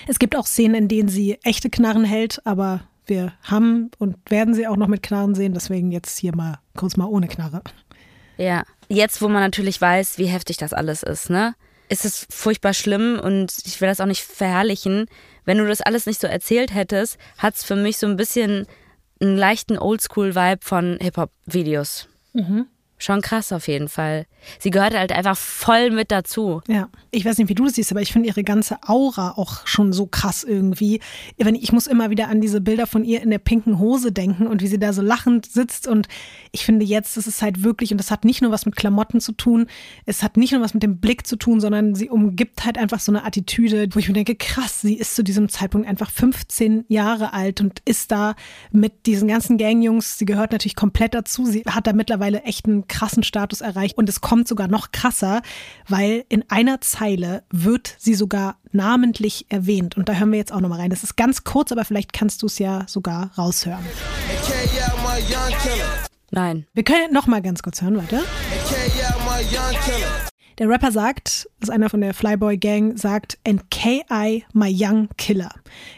[0.09, 4.55] Es gibt auch Szenen, in denen sie echte Knarren hält, aber wir haben und werden
[4.55, 7.63] sie auch noch mit Knarren sehen, deswegen jetzt hier mal kurz mal ohne Knarre.
[8.37, 11.55] Ja, jetzt wo man natürlich weiß, wie heftig das alles ist, ne?
[11.89, 15.07] Ist es furchtbar schlimm und ich will das auch nicht verherrlichen.
[15.45, 18.67] Wenn du das alles nicht so erzählt hättest, hat es für mich so ein bisschen
[19.21, 22.09] einen leichten Oldschool-Vibe von Hip-Hop-Videos.
[22.33, 22.67] Mhm.
[23.05, 24.25] Schon krass auf jeden Fall.
[24.59, 26.63] Sie gehört halt einfach voll mit dazu.
[26.69, 29.67] Ja, ich weiß nicht, wie du das siehst, aber ich finde ihre ganze Aura auch
[29.67, 31.01] schon so krass irgendwie.
[31.37, 34.63] Ich muss immer wieder an diese Bilder von ihr in der pinken Hose denken und
[34.63, 35.87] wie sie da so lachend sitzt.
[35.87, 36.09] Und
[36.51, 39.21] ich finde jetzt, das ist halt wirklich, und das hat nicht nur was mit Klamotten
[39.21, 39.67] zu tun,
[40.07, 43.01] es hat nicht nur was mit dem Blick zu tun, sondern sie umgibt halt einfach
[43.01, 46.87] so eine Attitüde, wo ich mir denke, krass, sie ist zu diesem Zeitpunkt einfach 15
[46.89, 48.35] Jahre alt und ist da
[48.73, 50.17] mit diesen ganzen Gangjungs.
[50.17, 51.45] Sie gehört natürlich komplett dazu.
[51.45, 55.43] Sie hat da mittlerweile echt einen krassen Status erreicht und es kommt sogar noch krasser,
[55.89, 60.61] weil in einer Zeile wird sie sogar namentlich erwähnt und da hören wir jetzt auch
[60.61, 60.91] nochmal rein.
[60.91, 63.85] Das ist ganz kurz, aber vielleicht kannst du es ja sogar raushören.
[66.31, 66.67] Nein.
[66.73, 68.23] Wir können nochmal ganz kurz hören, warte.
[70.59, 75.09] Der Rapper sagt, das ist einer von der Flyboy Gang, sagt, and KI my young
[75.17, 75.51] killer.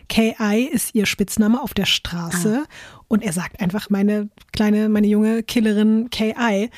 [0.09, 2.96] KI ist ihr Spitzname auf der Straße ah.
[3.09, 6.71] Und er sagt einfach meine kleine, meine junge Killerin KI.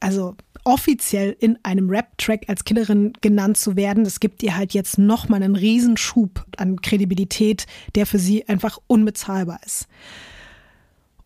[0.00, 4.98] Also offiziell in einem Rap-Track als Killerin genannt zu werden, das gibt ihr halt jetzt
[4.98, 9.86] nochmal einen Riesenschub an Kredibilität, der für sie einfach unbezahlbar ist.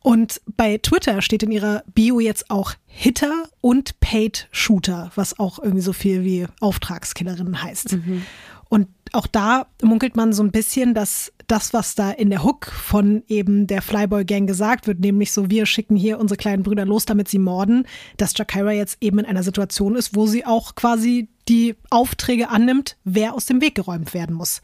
[0.02, 5.58] Und bei Twitter steht in ihrer Bio jetzt auch Hitter und Paid Shooter, was auch
[5.58, 7.92] irgendwie so viel wie Auftragskillerin heißt.
[7.92, 8.22] Mhm.
[8.68, 12.66] Und auch da munkelt man so ein bisschen, dass das, was da in der Hook
[12.66, 16.86] von eben der Flyboy Gang gesagt wird, nämlich so, wir schicken hier unsere kleinen Brüder
[16.86, 20.74] los, damit sie morden, dass Jakira jetzt eben in einer Situation ist, wo sie auch
[20.74, 24.62] quasi die Aufträge annimmt, wer aus dem Weg geräumt werden muss.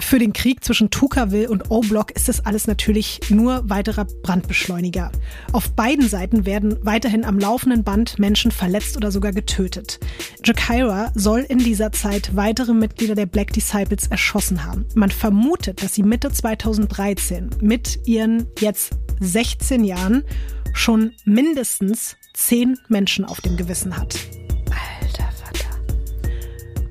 [0.00, 5.12] Für den Krieg zwischen Tukaville und O-Block ist das alles natürlich nur weiterer Brandbeschleuniger.
[5.52, 10.00] Auf beiden Seiten werden weiterhin am laufenden Band Menschen verletzt oder sogar getötet.
[10.44, 14.86] Jakira soll in dieser Zeit weitere Mitglieder der Black Disciples erschossen haben.
[14.94, 20.24] Man vermutet, dass sie Mitte 2013 mit ihren jetzt 16 Jahren
[20.72, 24.18] schon mindestens 10 Menschen auf dem Gewissen hat.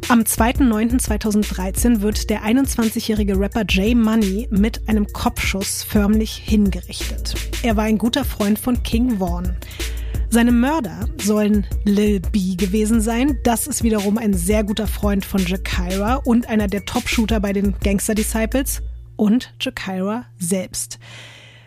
[0.09, 7.35] Am 2.9.2013 wird der 21-jährige Rapper Jay Money mit einem Kopfschuss förmlich hingerichtet.
[7.61, 9.55] Er war ein guter Freund von King Vaughn.
[10.31, 13.37] Seine Mörder sollen Lil B gewesen sein.
[13.43, 17.75] Das ist wiederum ein sehr guter Freund von Jakira und einer der Top-Shooter bei den
[17.77, 18.81] Gangster Disciples
[19.15, 20.97] und Jakira selbst.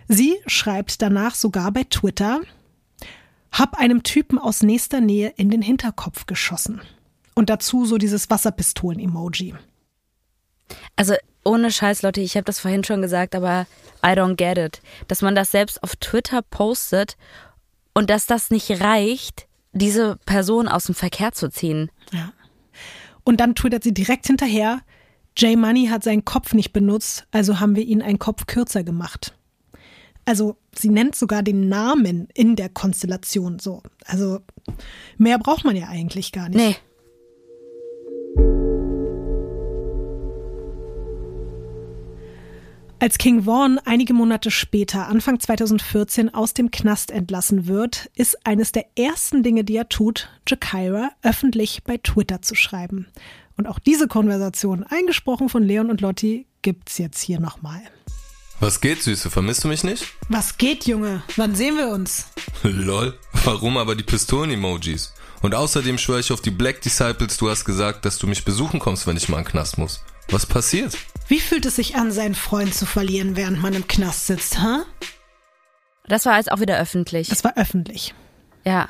[0.09, 2.41] Sie schreibt danach sogar bei Twitter,
[3.53, 6.81] hab einem Typen aus nächster Nähe in den Hinterkopf geschossen.
[7.35, 9.55] Und dazu so dieses Wasserpistolen-Emoji.
[10.97, 11.15] Also
[11.45, 13.67] ohne Scheiß, Leute, ich habe das vorhin schon gesagt, aber
[14.05, 14.81] I don't get it.
[15.09, 17.17] Dass man das selbst auf Twitter postet
[17.95, 21.91] und dass das nicht reicht, diese Person aus dem Verkehr zu ziehen.
[22.13, 22.33] Ja.
[23.25, 24.81] Und dann twittert sie direkt hinterher,
[25.37, 29.35] Jay Money hat seinen Kopf nicht benutzt, also haben wir ihn einen Kopf kürzer gemacht.
[30.25, 33.83] Also sie nennt sogar den Namen in der Konstellation so.
[34.05, 34.41] Also
[35.17, 36.59] mehr braucht man ja eigentlich gar nicht.
[36.59, 36.77] Nee.
[43.03, 48.71] Als King Vaughn einige Monate später, Anfang 2014, aus dem Knast entlassen wird, ist eines
[48.71, 53.09] der ersten Dinge, die er tut, Jakira öffentlich bei Twitter zu schreiben.
[53.57, 57.83] Und auch diese Konversation, eingesprochen von Leon und Lotti, gibt's jetzt hier nochmal.
[58.61, 59.31] Was geht, Süße?
[59.31, 60.07] Vermisst du mich nicht?
[60.29, 61.25] Was geht, Junge?
[61.35, 62.27] Wann sehen wir uns?
[62.63, 63.19] Lol.
[63.43, 65.13] Warum aber die Pistolen-Emojis?
[65.41, 68.79] Und außerdem schwöre ich auf die Black Disciples, du hast gesagt, dass du mich besuchen
[68.79, 70.05] kommst, wenn ich mal in den Knast muss.
[70.29, 70.97] Was passiert?
[71.29, 74.79] Wie fühlt es sich an, seinen Freund zu verlieren, während man im Knast sitzt, ha?
[74.79, 75.09] Huh?
[76.09, 77.29] Das war jetzt auch wieder öffentlich.
[77.29, 78.15] Das war öffentlich.
[78.65, 78.89] Ja.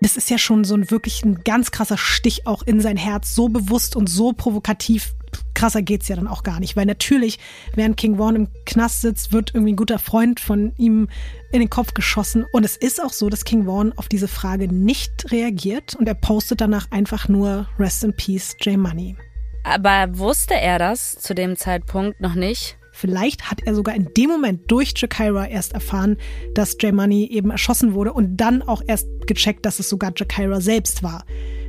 [0.00, 3.34] Das ist ja schon so ein wirklich ein ganz krasser Stich auch in sein Herz,
[3.34, 5.14] so bewusst und so provokativ.
[5.54, 7.40] Krasser geht's ja dann auch gar nicht, weil natürlich,
[7.74, 11.08] während King Vaughn im Knast sitzt, wird irgendwie ein guter Freund von ihm
[11.50, 12.44] in den Kopf geschossen.
[12.52, 16.14] Und es ist auch so, dass King Vaughn auf diese Frage nicht reagiert und er
[16.14, 19.16] postet danach einfach nur Rest in Peace, J Money.
[19.64, 22.78] Aber wusste er das zu dem Zeitpunkt noch nicht?
[22.92, 26.16] Vielleicht hat er sogar in dem Moment durch Jakira erst erfahren,
[26.54, 30.60] dass J Money eben erschossen wurde und dann auch erst gecheckt, dass es sogar Jakira
[30.60, 31.24] selbst war,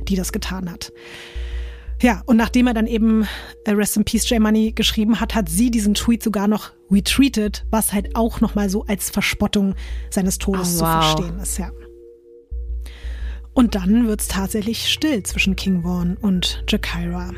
[0.08, 0.92] die das getan hat.
[2.02, 3.28] Ja, und nachdem er dann eben
[3.64, 7.66] äh, Rest in Peace J Money geschrieben hat, hat sie diesen Tweet sogar noch retweetet,
[7.70, 9.74] was halt auch nochmal so als Verspottung
[10.08, 11.14] seines Todes oh, wow.
[11.14, 11.70] zu verstehen ist, ja.
[13.54, 17.32] Und dann wird's tatsächlich still zwischen King Vaughn und Jakira.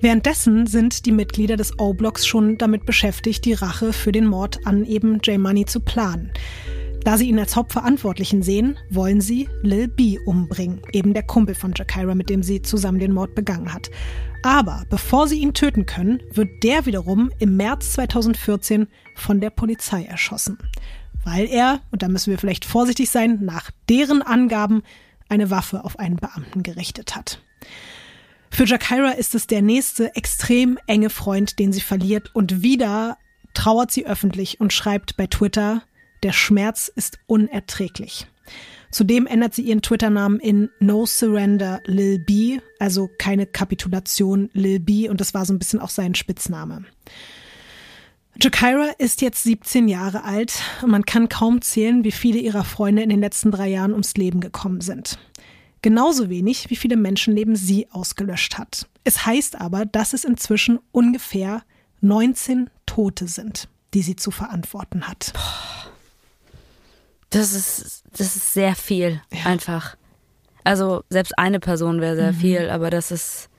[0.00, 4.84] Währenddessen sind die Mitglieder des O-Blocks schon damit beschäftigt, die Rache für den Mord an
[4.84, 6.30] eben J Money zu planen.
[7.04, 11.74] Da sie ihn als Hauptverantwortlichen sehen, wollen sie Lil B umbringen, eben der Kumpel von
[11.76, 13.90] Jakira, mit dem sie zusammen den Mord begangen hat.
[14.42, 20.04] Aber bevor sie ihn töten können, wird der wiederum im März 2014 von der Polizei
[20.04, 20.58] erschossen.
[21.24, 24.82] Weil er, und da müssen wir vielleicht vorsichtig sein, nach deren Angaben
[25.28, 27.40] eine Waffe auf einen Beamten gerichtet hat.
[28.50, 33.18] Für Jakira ist es der nächste extrem enge Freund, den sie verliert und wieder
[33.52, 35.82] trauert sie öffentlich und schreibt bei Twitter,
[36.22, 38.26] der Schmerz ist unerträglich.
[38.90, 45.08] Zudem ändert sie ihren Twitter-Namen in No Surrender Lil B, also keine Kapitulation Lil B,
[45.08, 46.84] und das war so ein bisschen auch sein Spitzname.
[48.40, 53.02] Jakira ist jetzt 17 Jahre alt und man kann kaum zählen, wie viele ihrer Freunde
[53.02, 55.18] in den letzten drei Jahren ums Leben gekommen sind.
[55.82, 58.88] Genauso wenig, wie viele Menschenleben sie ausgelöscht hat.
[59.04, 61.62] Es heißt aber, dass es inzwischen ungefähr
[62.00, 65.32] 19 Tote sind, die sie zu verantworten hat.
[67.30, 69.46] Das ist, das ist sehr viel, ja.
[69.46, 69.96] einfach.
[70.64, 72.36] Also selbst eine Person wäre sehr mhm.
[72.36, 73.50] viel, aber das ist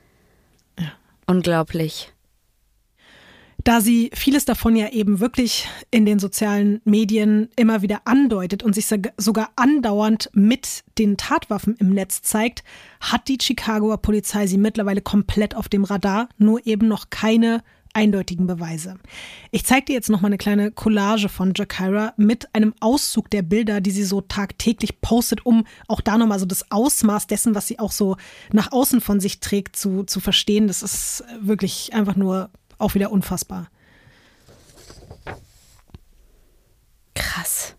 [0.80, 0.92] ja.
[1.28, 2.12] unglaublich.
[3.66, 8.76] Da sie vieles davon ja eben wirklich in den sozialen Medien immer wieder andeutet und
[8.76, 8.86] sich
[9.18, 12.64] sogar andauernd mit den Tatwaffen im Netz zeigt,
[13.00, 17.64] hat die Chicagoer Polizei sie mittlerweile komplett auf dem Radar, nur eben noch keine
[17.96, 19.00] eindeutigen Beweise.
[19.50, 23.42] Ich zeige dir jetzt noch mal eine kleine Collage von Jakira mit einem Auszug der
[23.42, 27.56] Bilder, die sie so tagtäglich postet, um auch da noch mal so das Ausmaß dessen,
[27.56, 28.16] was sie auch so
[28.52, 30.68] nach außen von sich trägt, zu, zu verstehen.
[30.68, 33.70] Das ist wirklich einfach nur auch wieder unfassbar.
[37.14, 37.76] Krass.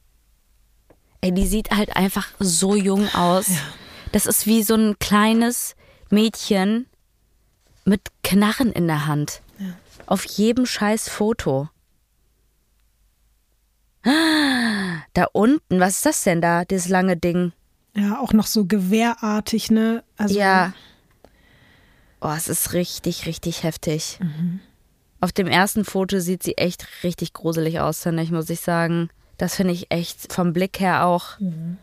[1.21, 3.49] Ey, die sieht halt einfach so jung aus.
[3.49, 3.61] Ja.
[4.13, 5.75] Das ist wie so ein kleines
[6.11, 6.87] Mädchen
[7.85, 9.43] mit Knarren in der Hand.
[10.07, 11.69] Auf jedem scheiß Foto.
[14.03, 17.53] Da unten, was ist das denn da, dieses lange Ding?
[17.95, 20.05] Ja, auch noch so gewehrartig, ne?
[20.17, 20.75] Also ja.
[22.21, 24.19] Oh, es ist richtig, richtig heftig.
[24.21, 24.61] Mhm.
[25.21, 29.09] Auf dem ersten Foto sieht sie echt richtig gruselig aus, finde ich, muss ich sagen.
[29.39, 31.79] Das finde ich echt vom Blick her auch mhm.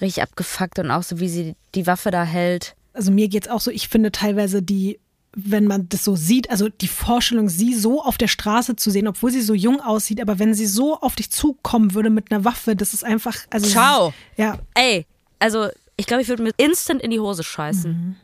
[0.00, 2.74] richtig abgefuckt und auch so, wie sie die Waffe da hält.
[2.92, 4.98] Also mir geht's auch so, ich finde teilweise die
[5.40, 9.06] wenn man das so sieht, also die Vorstellung, sie so auf der Straße zu sehen,
[9.06, 12.44] obwohl sie so jung aussieht, aber wenn sie so auf dich zukommen würde mit einer
[12.44, 13.36] Waffe, das ist einfach.
[13.50, 14.14] Also Ciao.
[14.36, 14.58] ja.
[14.74, 15.06] Ey,
[15.38, 17.92] also ich glaube, ich würde mir instant in die Hose scheißen.
[17.92, 18.16] Mhm.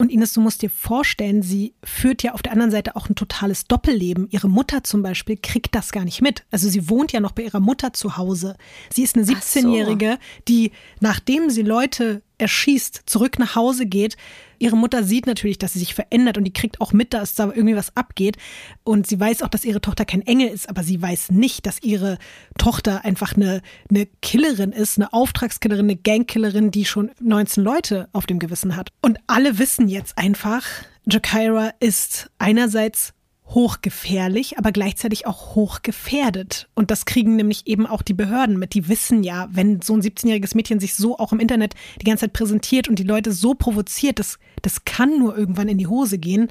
[0.00, 3.16] Und Ines, du musst dir vorstellen, sie führt ja auf der anderen Seite auch ein
[3.16, 4.28] totales Doppelleben.
[4.30, 6.44] Ihre Mutter zum Beispiel kriegt das gar nicht mit.
[6.52, 8.56] Also sie wohnt ja noch bei ihrer Mutter zu Hause.
[8.90, 10.42] Sie ist eine 17-Jährige, so.
[10.46, 10.70] die,
[11.00, 14.16] nachdem sie Leute erschießt, zurück nach Hause geht.
[14.58, 17.46] Ihre Mutter sieht natürlich, dass sie sich verändert und die kriegt auch mit, dass da
[17.46, 18.36] irgendwie was abgeht.
[18.82, 21.82] Und sie weiß auch, dass ihre Tochter kein Engel ist, aber sie weiß nicht, dass
[21.82, 22.18] ihre
[22.58, 28.26] Tochter einfach eine, eine Killerin ist, eine Auftragskillerin, eine Gangkillerin, die schon 19 Leute auf
[28.26, 28.90] dem Gewissen hat.
[29.00, 30.64] Und alle wissen jetzt einfach,
[31.06, 33.14] Jakira ist einerseits
[33.50, 36.68] hochgefährlich, aber gleichzeitig auch hochgefährdet.
[36.74, 38.74] Und das kriegen nämlich eben auch die Behörden mit.
[38.74, 42.26] Die wissen ja, wenn so ein 17-jähriges Mädchen sich so auch im Internet die ganze
[42.26, 46.18] Zeit präsentiert und die Leute so provoziert, das, das kann nur irgendwann in die Hose
[46.18, 46.48] gehen.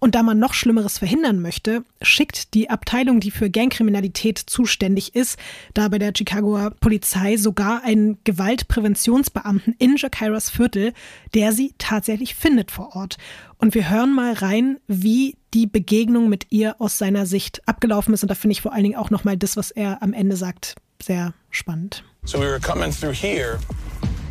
[0.00, 5.38] Und da man noch Schlimmeres verhindern möchte, schickt die Abteilung, die für Gangkriminalität zuständig ist,
[5.74, 10.94] da bei der Chicagoer Polizei sogar einen Gewaltpräventionsbeamten in Jakiras Viertel,
[11.34, 13.18] der sie tatsächlich findet vor Ort.
[13.58, 18.22] Und wir hören mal rein, wie die Begegnung mit ihr aus seiner Sicht abgelaufen ist.
[18.22, 20.76] Und da finde ich vor allen Dingen auch nochmal das, was er am Ende sagt,
[21.02, 22.04] sehr spannend.
[22.24, 23.58] So we were coming through here,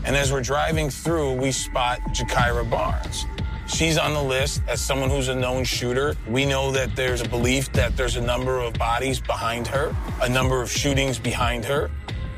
[0.03, 3.25] and as we're driving through, we spot Jakira Barnes.
[3.69, 6.17] She's on the list as someone who's a known shooter.
[6.27, 10.27] We know that there's a belief that there's a number of bodies behind her, a
[10.27, 11.91] number of shootings behind her.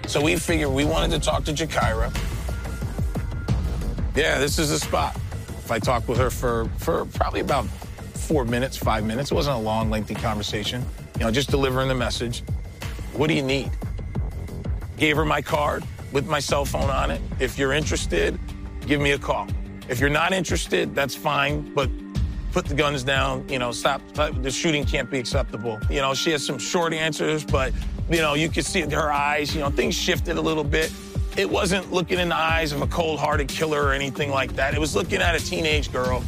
[0.07, 2.13] So we figured we wanted to talk to Jakira.
[4.13, 5.15] Yeah, this is the spot.
[5.47, 9.55] If I talked with her for, for probably about four minutes, five minutes, it wasn't
[9.55, 10.85] a long, lengthy conversation.
[11.17, 12.43] You know, just delivering the message.
[13.13, 13.71] What do you need?
[14.97, 17.21] Gave her my card with my cell phone on it.
[17.39, 18.37] If you're interested,
[18.85, 19.47] give me a call.
[19.89, 21.89] If you're not interested, that's fine, but
[22.51, 25.79] put the guns down, you know, stop, the shooting can't be acceptable.
[25.89, 27.73] You know, she has some short answers, but,
[28.09, 30.91] you know, you can see her eyes, you know, things shifted a little bit.
[31.37, 34.73] it wasn't looking in the eyes of a cold-hearted killer or anything like that.
[34.73, 36.23] It was looking at a teenage girl.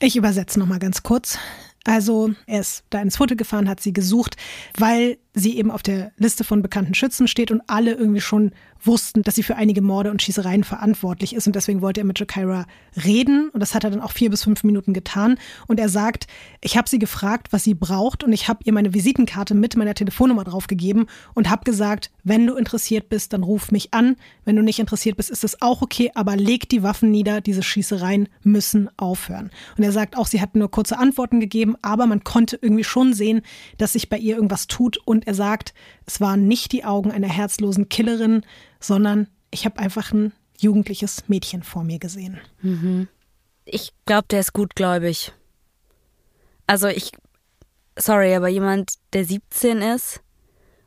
[0.00, 1.38] Ich übersetze noch mal ganz kurz.
[1.86, 4.36] Also er ist da ins Foto gefahren, hat sie gesucht,
[4.78, 8.52] weil sie eben auf der Liste von bekannten Schützen steht und alle irgendwie schon
[8.86, 11.46] wussten, dass sie für einige Morde und Schießereien verantwortlich ist.
[11.46, 12.66] Und deswegen wollte er mit Jakira
[13.04, 13.48] reden.
[13.50, 15.38] Und das hat er dann auch vier bis fünf Minuten getan.
[15.66, 16.26] Und er sagt,
[16.60, 18.24] ich habe sie gefragt, was sie braucht.
[18.24, 22.54] Und ich habe ihr meine Visitenkarte mit meiner Telefonnummer draufgegeben und habe gesagt, wenn du
[22.54, 24.16] interessiert bist, dann ruf mich an.
[24.44, 26.10] Wenn du nicht interessiert bist, ist das auch okay.
[26.14, 27.40] Aber leg die Waffen nieder.
[27.40, 29.50] Diese Schießereien müssen aufhören.
[29.76, 31.76] Und er sagt auch, sie hat nur kurze Antworten gegeben.
[31.82, 33.42] Aber man konnte irgendwie schon sehen,
[33.78, 34.98] dass sich bei ihr irgendwas tut.
[35.04, 35.74] Und er sagt,
[36.06, 38.42] es waren nicht die Augen einer herzlosen Killerin,
[38.84, 42.38] sondern ich habe einfach ein jugendliches Mädchen vor mir gesehen.
[42.62, 43.08] Mhm.
[43.64, 45.32] Ich glaube, der ist gutgläubig.
[46.66, 47.12] Also ich,
[47.96, 50.20] sorry, aber jemand, der 17 ist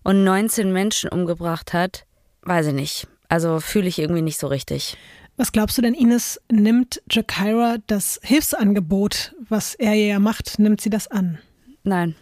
[0.04, 2.06] und 19 Menschen umgebracht hat,
[2.42, 3.08] weiß ich nicht.
[3.30, 4.98] Also fühle ich irgendwie nicht so richtig.
[5.36, 10.82] Was glaubst du denn, Ines, nimmt Jakira das Hilfsangebot, was er ihr ja macht, nimmt
[10.82, 11.38] sie das an?
[11.84, 12.16] Nein.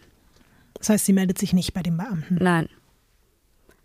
[0.74, 2.36] Das heißt, sie meldet sich nicht bei dem Beamten.
[2.40, 2.68] Nein.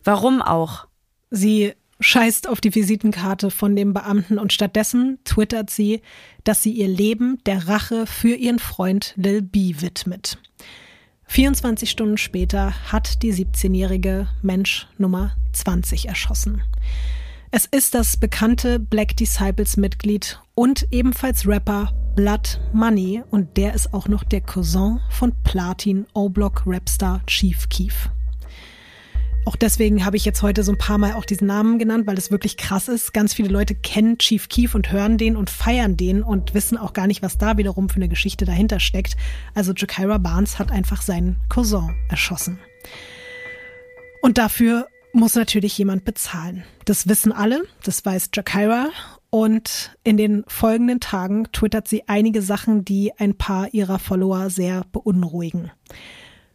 [0.03, 0.87] Warum auch?
[1.29, 6.01] Sie scheißt auf die Visitenkarte von dem Beamten und stattdessen twittert sie,
[6.43, 10.37] dass sie ihr Leben der Rache für ihren Freund Lil B widmet.
[11.27, 16.61] 24 Stunden später hat die 17-jährige Mensch Nummer 20 erschossen.
[17.51, 23.93] Es ist das bekannte Black Disciples Mitglied und ebenfalls Rapper Blood Money und der ist
[23.93, 28.09] auch noch der Cousin von Platin O-Block Rapstar Chief Keef.
[29.43, 32.17] Auch deswegen habe ich jetzt heute so ein paar Mal auch diesen Namen genannt, weil
[32.17, 33.11] es wirklich krass ist.
[33.11, 36.93] Ganz viele Leute kennen Chief Keef und hören den und feiern den und wissen auch
[36.93, 39.17] gar nicht, was da wiederum für eine Geschichte dahinter steckt.
[39.55, 42.59] Also Jakira Barnes hat einfach seinen Cousin erschossen.
[44.21, 46.63] Und dafür muss natürlich jemand bezahlen.
[46.85, 48.89] Das wissen alle, das weiß Jakira.
[49.31, 54.83] Und in den folgenden Tagen twittert sie einige Sachen, die ein paar ihrer Follower sehr
[54.91, 55.71] beunruhigen.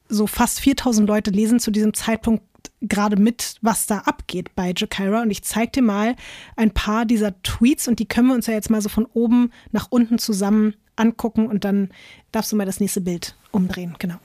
[0.09, 2.45] So fast 4000 Leute lesen zu diesem Zeitpunkt
[2.81, 5.23] gerade mit, was da abgeht bei Jakira.
[5.23, 6.17] Und ich zeige dir mal
[6.57, 9.51] ein paar dieser Tweets und die können wir uns ja jetzt mal so von oben
[9.73, 11.91] nach unten zusammen angucken und dann
[12.33, 13.95] darfst du mal das nächste Bild umdrehen.
[13.99, 14.17] Genau.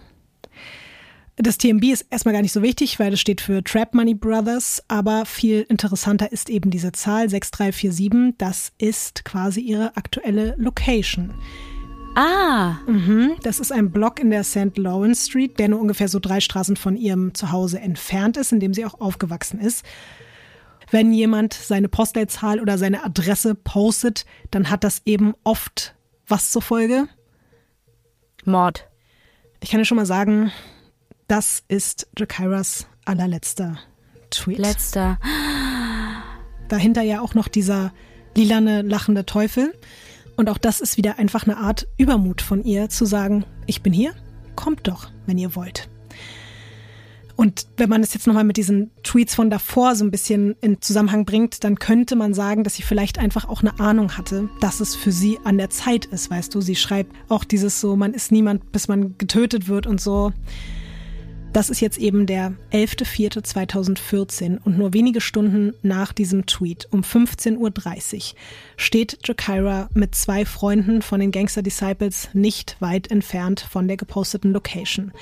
[1.40, 4.82] Das TMB ist erstmal gar nicht so wichtig, weil das steht für Trap Money Brothers,
[4.88, 8.34] aber viel interessanter ist eben diese Zahl 6347.
[8.38, 11.32] Das ist quasi ihre aktuelle Location.
[12.16, 12.78] Ah.
[12.88, 14.76] Mhm, das ist ein Block in der St.
[14.76, 18.74] Lawrence Street, der nur ungefähr so drei Straßen von ihrem Zuhause entfernt ist, in dem
[18.74, 19.84] sie auch aufgewachsen ist.
[20.90, 25.94] Wenn jemand seine Postleitzahl oder seine Adresse postet, dann hat das eben oft
[26.26, 27.06] was zur Folge?
[28.44, 28.88] Mord.
[29.60, 30.52] Ich kann dir schon mal sagen,
[31.26, 33.78] das ist Jakiras allerletzter
[34.30, 34.58] Tweet.
[34.58, 35.18] Letzter.
[36.68, 37.92] Dahinter ja auch noch dieser
[38.36, 39.74] lilane, lachende Teufel.
[40.36, 43.92] Und auch das ist wieder einfach eine Art Übermut von ihr, zu sagen, ich bin
[43.92, 44.14] hier,
[44.54, 45.88] kommt doch, wenn ihr wollt.
[47.38, 50.82] Und wenn man es jetzt nochmal mit diesen Tweets von davor so ein bisschen in
[50.82, 54.80] Zusammenhang bringt, dann könnte man sagen, dass sie vielleicht einfach auch eine Ahnung hatte, dass
[54.80, 56.60] es für sie an der Zeit ist, weißt du.
[56.60, 60.32] Sie schreibt auch dieses so, man ist niemand, bis man getötet wird und so.
[61.52, 67.54] Das ist jetzt eben der 11.04.2014 und nur wenige Stunden nach diesem Tweet um 15.30
[67.56, 68.36] Uhr
[68.76, 74.52] steht Jakira mit zwei Freunden von den Gangster Disciples nicht weit entfernt von der geposteten
[74.52, 75.12] Location.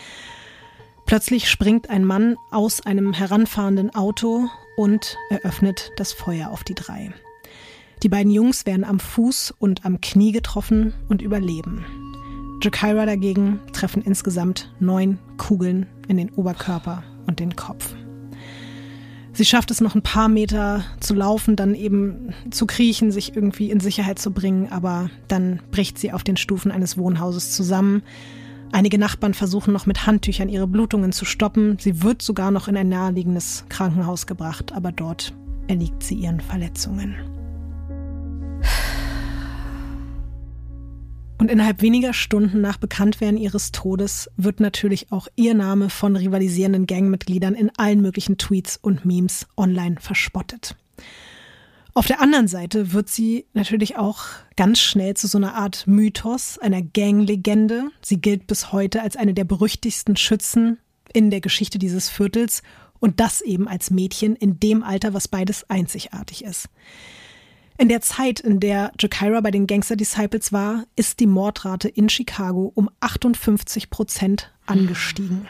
[1.06, 7.12] Plötzlich springt ein Mann aus einem heranfahrenden Auto und eröffnet das Feuer auf die drei.
[8.02, 11.86] Die beiden Jungs werden am Fuß und am Knie getroffen und überleben.
[12.60, 17.94] Jakira dagegen treffen insgesamt neun Kugeln in den Oberkörper und den Kopf.
[19.32, 23.70] Sie schafft es noch ein paar Meter zu laufen, dann eben zu kriechen, sich irgendwie
[23.70, 28.02] in Sicherheit zu bringen, aber dann bricht sie auf den Stufen eines Wohnhauses zusammen.
[28.72, 31.78] Einige Nachbarn versuchen noch mit Handtüchern ihre Blutungen zu stoppen.
[31.78, 35.32] Sie wird sogar noch in ein naheliegendes Krankenhaus gebracht, aber dort
[35.68, 37.16] erliegt sie ihren Verletzungen.
[41.38, 46.86] Und innerhalb weniger Stunden nach Bekanntwerden ihres Todes wird natürlich auch ihr Name von rivalisierenden
[46.86, 50.76] Gangmitgliedern in allen möglichen Tweets und Memes online verspottet.
[51.96, 56.58] Auf der anderen Seite wird sie natürlich auch ganz schnell zu so einer Art Mythos,
[56.58, 57.88] einer Ganglegende.
[58.02, 60.78] Sie gilt bis heute als eine der berüchtigsten Schützen
[61.14, 62.62] in der Geschichte dieses Viertels
[63.00, 66.68] und das eben als Mädchen in dem Alter, was beides einzigartig ist.
[67.78, 72.10] In der Zeit, in der Jakira bei den Gangster Disciples war, ist die Mordrate in
[72.10, 75.48] Chicago um 58 Prozent angestiegen.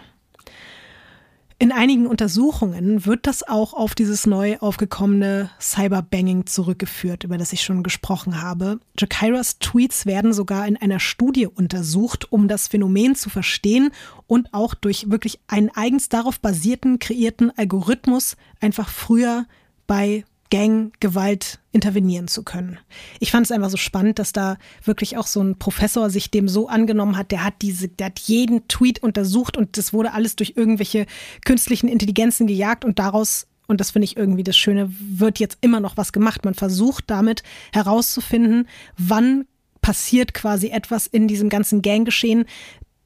[1.58, 7.62] In einigen Untersuchungen wird das auch auf dieses neu aufgekommene Cyberbanging zurückgeführt, über das ich
[7.62, 8.78] schon gesprochen habe.
[8.98, 13.90] Jakiras Tweets werden sogar in einer Studie untersucht, um das Phänomen zu verstehen
[14.26, 19.46] und auch durch wirklich einen eigens darauf basierten, kreierten Algorithmus einfach früher
[19.86, 22.78] bei Ganggewalt intervenieren zu können.
[23.20, 26.48] Ich fand es einfach so spannend, dass da wirklich auch so ein Professor sich dem
[26.48, 30.36] so angenommen hat, der hat diese, der hat jeden Tweet untersucht und das wurde alles
[30.36, 31.06] durch irgendwelche
[31.44, 35.81] künstlichen Intelligenzen gejagt und daraus und das finde ich irgendwie das Schöne, wird jetzt immer
[35.81, 36.44] noch was gemacht.
[36.44, 37.43] Man versucht damit
[37.73, 39.47] herauszufinden, wann
[39.81, 42.44] passiert quasi etwas in diesem ganzen Ganggeschehen,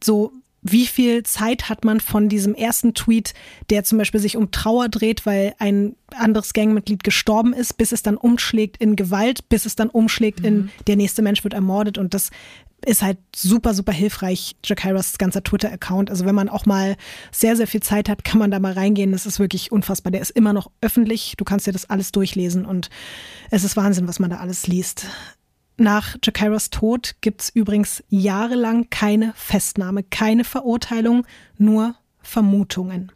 [0.03, 3.35] so wie viel Zeit hat man von diesem ersten Tweet,
[3.71, 8.03] der zum Beispiel sich um Trauer dreht, weil ein anderes Gangmitglied gestorben ist, bis es
[8.03, 10.47] dann umschlägt in Gewalt, bis es dann umschlägt mhm.
[10.47, 12.31] in der nächste Mensch wird ermordet und das
[12.87, 16.11] ist halt super, super hilfreich, Jakiras ganzer Twitter-Account.
[16.11, 16.97] Also wenn man auch mal
[17.31, 19.13] sehr, sehr viel Zeit hat, kann man da mal reingehen.
[19.13, 20.11] Das ist wirklich unfassbar.
[20.11, 21.35] Der ist immer noch öffentlich.
[21.37, 22.89] Du kannst dir das alles durchlesen und
[23.51, 25.07] es ist Wahnsinn, was man da alles liest.
[25.81, 31.27] Nach Jakiras Tod gibt es übrigens jahrelang keine Festnahme, keine Verurteilung,
[31.57, 33.11] nur Vermutungen.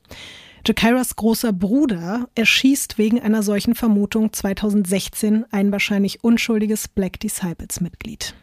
[0.66, 8.34] Jakiras großer Bruder erschießt wegen einer solchen Vermutung 2016 ein wahrscheinlich unschuldiges Black Disciples-Mitglied.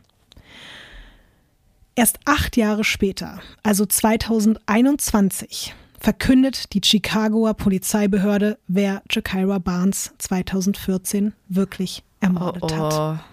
[1.96, 12.04] Erst acht Jahre später, also 2021, verkündet die Chicagoer Polizeibehörde, wer Jakira Barnes 2014 wirklich
[12.20, 13.16] ermordet oh, oh.
[13.16, 13.26] hat.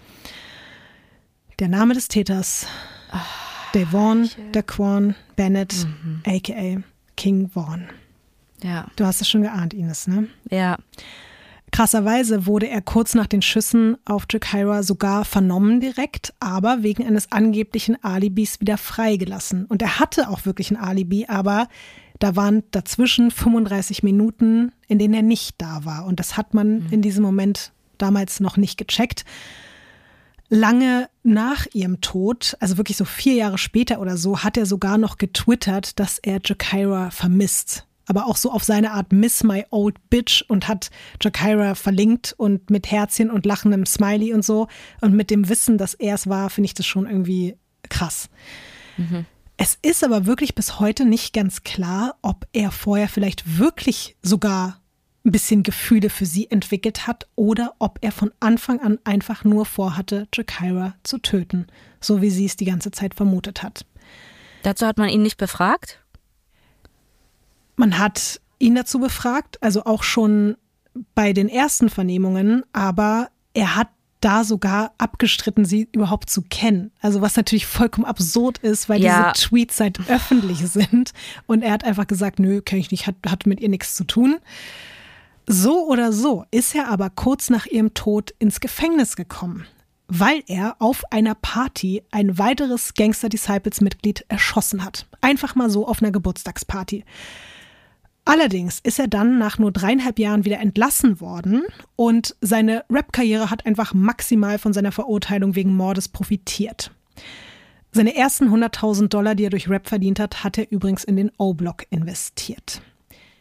[1.59, 2.67] Der Name des Täters,
[3.73, 6.21] Devon Daquan Bennett, mhm.
[6.25, 6.81] aka
[7.17, 7.89] King Vaughn.
[8.63, 8.87] Ja.
[8.95, 10.29] Du hast es schon geahnt, Ines, ne?
[10.49, 10.77] Ja.
[11.73, 17.29] Krasserweise wurde er kurz nach den Schüssen auf Jakira sogar vernommen direkt, aber wegen eines
[17.29, 19.65] angeblichen Alibis wieder freigelassen.
[19.65, 21.67] Und er hatte auch wirklich ein Alibi, aber
[22.19, 26.05] da waren dazwischen 35 Minuten, in denen er nicht da war.
[26.05, 26.87] Und das hat man mhm.
[26.91, 29.25] in diesem Moment damals noch nicht gecheckt
[30.49, 34.97] lange nach ihrem Tod, also wirklich so vier Jahre später oder so, hat er sogar
[34.97, 37.85] noch getwittert, dass er Jakira vermisst.
[38.07, 40.89] Aber auch so auf seine Art Miss My Old Bitch und hat
[41.21, 44.67] Jakira verlinkt und mit Herzchen und lachendem Smiley und so.
[44.99, 47.55] Und mit dem Wissen, dass er es war, finde ich das schon irgendwie
[47.87, 48.29] krass.
[48.97, 49.25] Mhm.
[49.57, 54.78] Es ist aber wirklich bis heute nicht ganz klar, ob er vorher vielleicht wirklich sogar
[55.25, 59.65] ein bisschen Gefühle für sie entwickelt hat oder ob er von Anfang an einfach nur
[59.65, 61.67] vorhatte, Jakira zu töten,
[61.99, 63.85] so wie sie es die ganze Zeit vermutet hat.
[64.63, 66.01] Dazu hat man ihn nicht befragt?
[67.75, 70.57] Man hat ihn dazu befragt, also auch schon
[71.15, 73.89] bei den ersten Vernehmungen, aber er hat
[74.21, 76.91] da sogar abgestritten, sie überhaupt zu kennen.
[76.99, 79.31] Also was natürlich vollkommen absurd ist, weil ja.
[79.31, 81.11] diese Tweets halt öffentlich sind.
[81.47, 84.03] Und er hat einfach gesagt, nö, kenne ich nicht, hat, hat mit ihr nichts zu
[84.03, 84.37] tun.
[85.51, 89.65] So oder so ist er aber kurz nach ihrem Tod ins Gefängnis gekommen,
[90.07, 95.07] weil er auf einer Party ein weiteres Gangster Disciples Mitglied erschossen hat.
[95.21, 97.03] Einfach mal so auf einer Geburtstagsparty.
[98.25, 101.63] Allerdings ist er dann nach nur dreieinhalb Jahren wieder entlassen worden
[101.95, 106.91] und seine Rap-Karriere hat einfach maximal von seiner Verurteilung wegen Mordes profitiert.
[107.91, 111.31] Seine ersten 100.000 Dollar, die er durch Rap verdient hat, hat er übrigens in den
[111.39, 112.83] O-Block investiert.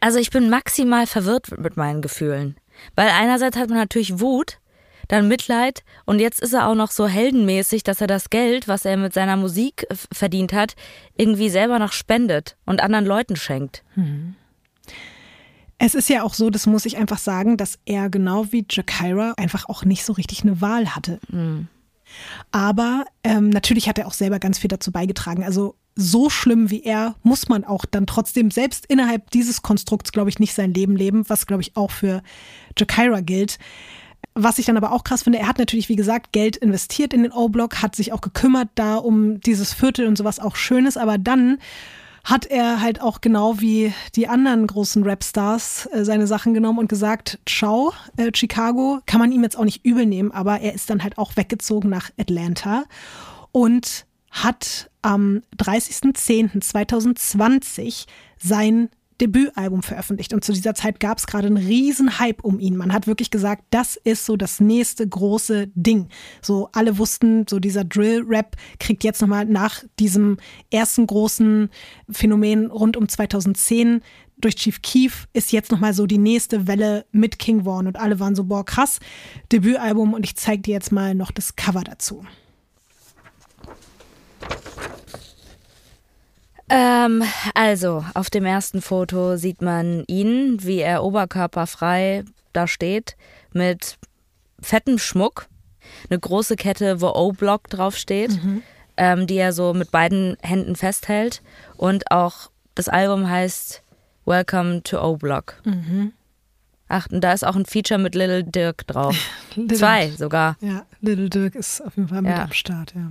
[0.00, 2.56] Also ich bin maximal verwirrt mit meinen Gefühlen.
[2.94, 4.58] Weil einerseits hat man natürlich Wut,
[5.08, 8.84] dann Mitleid und jetzt ist er auch noch so heldenmäßig, dass er das Geld, was
[8.84, 10.76] er mit seiner Musik verdient hat,
[11.16, 13.82] irgendwie selber noch spendet und anderen Leuten schenkt.
[13.94, 14.34] Hm.
[15.78, 19.34] Es ist ja auch so, das muss ich einfach sagen, dass er genau wie Jakira
[19.36, 21.20] einfach auch nicht so richtig eine Wahl hatte.
[21.28, 21.68] Mhm.
[22.50, 25.44] Aber ähm, natürlich hat er auch selber ganz viel dazu beigetragen.
[25.44, 30.30] Also so schlimm wie er muss man auch dann trotzdem selbst innerhalb dieses Konstrukts, glaube
[30.30, 32.22] ich, nicht sein Leben leben, was, glaube ich, auch für
[32.78, 33.58] Jakira gilt.
[34.34, 37.24] Was ich dann aber auch krass finde, er hat natürlich, wie gesagt, Geld investiert in
[37.24, 41.18] den O-Block, hat sich auch gekümmert da um dieses Viertel und sowas auch Schönes, aber
[41.18, 41.58] dann
[42.22, 46.88] hat er halt auch genau wie die anderen großen Rapstars äh, seine Sachen genommen und
[46.88, 50.90] gesagt, ciao, äh, Chicago, kann man ihm jetzt auch nicht übel nehmen, aber er ist
[50.90, 52.84] dann halt auch weggezogen nach Atlanta
[53.50, 58.04] und hat am 30.10.2020
[58.36, 58.90] sein
[59.22, 60.34] Debütalbum veröffentlicht.
[60.34, 62.76] Und zu dieser Zeit gab es gerade einen riesen Hype um ihn.
[62.76, 66.10] Man hat wirklich gesagt, das ist so das nächste große Ding.
[66.42, 70.36] So alle wussten, so dieser Drill-Rap kriegt jetzt nochmal nach diesem
[70.70, 71.70] ersten großen
[72.10, 74.02] Phänomen rund um 2010
[74.36, 77.86] durch Chief Keef ist jetzt nochmal so die nächste Welle mit King Vaughn.
[77.86, 79.00] Und alle waren so, boah, krass,
[79.50, 80.12] Debütalbum.
[80.12, 82.24] Und ich zeige dir jetzt mal noch das Cover dazu.
[86.70, 87.22] Ähm,
[87.54, 93.16] also, auf dem ersten Foto sieht man ihn, wie er oberkörperfrei da steht,
[93.52, 93.98] mit
[94.60, 95.46] fettem Schmuck,
[96.10, 98.62] eine große Kette, wo O-Block draufsteht, mhm.
[98.96, 101.42] ähm, die er so mit beiden Händen festhält.
[101.76, 103.82] Und auch das Album heißt
[104.26, 105.60] Welcome to O-Block.
[105.64, 106.12] Mhm.
[106.88, 109.16] Ach, und da ist auch ein Feature mit Little Dirk drauf.
[109.54, 110.56] Little, Zwei sogar.
[110.60, 112.44] Ja, Little Dirk ist auf jeden Fall mit ja.
[112.44, 113.10] am Start, ja.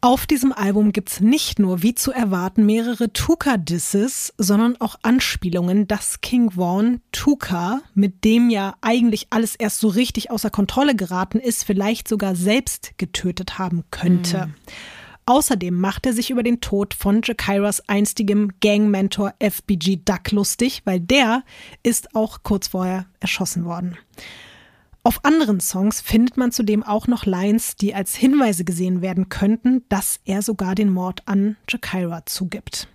[0.00, 6.20] Auf diesem Album gibt's nicht nur, wie zu erwarten, mehrere Tuka-Disses, sondern auch Anspielungen, dass
[6.20, 11.64] King Vaughn Tuka, mit dem ja eigentlich alles erst so richtig außer Kontrolle geraten ist,
[11.64, 14.46] vielleicht sogar selbst getötet haben könnte.
[14.46, 14.54] Mhm.
[15.26, 21.00] Außerdem macht er sich über den Tod von Jakiras einstigem Gangmentor FBG Duck lustig, weil
[21.00, 21.42] der
[21.82, 23.98] ist auch kurz vorher erschossen worden.
[25.04, 29.84] Auf anderen Songs findet man zudem auch noch Lines, die als Hinweise gesehen werden könnten,
[29.88, 32.88] dass er sogar den Mord an Jakira zugibt.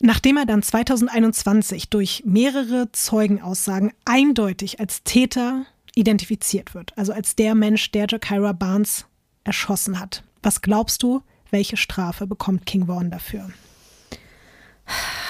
[0.00, 7.54] Nachdem er dann 2021 durch mehrere Zeugenaussagen eindeutig als Täter identifiziert wird, also als der
[7.54, 9.04] Mensch, der Jakira Barnes
[9.44, 13.50] erschossen hat, was glaubst du, welche Strafe bekommt King Vaughn dafür?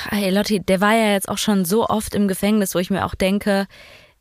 [0.08, 3.04] Hey Lotti, der war ja jetzt auch schon so oft im Gefängnis, wo ich mir
[3.04, 3.66] auch denke,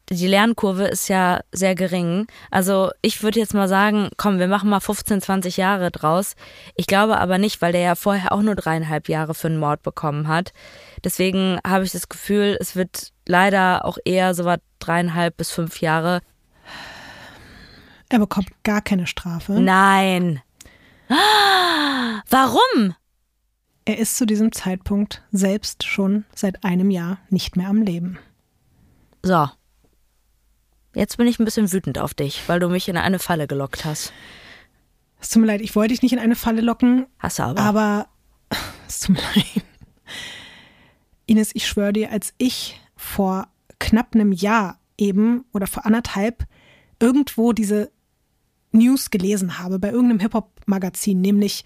[0.10, 2.28] die Lernkurve ist ja sehr gering.
[2.50, 6.36] Also ich würde jetzt mal sagen, komm, wir machen mal 15, 20 Jahre draus.
[6.76, 9.84] Ich glaube aber nicht, weil der ja vorher auch nur dreieinhalb Jahre für einen Mord
[9.84, 10.52] bekommen hat.
[11.04, 15.82] Deswegen habe ich das Gefühl, es wird leider auch eher so was dreieinhalb bis fünf
[15.82, 16.22] Jahre.
[18.10, 19.54] Er bekommt gar keine Strafe.
[19.54, 20.42] Nein.
[22.30, 22.96] Warum?
[23.86, 28.20] Er ist zu diesem Zeitpunkt selbst schon seit einem Jahr nicht mehr am Leben.
[29.24, 29.50] So,
[30.94, 33.86] Jetzt bin ich ein bisschen wütend auf dich, weil du mich in eine Falle gelockt
[33.86, 34.12] hast.
[35.22, 37.06] Es tut mir leid, ich wollte dich nicht in eine Falle locken.
[37.20, 37.62] Hast du aber.
[37.62, 38.08] Aber
[38.88, 39.64] es tut mir leid.
[41.26, 43.48] Ines, ich schwöre dir, als ich vor
[43.80, 46.46] knapp einem Jahr eben oder vor anderthalb
[47.00, 47.92] irgendwo diese
[48.72, 51.64] News gelesen habe bei irgendeinem Hip-Hop-Magazin, nämlich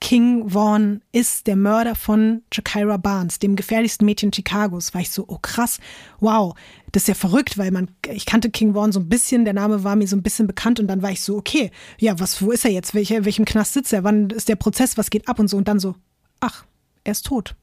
[0.00, 5.24] King Vaughn ist der Mörder von Jakira Barnes, dem gefährlichsten Mädchen Chicagos, war ich so,
[5.28, 5.78] oh krass,
[6.20, 6.54] wow,
[6.92, 9.84] das ist ja verrückt, weil man, ich kannte King Vaughn so ein bisschen, der Name
[9.84, 12.50] war mir so ein bisschen bekannt und dann war ich so, okay, ja, was, wo
[12.50, 12.94] ist er jetzt?
[12.94, 14.04] Welche, welchem Knast sitzt er?
[14.04, 14.98] Wann ist der Prozess?
[14.98, 15.56] Was geht ab und so?
[15.56, 15.94] Und dann so,
[16.40, 16.64] ach,
[17.04, 17.54] er ist tot.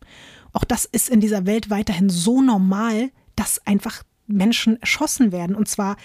[0.54, 5.56] Auch das ist in dieser Welt weiterhin so normal, dass einfach Menschen erschossen werden.
[5.56, 5.98] Und zwar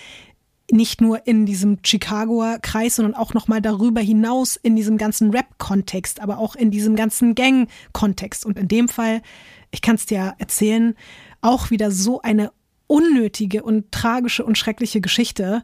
[0.70, 6.20] nicht nur in diesem Chicagoer Kreis, sondern auch nochmal darüber hinaus in diesem ganzen Rap-Kontext,
[6.20, 8.44] aber auch in diesem ganzen Gang-Kontext.
[8.44, 9.22] Und in dem Fall,
[9.70, 10.94] ich kann es dir erzählen,
[11.40, 12.52] auch wieder so eine
[12.86, 15.62] unnötige und tragische und schreckliche Geschichte.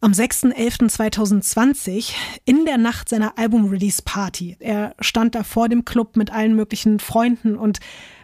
[0.00, 2.12] Am 6.11.2020
[2.44, 4.56] in der Nacht seiner Album-Release-Party.
[4.60, 7.80] Er stand da vor dem Club mit allen möglichen Freunden und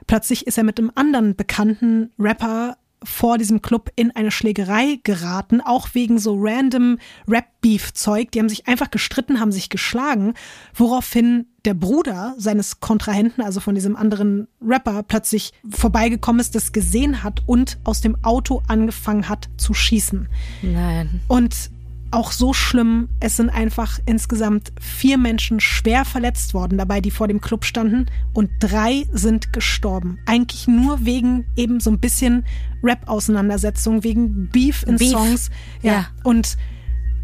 [0.06, 5.60] plötzlich ist er mit einem anderen bekannten Rapper vor diesem Club in eine Schlägerei geraten,
[5.60, 8.30] auch wegen so random Rap-Beef-Zeug.
[8.32, 10.34] Die haben sich einfach gestritten, haben sich geschlagen,
[10.74, 17.22] woraufhin der Bruder seines Kontrahenten, also von diesem anderen Rapper, plötzlich vorbeigekommen ist, das gesehen
[17.22, 20.28] hat und aus dem Auto angefangen hat zu schießen.
[20.62, 21.20] Nein.
[21.28, 21.70] Und
[22.10, 23.08] auch so schlimm.
[23.20, 28.06] Es sind einfach insgesamt vier Menschen schwer verletzt worden, dabei die vor dem Club standen
[28.32, 30.18] und drei sind gestorben.
[30.26, 32.44] Eigentlich nur wegen eben so ein bisschen
[32.82, 35.10] Rap-Auseinandersetzung, wegen Beef in Beef.
[35.10, 35.50] Songs.
[35.82, 35.92] Ja.
[35.92, 36.06] ja.
[36.24, 36.56] Und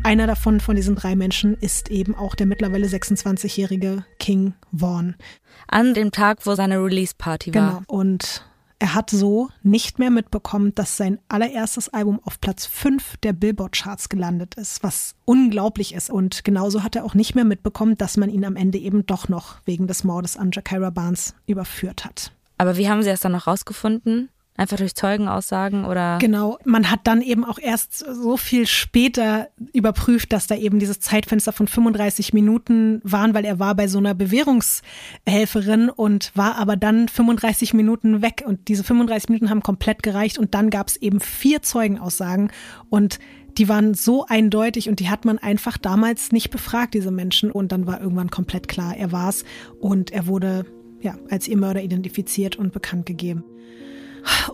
[0.02, 5.16] einer davon von diesen drei Menschen ist eben auch der mittlerweile 26-jährige King Vaughn.
[5.66, 7.68] An dem Tag, wo seine Release-Party war.
[7.68, 7.82] Genau.
[7.88, 8.44] Und
[8.78, 14.10] Er hat so nicht mehr mitbekommen, dass sein allererstes Album auf Platz 5 der Billboard-Charts
[14.10, 16.10] gelandet ist, was unglaublich ist.
[16.10, 19.28] Und genauso hat er auch nicht mehr mitbekommen, dass man ihn am Ende eben doch
[19.30, 22.32] noch wegen des Mordes an Jakira Barnes überführt hat.
[22.58, 24.28] Aber wie haben Sie es dann noch rausgefunden?
[24.56, 26.18] Einfach durch Zeugenaussagen oder?
[26.18, 31.00] Genau, man hat dann eben auch erst so viel später überprüft, dass da eben dieses
[31.00, 36.76] Zeitfenster von 35 Minuten waren, weil er war bei so einer Bewährungshelferin und war aber
[36.76, 40.96] dann 35 Minuten weg und diese 35 Minuten haben komplett gereicht und dann gab es
[40.96, 42.50] eben vier Zeugenaussagen
[42.88, 43.18] und
[43.58, 47.50] die waren so eindeutig und die hat man einfach damals nicht befragt, diese Menschen.
[47.50, 49.44] Und dann war irgendwann komplett klar, er war's
[49.80, 50.66] und er wurde
[51.00, 53.44] ja als ihr Mörder identifiziert und bekannt gegeben.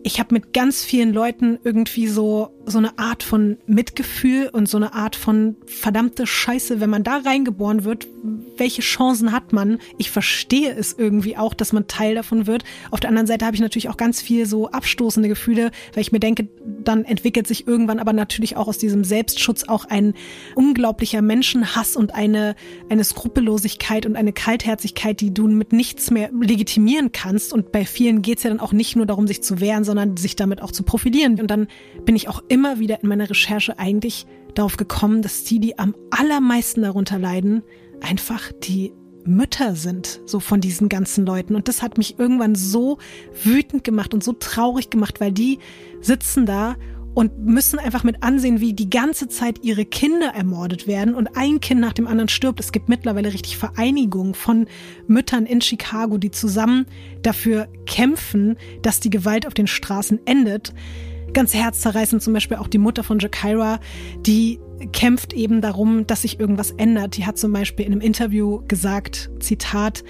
[0.03, 4.77] Ich habe mit ganz vielen Leuten irgendwie so so eine Art von Mitgefühl und so
[4.77, 8.07] eine Art von verdammte Scheiße, wenn man da reingeboren wird,
[8.57, 9.79] welche Chancen hat man?
[9.99, 12.65] Ich verstehe es irgendwie auch, dass man Teil davon wird.
[12.91, 16.13] Auf der anderen Seite habe ich natürlich auch ganz viel so abstoßende Gefühle, weil ich
[16.13, 16.49] mir denke,
[16.85, 20.15] dann entwickelt sich irgendwann aber natürlich auch aus diesem Selbstschutz auch ein
[20.55, 22.55] unglaublicher Menschenhass und eine,
[22.89, 27.53] eine Skrupellosigkeit und eine Kaltherzigkeit, die du mit nichts mehr legitimieren kannst.
[27.53, 30.17] Und bei vielen geht es ja dann auch nicht nur darum, sich zu wehren, sondern
[30.17, 31.41] sich damit auch zu profilieren.
[31.41, 31.67] Und dann
[32.05, 35.95] bin ich auch immer wieder in meiner Recherche eigentlich darauf gekommen, dass die, die am
[36.11, 37.63] allermeisten darunter leiden,
[38.03, 38.93] einfach die
[39.25, 41.55] Mütter sind, so von diesen ganzen Leuten.
[41.55, 42.99] Und das hat mich irgendwann so
[43.43, 45.61] wütend gemacht und so traurig gemacht, weil die
[46.03, 46.77] sitzen da
[47.15, 51.59] und müssen einfach mit ansehen, wie die ganze Zeit ihre Kinder ermordet werden und ein
[51.59, 52.61] Kind nach dem anderen stirbt.
[52.61, 54.67] Es gibt mittlerweile richtig Vereinigungen von
[55.07, 56.85] Müttern in Chicago, die zusammen
[57.23, 60.75] dafür kämpfen, dass die Gewalt auf den Straßen endet.
[61.33, 63.81] Ganz herzzerreißend zum Beispiel auch die Mutter von Jakira,
[64.21, 64.61] die
[64.93, 67.17] kämpft eben darum, dass sich irgendwas ändert.
[67.17, 70.05] Die hat zum Beispiel in einem Interview gesagt, Zitat,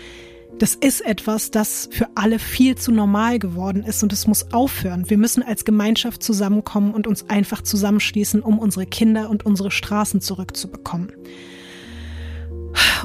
[0.59, 5.09] das ist etwas, das für alle viel zu normal geworden ist und es muss aufhören.
[5.09, 10.21] Wir müssen als Gemeinschaft zusammenkommen und uns einfach zusammenschließen, um unsere Kinder und unsere Straßen
[10.21, 11.13] zurückzubekommen.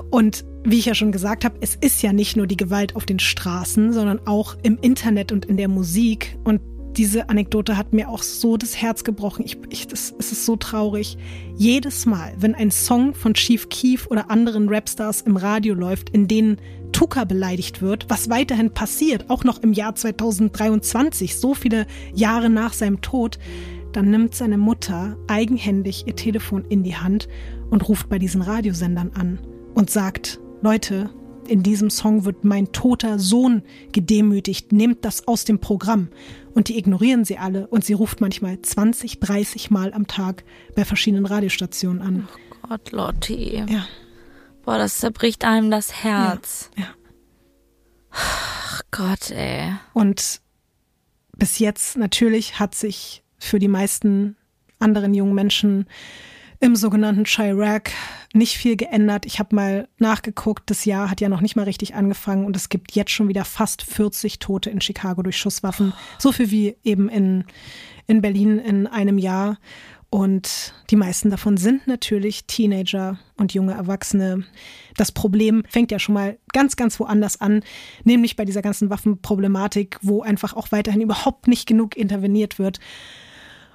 [0.10, 3.06] Und wie ich ja schon gesagt habe, es ist ja nicht nur die Gewalt auf
[3.06, 6.38] den Straßen, sondern auch im Internet und in der Musik.
[6.44, 6.62] Und
[6.98, 9.46] diese Anekdote hat mir auch so das Herz gebrochen.
[9.46, 11.18] Ich, ich, das, es ist so traurig.
[11.56, 16.28] Jedes Mal, wenn ein Song von Chief Keef oder anderen Rapstars im Radio läuft, in
[16.28, 16.58] denen
[16.92, 22.74] Tucker beleidigt wird, was weiterhin passiert, auch noch im Jahr 2023, so viele Jahre nach
[22.74, 23.38] seinem Tod,
[23.94, 27.28] dann nimmt seine Mutter eigenhändig ihr Telefon in die Hand
[27.70, 29.40] und ruft bei diesen Radiosendern an
[29.76, 31.10] und sagt, Leute,
[31.48, 36.10] in diesem Song wird mein toter Sohn gedemütigt, nehmt das aus dem Programm.
[36.54, 40.44] Und die ignorieren sie alle und sie ruft manchmal 20, 30 Mal am Tag
[40.76, 42.28] bei verschiedenen Radiostationen an.
[42.64, 43.64] Oh Gott, Lotti.
[43.70, 43.86] Ja.
[44.66, 46.70] Boah, das zerbricht einem das Herz.
[46.76, 46.84] Ja.
[46.84, 46.90] ja.
[48.12, 49.74] Ach Gott, ey.
[49.94, 50.42] Und
[51.38, 54.36] bis jetzt natürlich hat sich für die meisten
[54.80, 55.86] anderen jungen Menschen
[56.60, 57.92] im sogenannten Chirac
[58.38, 59.26] nicht viel geändert.
[59.26, 62.70] Ich habe mal nachgeguckt, das Jahr hat ja noch nicht mal richtig angefangen und es
[62.70, 65.94] gibt jetzt schon wieder fast 40 Tote in Chicago durch Schusswaffen.
[66.18, 67.46] So viel wie eben in,
[68.08, 69.58] in Berlin in einem Jahr.
[70.10, 74.46] Und die meisten davon sind natürlich Teenager und junge Erwachsene.
[74.96, 77.62] Das Problem fängt ja schon mal ganz, ganz woanders an,
[78.06, 82.80] nämlich bei dieser ganzen Waffenproblematik, wo einfach auch weiterhin überhaupt nicht genug interveniert wird.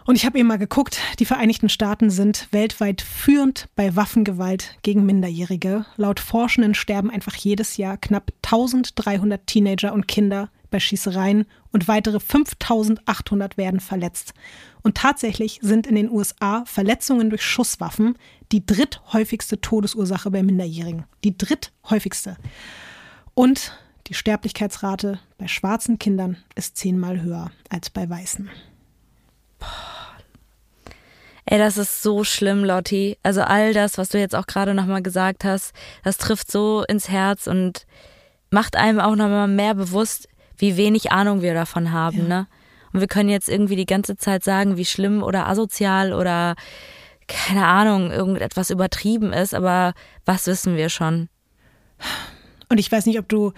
[0.05, 5.07] Und ich habe eben mal geguckt, die Vereinigten Staaten sind weltweit führend bei Waffengewalt gegen
[5.07, 5.87] Minderjährige.
[5.97, 12.19] Laut Forschenden sterben einfach jedes Jahr knapp 1300 Teenager und Kinder bei Schießereien und weitere
[12.19, 14.35] 5800 werden verletzt.
[14.83, 18.17] Und tatsächlich sind in den USA Verletzungen durch Schusswaffen
[18.51, 21.05] die dritthäufigste Todesursache bei Minderjährigen.
[21.23, 22.37] Die dritthäufigste.
[23.35, 28.51] Und die Sterblichkeitsrate bei schwarzen Kindern ist zehnmal höher als bei weißen.
[31.45, 33.19] Ey, das ist so schlimm, Lotti.
[33.23, 35.75] Also all das, was du jetzt auch gerade nochmal gesagt hast,
[36.05, 37.87] das trifft so ins Herz und
[38.51, 42.29] macht einem auch nochmal mehr bewusst, wie wenig Ahnung wir davon haben, ja.
[42.29, 42.47] ne?
[42.93, 46.55] Und wir können jetzt irgendwie die ganze Zeit sagen, wie schlimm oder asozial oder
[47.27, 49.95] keine Ahnung, irgendetwas übertrieben ist, aber
[50.27, 51.29] was wissen wir schon?
[52.69, 53.53] Und ich weiß nicht, ob du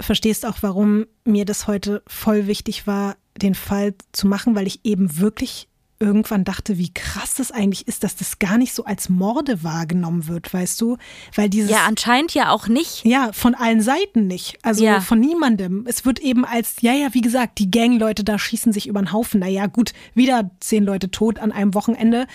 [0.00, 4.80] verstehst auch, warum mir das heute voll wichtig war, den Fall zu machen, weil ich
[4.84, 5.68] eben wirklich
[5.98, 10.28] irgendwann dachte, wie krass das eigentlich ist, dass das gar nicht so als Morde wahrgenommen
[10.28, 10.98] wird, weißt du?
[11.34, 13.04] Weil dieses Ja, anscheinend ja auch nicht.
[13.04, 14.58] Ja, von allen Seiten nicht.
[14.62, 15.00] Also ja.
[15.00, 15.86] von niemandem.
[15.88, 19.12] Es wird eben als, ja, ja, wie gesagt, die Gangleute da schießen sich über den
[19.12, 19.40] Haufen.
[19.40, 22.26] Naja, gut, wieder zehn Leute tot an einem Wochenende.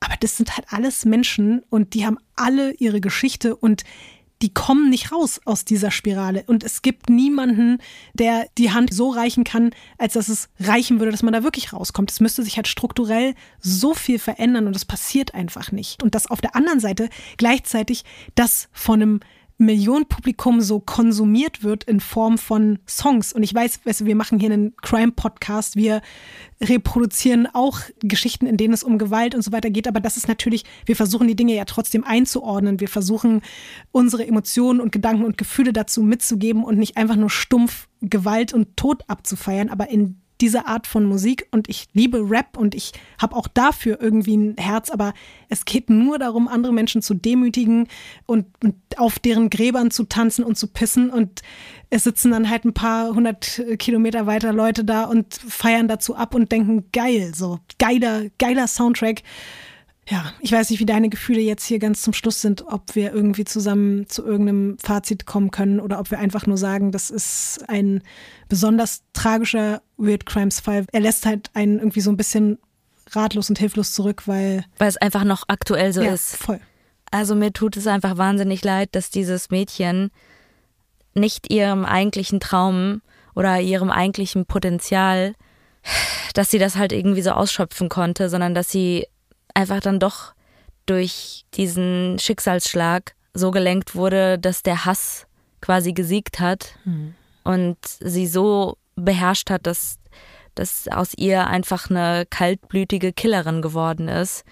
[0.00, 3.84] Aber das sind halt alles Menschen und die haben alle ihre Geschichte und
[4.42, 6.44] die kommen nicht raus aus dieser Spirale.
[6.46, 7.78] Und es gibt niemanden,
[8.14, 11.72] der die Hand so reichen kann, als dass es reichen würde, dass man da wirklich
[11.72, 12.10] rauskommt.
[12.10, 16.02] Es müsste sich halt strukturell so viel verändern und es passiert einfach nicht.
[16.02, 17.08] Und das auf der anderen Seite
[17.38, 18.04] gleichzeitig
[18.34, 19.20] das von einem
[19.58, 23.32] Millionenpublikum so konsumiert wird in Form von Songs.
[23.32, 26.02] Und ich weiß, weißt du, wir machen hier einen Crime-Podcast, wir
[26.60, 30.28] reproduzieren auch Geschichten, in denen es um Gewalt und so weiter geht, aber das ist
[30.28, 32.80] natürlich, wir versuchen die Dinge ja trotzdem einzuordnen.
[32.80, 33.40] Wir versuchen
[33.92, 38.76] unsere Emotionen und Gedanken und Gefühle dazu mitzugeben und nicht einfach nur stumpf Gewalt und
[38.76, 39.70] Tod abzufeiern.
[39.70, 43.98] Aber in diese Art von Musik und ich liebe Rap und ich habe auch dafür
[44.00, 45.14] irgendwie ein Herz, aber
[45.48, 47.88] es geht nur darum, andere Menschen zu demütigen
[48.26, 51.10] und, und, auf deren Gräbern zu tanzen und zu pissen.
[51.10, 51.42] Und
[51.90, 56.34] es sitzen dann halt ein paar hundert Kilometer weiter Leute da und feiern dazu ab
[56.34, 59.22] und denken, geil, so geiler, geiler Soundtrack
[60.08, 63.12] ja, ich weiß nicht, wie deine Gefühle jetzt hier ganz zum Schluss sind, ob wir
[63.12, 67.64] irgendwie zusammen zu irgendeinem Fazit kommen können oder ob wir einfach nur sagen, das ist
[67.68, 68.02] ein
[68.48, 70.86] besonders tragischer Weird Crimes Fall.
[70.92, 72.58] Er lässt halt einen irgendwie so ein bisschen
[73.10, 74.64] ratlos und hilflos zurück, weil.
[74.78, 76.36] Weil es einfach noch aktuell so ja, ist.
[76.36, 76.60] Voll.
[77.10, 80.10] Also mir tut es einfach wahnsinnig leid, dass dieses Mädchen
[81.14, 83.02] nicht ihrem eigentlichen Traum
[83.34, 85.34] oder ihrem eigentlichen Potenzial,
[86.34, 89.06] dass sie das halt irgendwie so ausschöpfen konnte, sondern dass sie
[89.56, 90.34] einfach dann doch
[90.84, 95.26] durch diesen Schicksalsschlag so gelenkt wurde, dass der Hass
[95.60, 97.14] quasi gesiegt hat mhm.
[97.42, 99.98] und sie so beherrscht hat, dass,
[100.54, 104.44] dass aus ihr einfach eine kaltblütige Killerin geworden ist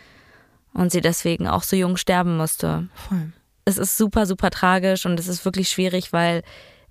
[0.73, 2.89] und sie deswegen auch so jung sterben musste.
[2.95, 3.33] Voll.
[3.65, 6.43] Es ist super, super tragisch und es ist wirklich schwierig, weil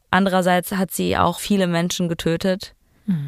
[0.10, 2.74] andererseits hat sie auch viele Menschen getötet.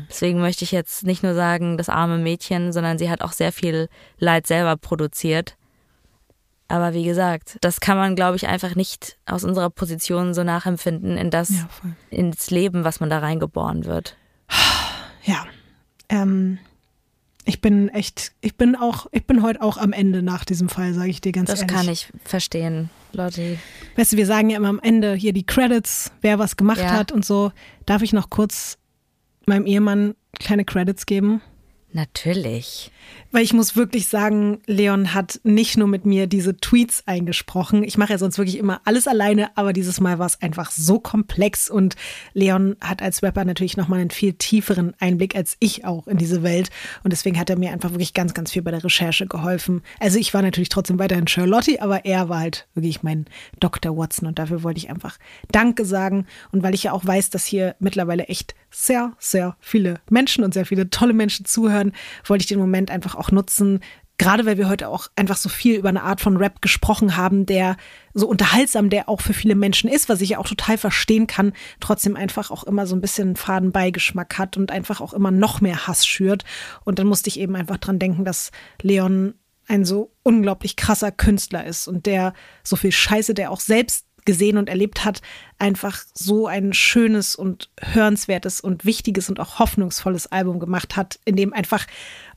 [0.10, 3.52] Deswegen möchte ich jetzt nicht nur sagen, das arme Mädchen, sondern sie hat auch sehr
[3.52, 5.58] viel Leid selber produziert.
[6.68, 11.18] Aber wie gesagt, das kann man, glaube ich, einfach nicht aus unserer Position so nachempfinden
[11.18, 11.68] in das, ja,
[12.10, 14.18] ins Leben, was man da reingeboren wird.
[15.28, 15.44] Ja.
[16.10, 16.60] Ähm,
[17.46, 20.94] ich bin echt, ich bin auch, ich bin heute auch am Ende nach diesem Fall,
[20.94, 21.74] sage ich dir ganz das ehrlich.
[21.74, 23.58] Das kann ich verstehen, Lotti.
[23.96, 26.92] Weißt du, wir sagen ja immer am Ende hier die Credits, wer was gemacht ja.
[26.92, 27.52] hat und so.
[27.88, 28.78] Darf ich noch kurz
[29.48, 31.42] meinem Ehemann kleine Credits geben?
[31.96, 32.92] Natürlich.
[33.32, 37.84] Weil ich muss wirklich sagen, Leon hat nicht nur mit mir diese Tweets eingesprochen.
[37.84, 41.00] Ich mache ja sonst wirklich immer alles alleine, aber dieses Mal war es einfach so
[41.00, 41.96] komplex und
[42.34, 46.44] Leon hat als Rapper natürlich nochmal einen viel tieferen Einblick als ich auch in diese
[46.44, 46.70] Welt
[47.04, 49.82] und deswegen hat er mir einfach wirklich ganz, ganz viel bei der Recherche geholfen.
[50.02, 53.26] Also ich war natürlich trotzdem weiterhin Charlotte, aber er war halt wirklich mein
[53.62, 53.98] Dr.
[53.98, 55.18] Watson und dafür wollte ich einfach
[55.50, 60.02] Danke sagen und weil ich ja auch weiß, dass hier mittlerweile echt sehr, sehr viele
[60.10, 61.85] Menschen und sehr viele tolle Menschen zuhören,
[62.26, 63.82] wollte ich den Moment einfach auch nutzen,
[64.18, 67.46] gerade weil wir heute auch einfach so viel über eine Art von Rap gesprochen haben,
[67.46, 67.76] der
[68.14, 71.54] so unterhaltsam, der auch für viele Menschen ist, was ich ja auch total verstehen kann,
[71.80, 75.88] trotzdem einfach auch immer so ein bisschen Fadenbeigeschmack hat und einfach auch immer noch mehr
[75.88, 76.46] Hass schürt.
[76.86, 78.52] Und dann musste ich eben einfach dran denken, dass
[78.82, 79.36] Leon
[79.68, 82.34] ein so unglaublich krasser Künstler ist und der
[82.64, 85.22] so viel Scheiße, der auch selbst gesehen und erlebt hat,
[85.60, 91.36] einfach so ein schönes und hörenswertes und wichtiges und auch hoffnungsvolles Album gemacht hat, in
[91.36, 91.88] dem einfach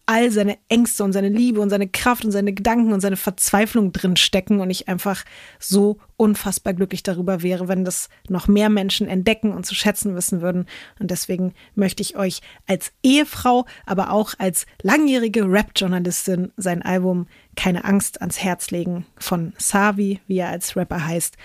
[0.09, 3.93] all seine Ängste und seine Liebe und seine Kraft und seine Gedanken und seine Verzweiflung
[3.93, 5.23] drin stecken und ich einfach
[5.59, 10.41] so unfassbar glücklich darüber wäre, wenn das noch mehr Menschen entdecken und zu schätzen wissen
[10.41, 10.65] würden.
[10.99, 17.85] Und deswegen möchte ich euch als Ehefrau, aber auch als langjährige Rap-Journalistin sein Album Keine
[17.85, 21.37] Angst ans Herz legen von Savi, wie er als Rapper heißt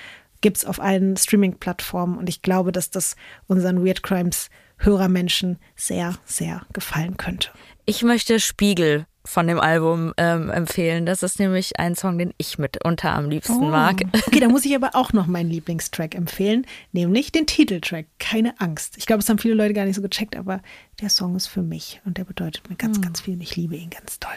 [0.43, 3.15] gibt es auf allen Streaming-Plattformen und ich glaube, dass das
[3.47, 7.49] unseren Weird Crimes Hörermenschen sehr, sehr gefallen könnte.
[7.85, 11.05] Ich möchte Spiegel von dem Album ähm, empfehlen.
[11.05, 13.69] Das ist nämlich ein Song, den ich mitunter am liebsten oh.
[13.69, 14.01] mag.
[14.27, 18.97] Okay, da muss ich aber auch noch meinen Lieblingstrack empfehlen, nämlich den Titeltrack Keine Angst.
[18.97, 20.61] Ich glaube, das haben viele Leute gar nicht so gecheckt, aber
[20.99, 23.03] der Song ist für mich und der bedeutet mir ganz, hm.
[23.03, 24.35] ganz viel und ich liebe ihn ganz toll.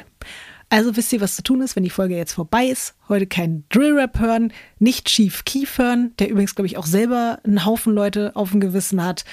[0.68, 2.96] Also wisst ihr, was zu tun ist, wenn die Folge jetzt vorbei ist.
[3.08, 7.64] Heute kein Drill-Rap hören, nicht Chief Keef hören, der übrigens, glaube ich, auch selber einen
[7.64, 9.24] Haufen Leute auf dem Gewissen hat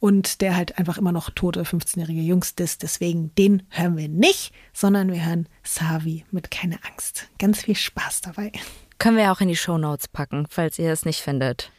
[0.00, 2.82] und der halt einfach immer noch tote 15-jährige Jungs ist.
[2.82, 7.28] Deswegen den hören wir nicht, sondern wir hören Savi mit Keine Angst.
[7.38, 8.50] Ganz viel Spaß dabei.
[8.98, 11.70] Können wir auch in die Show Notes packen, falls ihr es nicht findet.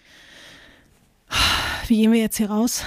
[1.88, 2.84] Wie gehen wir jetzt hier raus?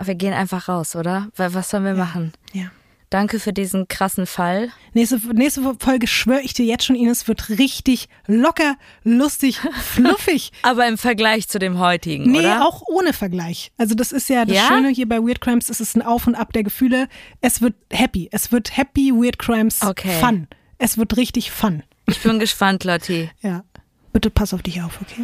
[0.00, 1.28] Wir gehen einfach raus, oder?
[1.34, 1.98] Was sollen wir ja.
[1.98, 2.32] machen?
[2.52, 2.70] Ja.
[3.10, 4.68] Danke für diesen krassen Fall.
[4.92, 10.52] Nächste, nächste Folge schwöre ich dir jetzt schon, Ines, wird richtig locker, lustig, fluffig.
[10.62, 12.56] Aber im Vergleich zu dem heutigen, nee, oder?
[12.56, 13.72] Nee, auch ohne Vergleich.
[13.78, 14.68] Also das ist ja das ja?
[14.68, 17.08] Schöne hier bei Weird Crimes, es ist ein Auf und Ab der Gefühle.
[17.40, 18.28] Es wird happy.
[18.30, 20.20] Es wird happy Weird Crimes okay.
[20.20, 20.46] fun.
[20.76, 21.82] Es wird richtig fun.
[22.06, 23.30] Ich bin gespannt, Lotti.
[23.40, 23.64] Ja.
[24.12, 25.22] Bitte pass auf dich auf, okay?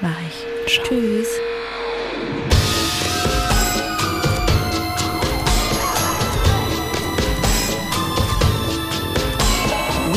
[0.00, 0.74] Mach ich.
[0.74, 0.86] Ciao.
[0.88, 1.28] Tschüss.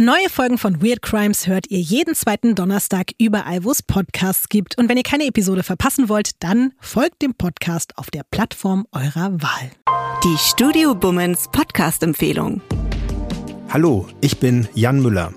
[0.00, 4.78] Neue Folgen von Weird Crimes hört ihr jeden zweiten Donnerstag überall, wo es Podcasts gibt.
[4.78, 9.32] Und wenn ihr keine Episode verpassen wollt, dann folgt dem Podcast auf der Plattform eurer
[9.42, 9.72] Wahl.
[10.22, 12.60] Die Studio Bummens Podcast-Empfehlung.
[13.70, 15.34] Hallo, ich bin Jan Müller.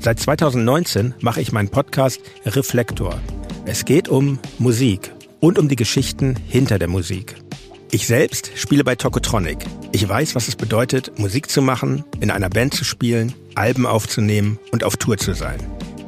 [0.00, 3.20] Seit 2019 mache ich meinen Podcast Reflektor.
[3.66, 7.36] Es geht um Musik und um die Geschichten hinter der Musik.
[7.92, 9.58] Ich selbst spiele bei Tokotronic.
[9.92, 14.58] Ich weiß, was es bedeutet, Musik zu machen, in einer Band zu spielen, Alben aufzunehmen
[14.70, 15.58] und auf Tour zu sein.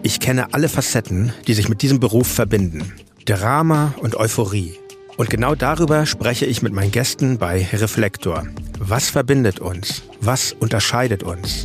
[0.03, 2.93] Ich kenne alle Facetten, die sich mit diesem Beruf verbinden.
[3.25, 4.75] Drama und Euphorie.
[5.17, 8.45] Und genau darüber spreche ich mit meinen Gästen bei Reflektor.
[8.79, 10.03] Was verbindet uns?
[10.21, 11.65] Was unterscheidet uns?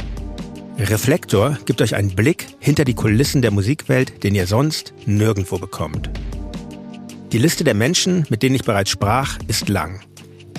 [0.78, 6.10] Reflektor gibt euch einen Blick hinter die Kulissen der Musikwelt, den ihr sonst nirgendwo bekommt.
[7.34, 10.00] Die Liste der Menschen, mit denen ich bereits sprach, ist lang.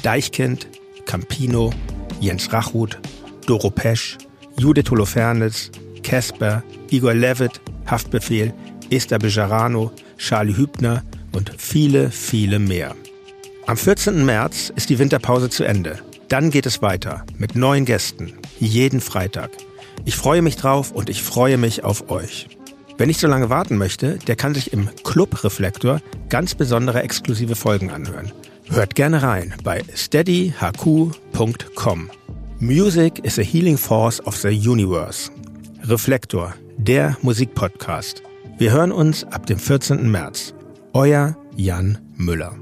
[0.03, 0.69] Deichkind,
[1.07, 1.73] Campino,
[2.21, 2.99] Jens Rachut,
[3.47, 4.19] Doro Pesch,
[4.61, 5.71] Judith Holofernes,
[6.03, 8.53] Casper, Igor Levitt, Haftbefehl,
[8.91, 12.95] Esther Bejarano, Charlie Hübner und viele, viele mehr.
[13.67, 14.23] Am 14.
[14.23, 16.01] März ist die Winterpause zu Ende.
[16.29, 19.51] Dann geht es weiter mit neuen Gästen, jeden Freitag.
[20.05, 22.49] Ich freue mich drauf und ich freue mich auf euch.
[22.99, 27.57] Wer nicht so lange warten möchte, der kann sich im Club Reflektor ganz besondere exklusive
[27.57, 28.31] Folgen anhören.
[28.69, 32.11] Hört gerne rein bei steadyhq.com.
[32.63, 35.31] Music is a healing force of the universe.
[35.89, 38.23] Reflektor, der Musikpodcast.
[38.59, 40.11] Wir hören uns ab dem 14.
[40.11, 40.53] März.
[40.93, 42.55] Euer Jan Müller.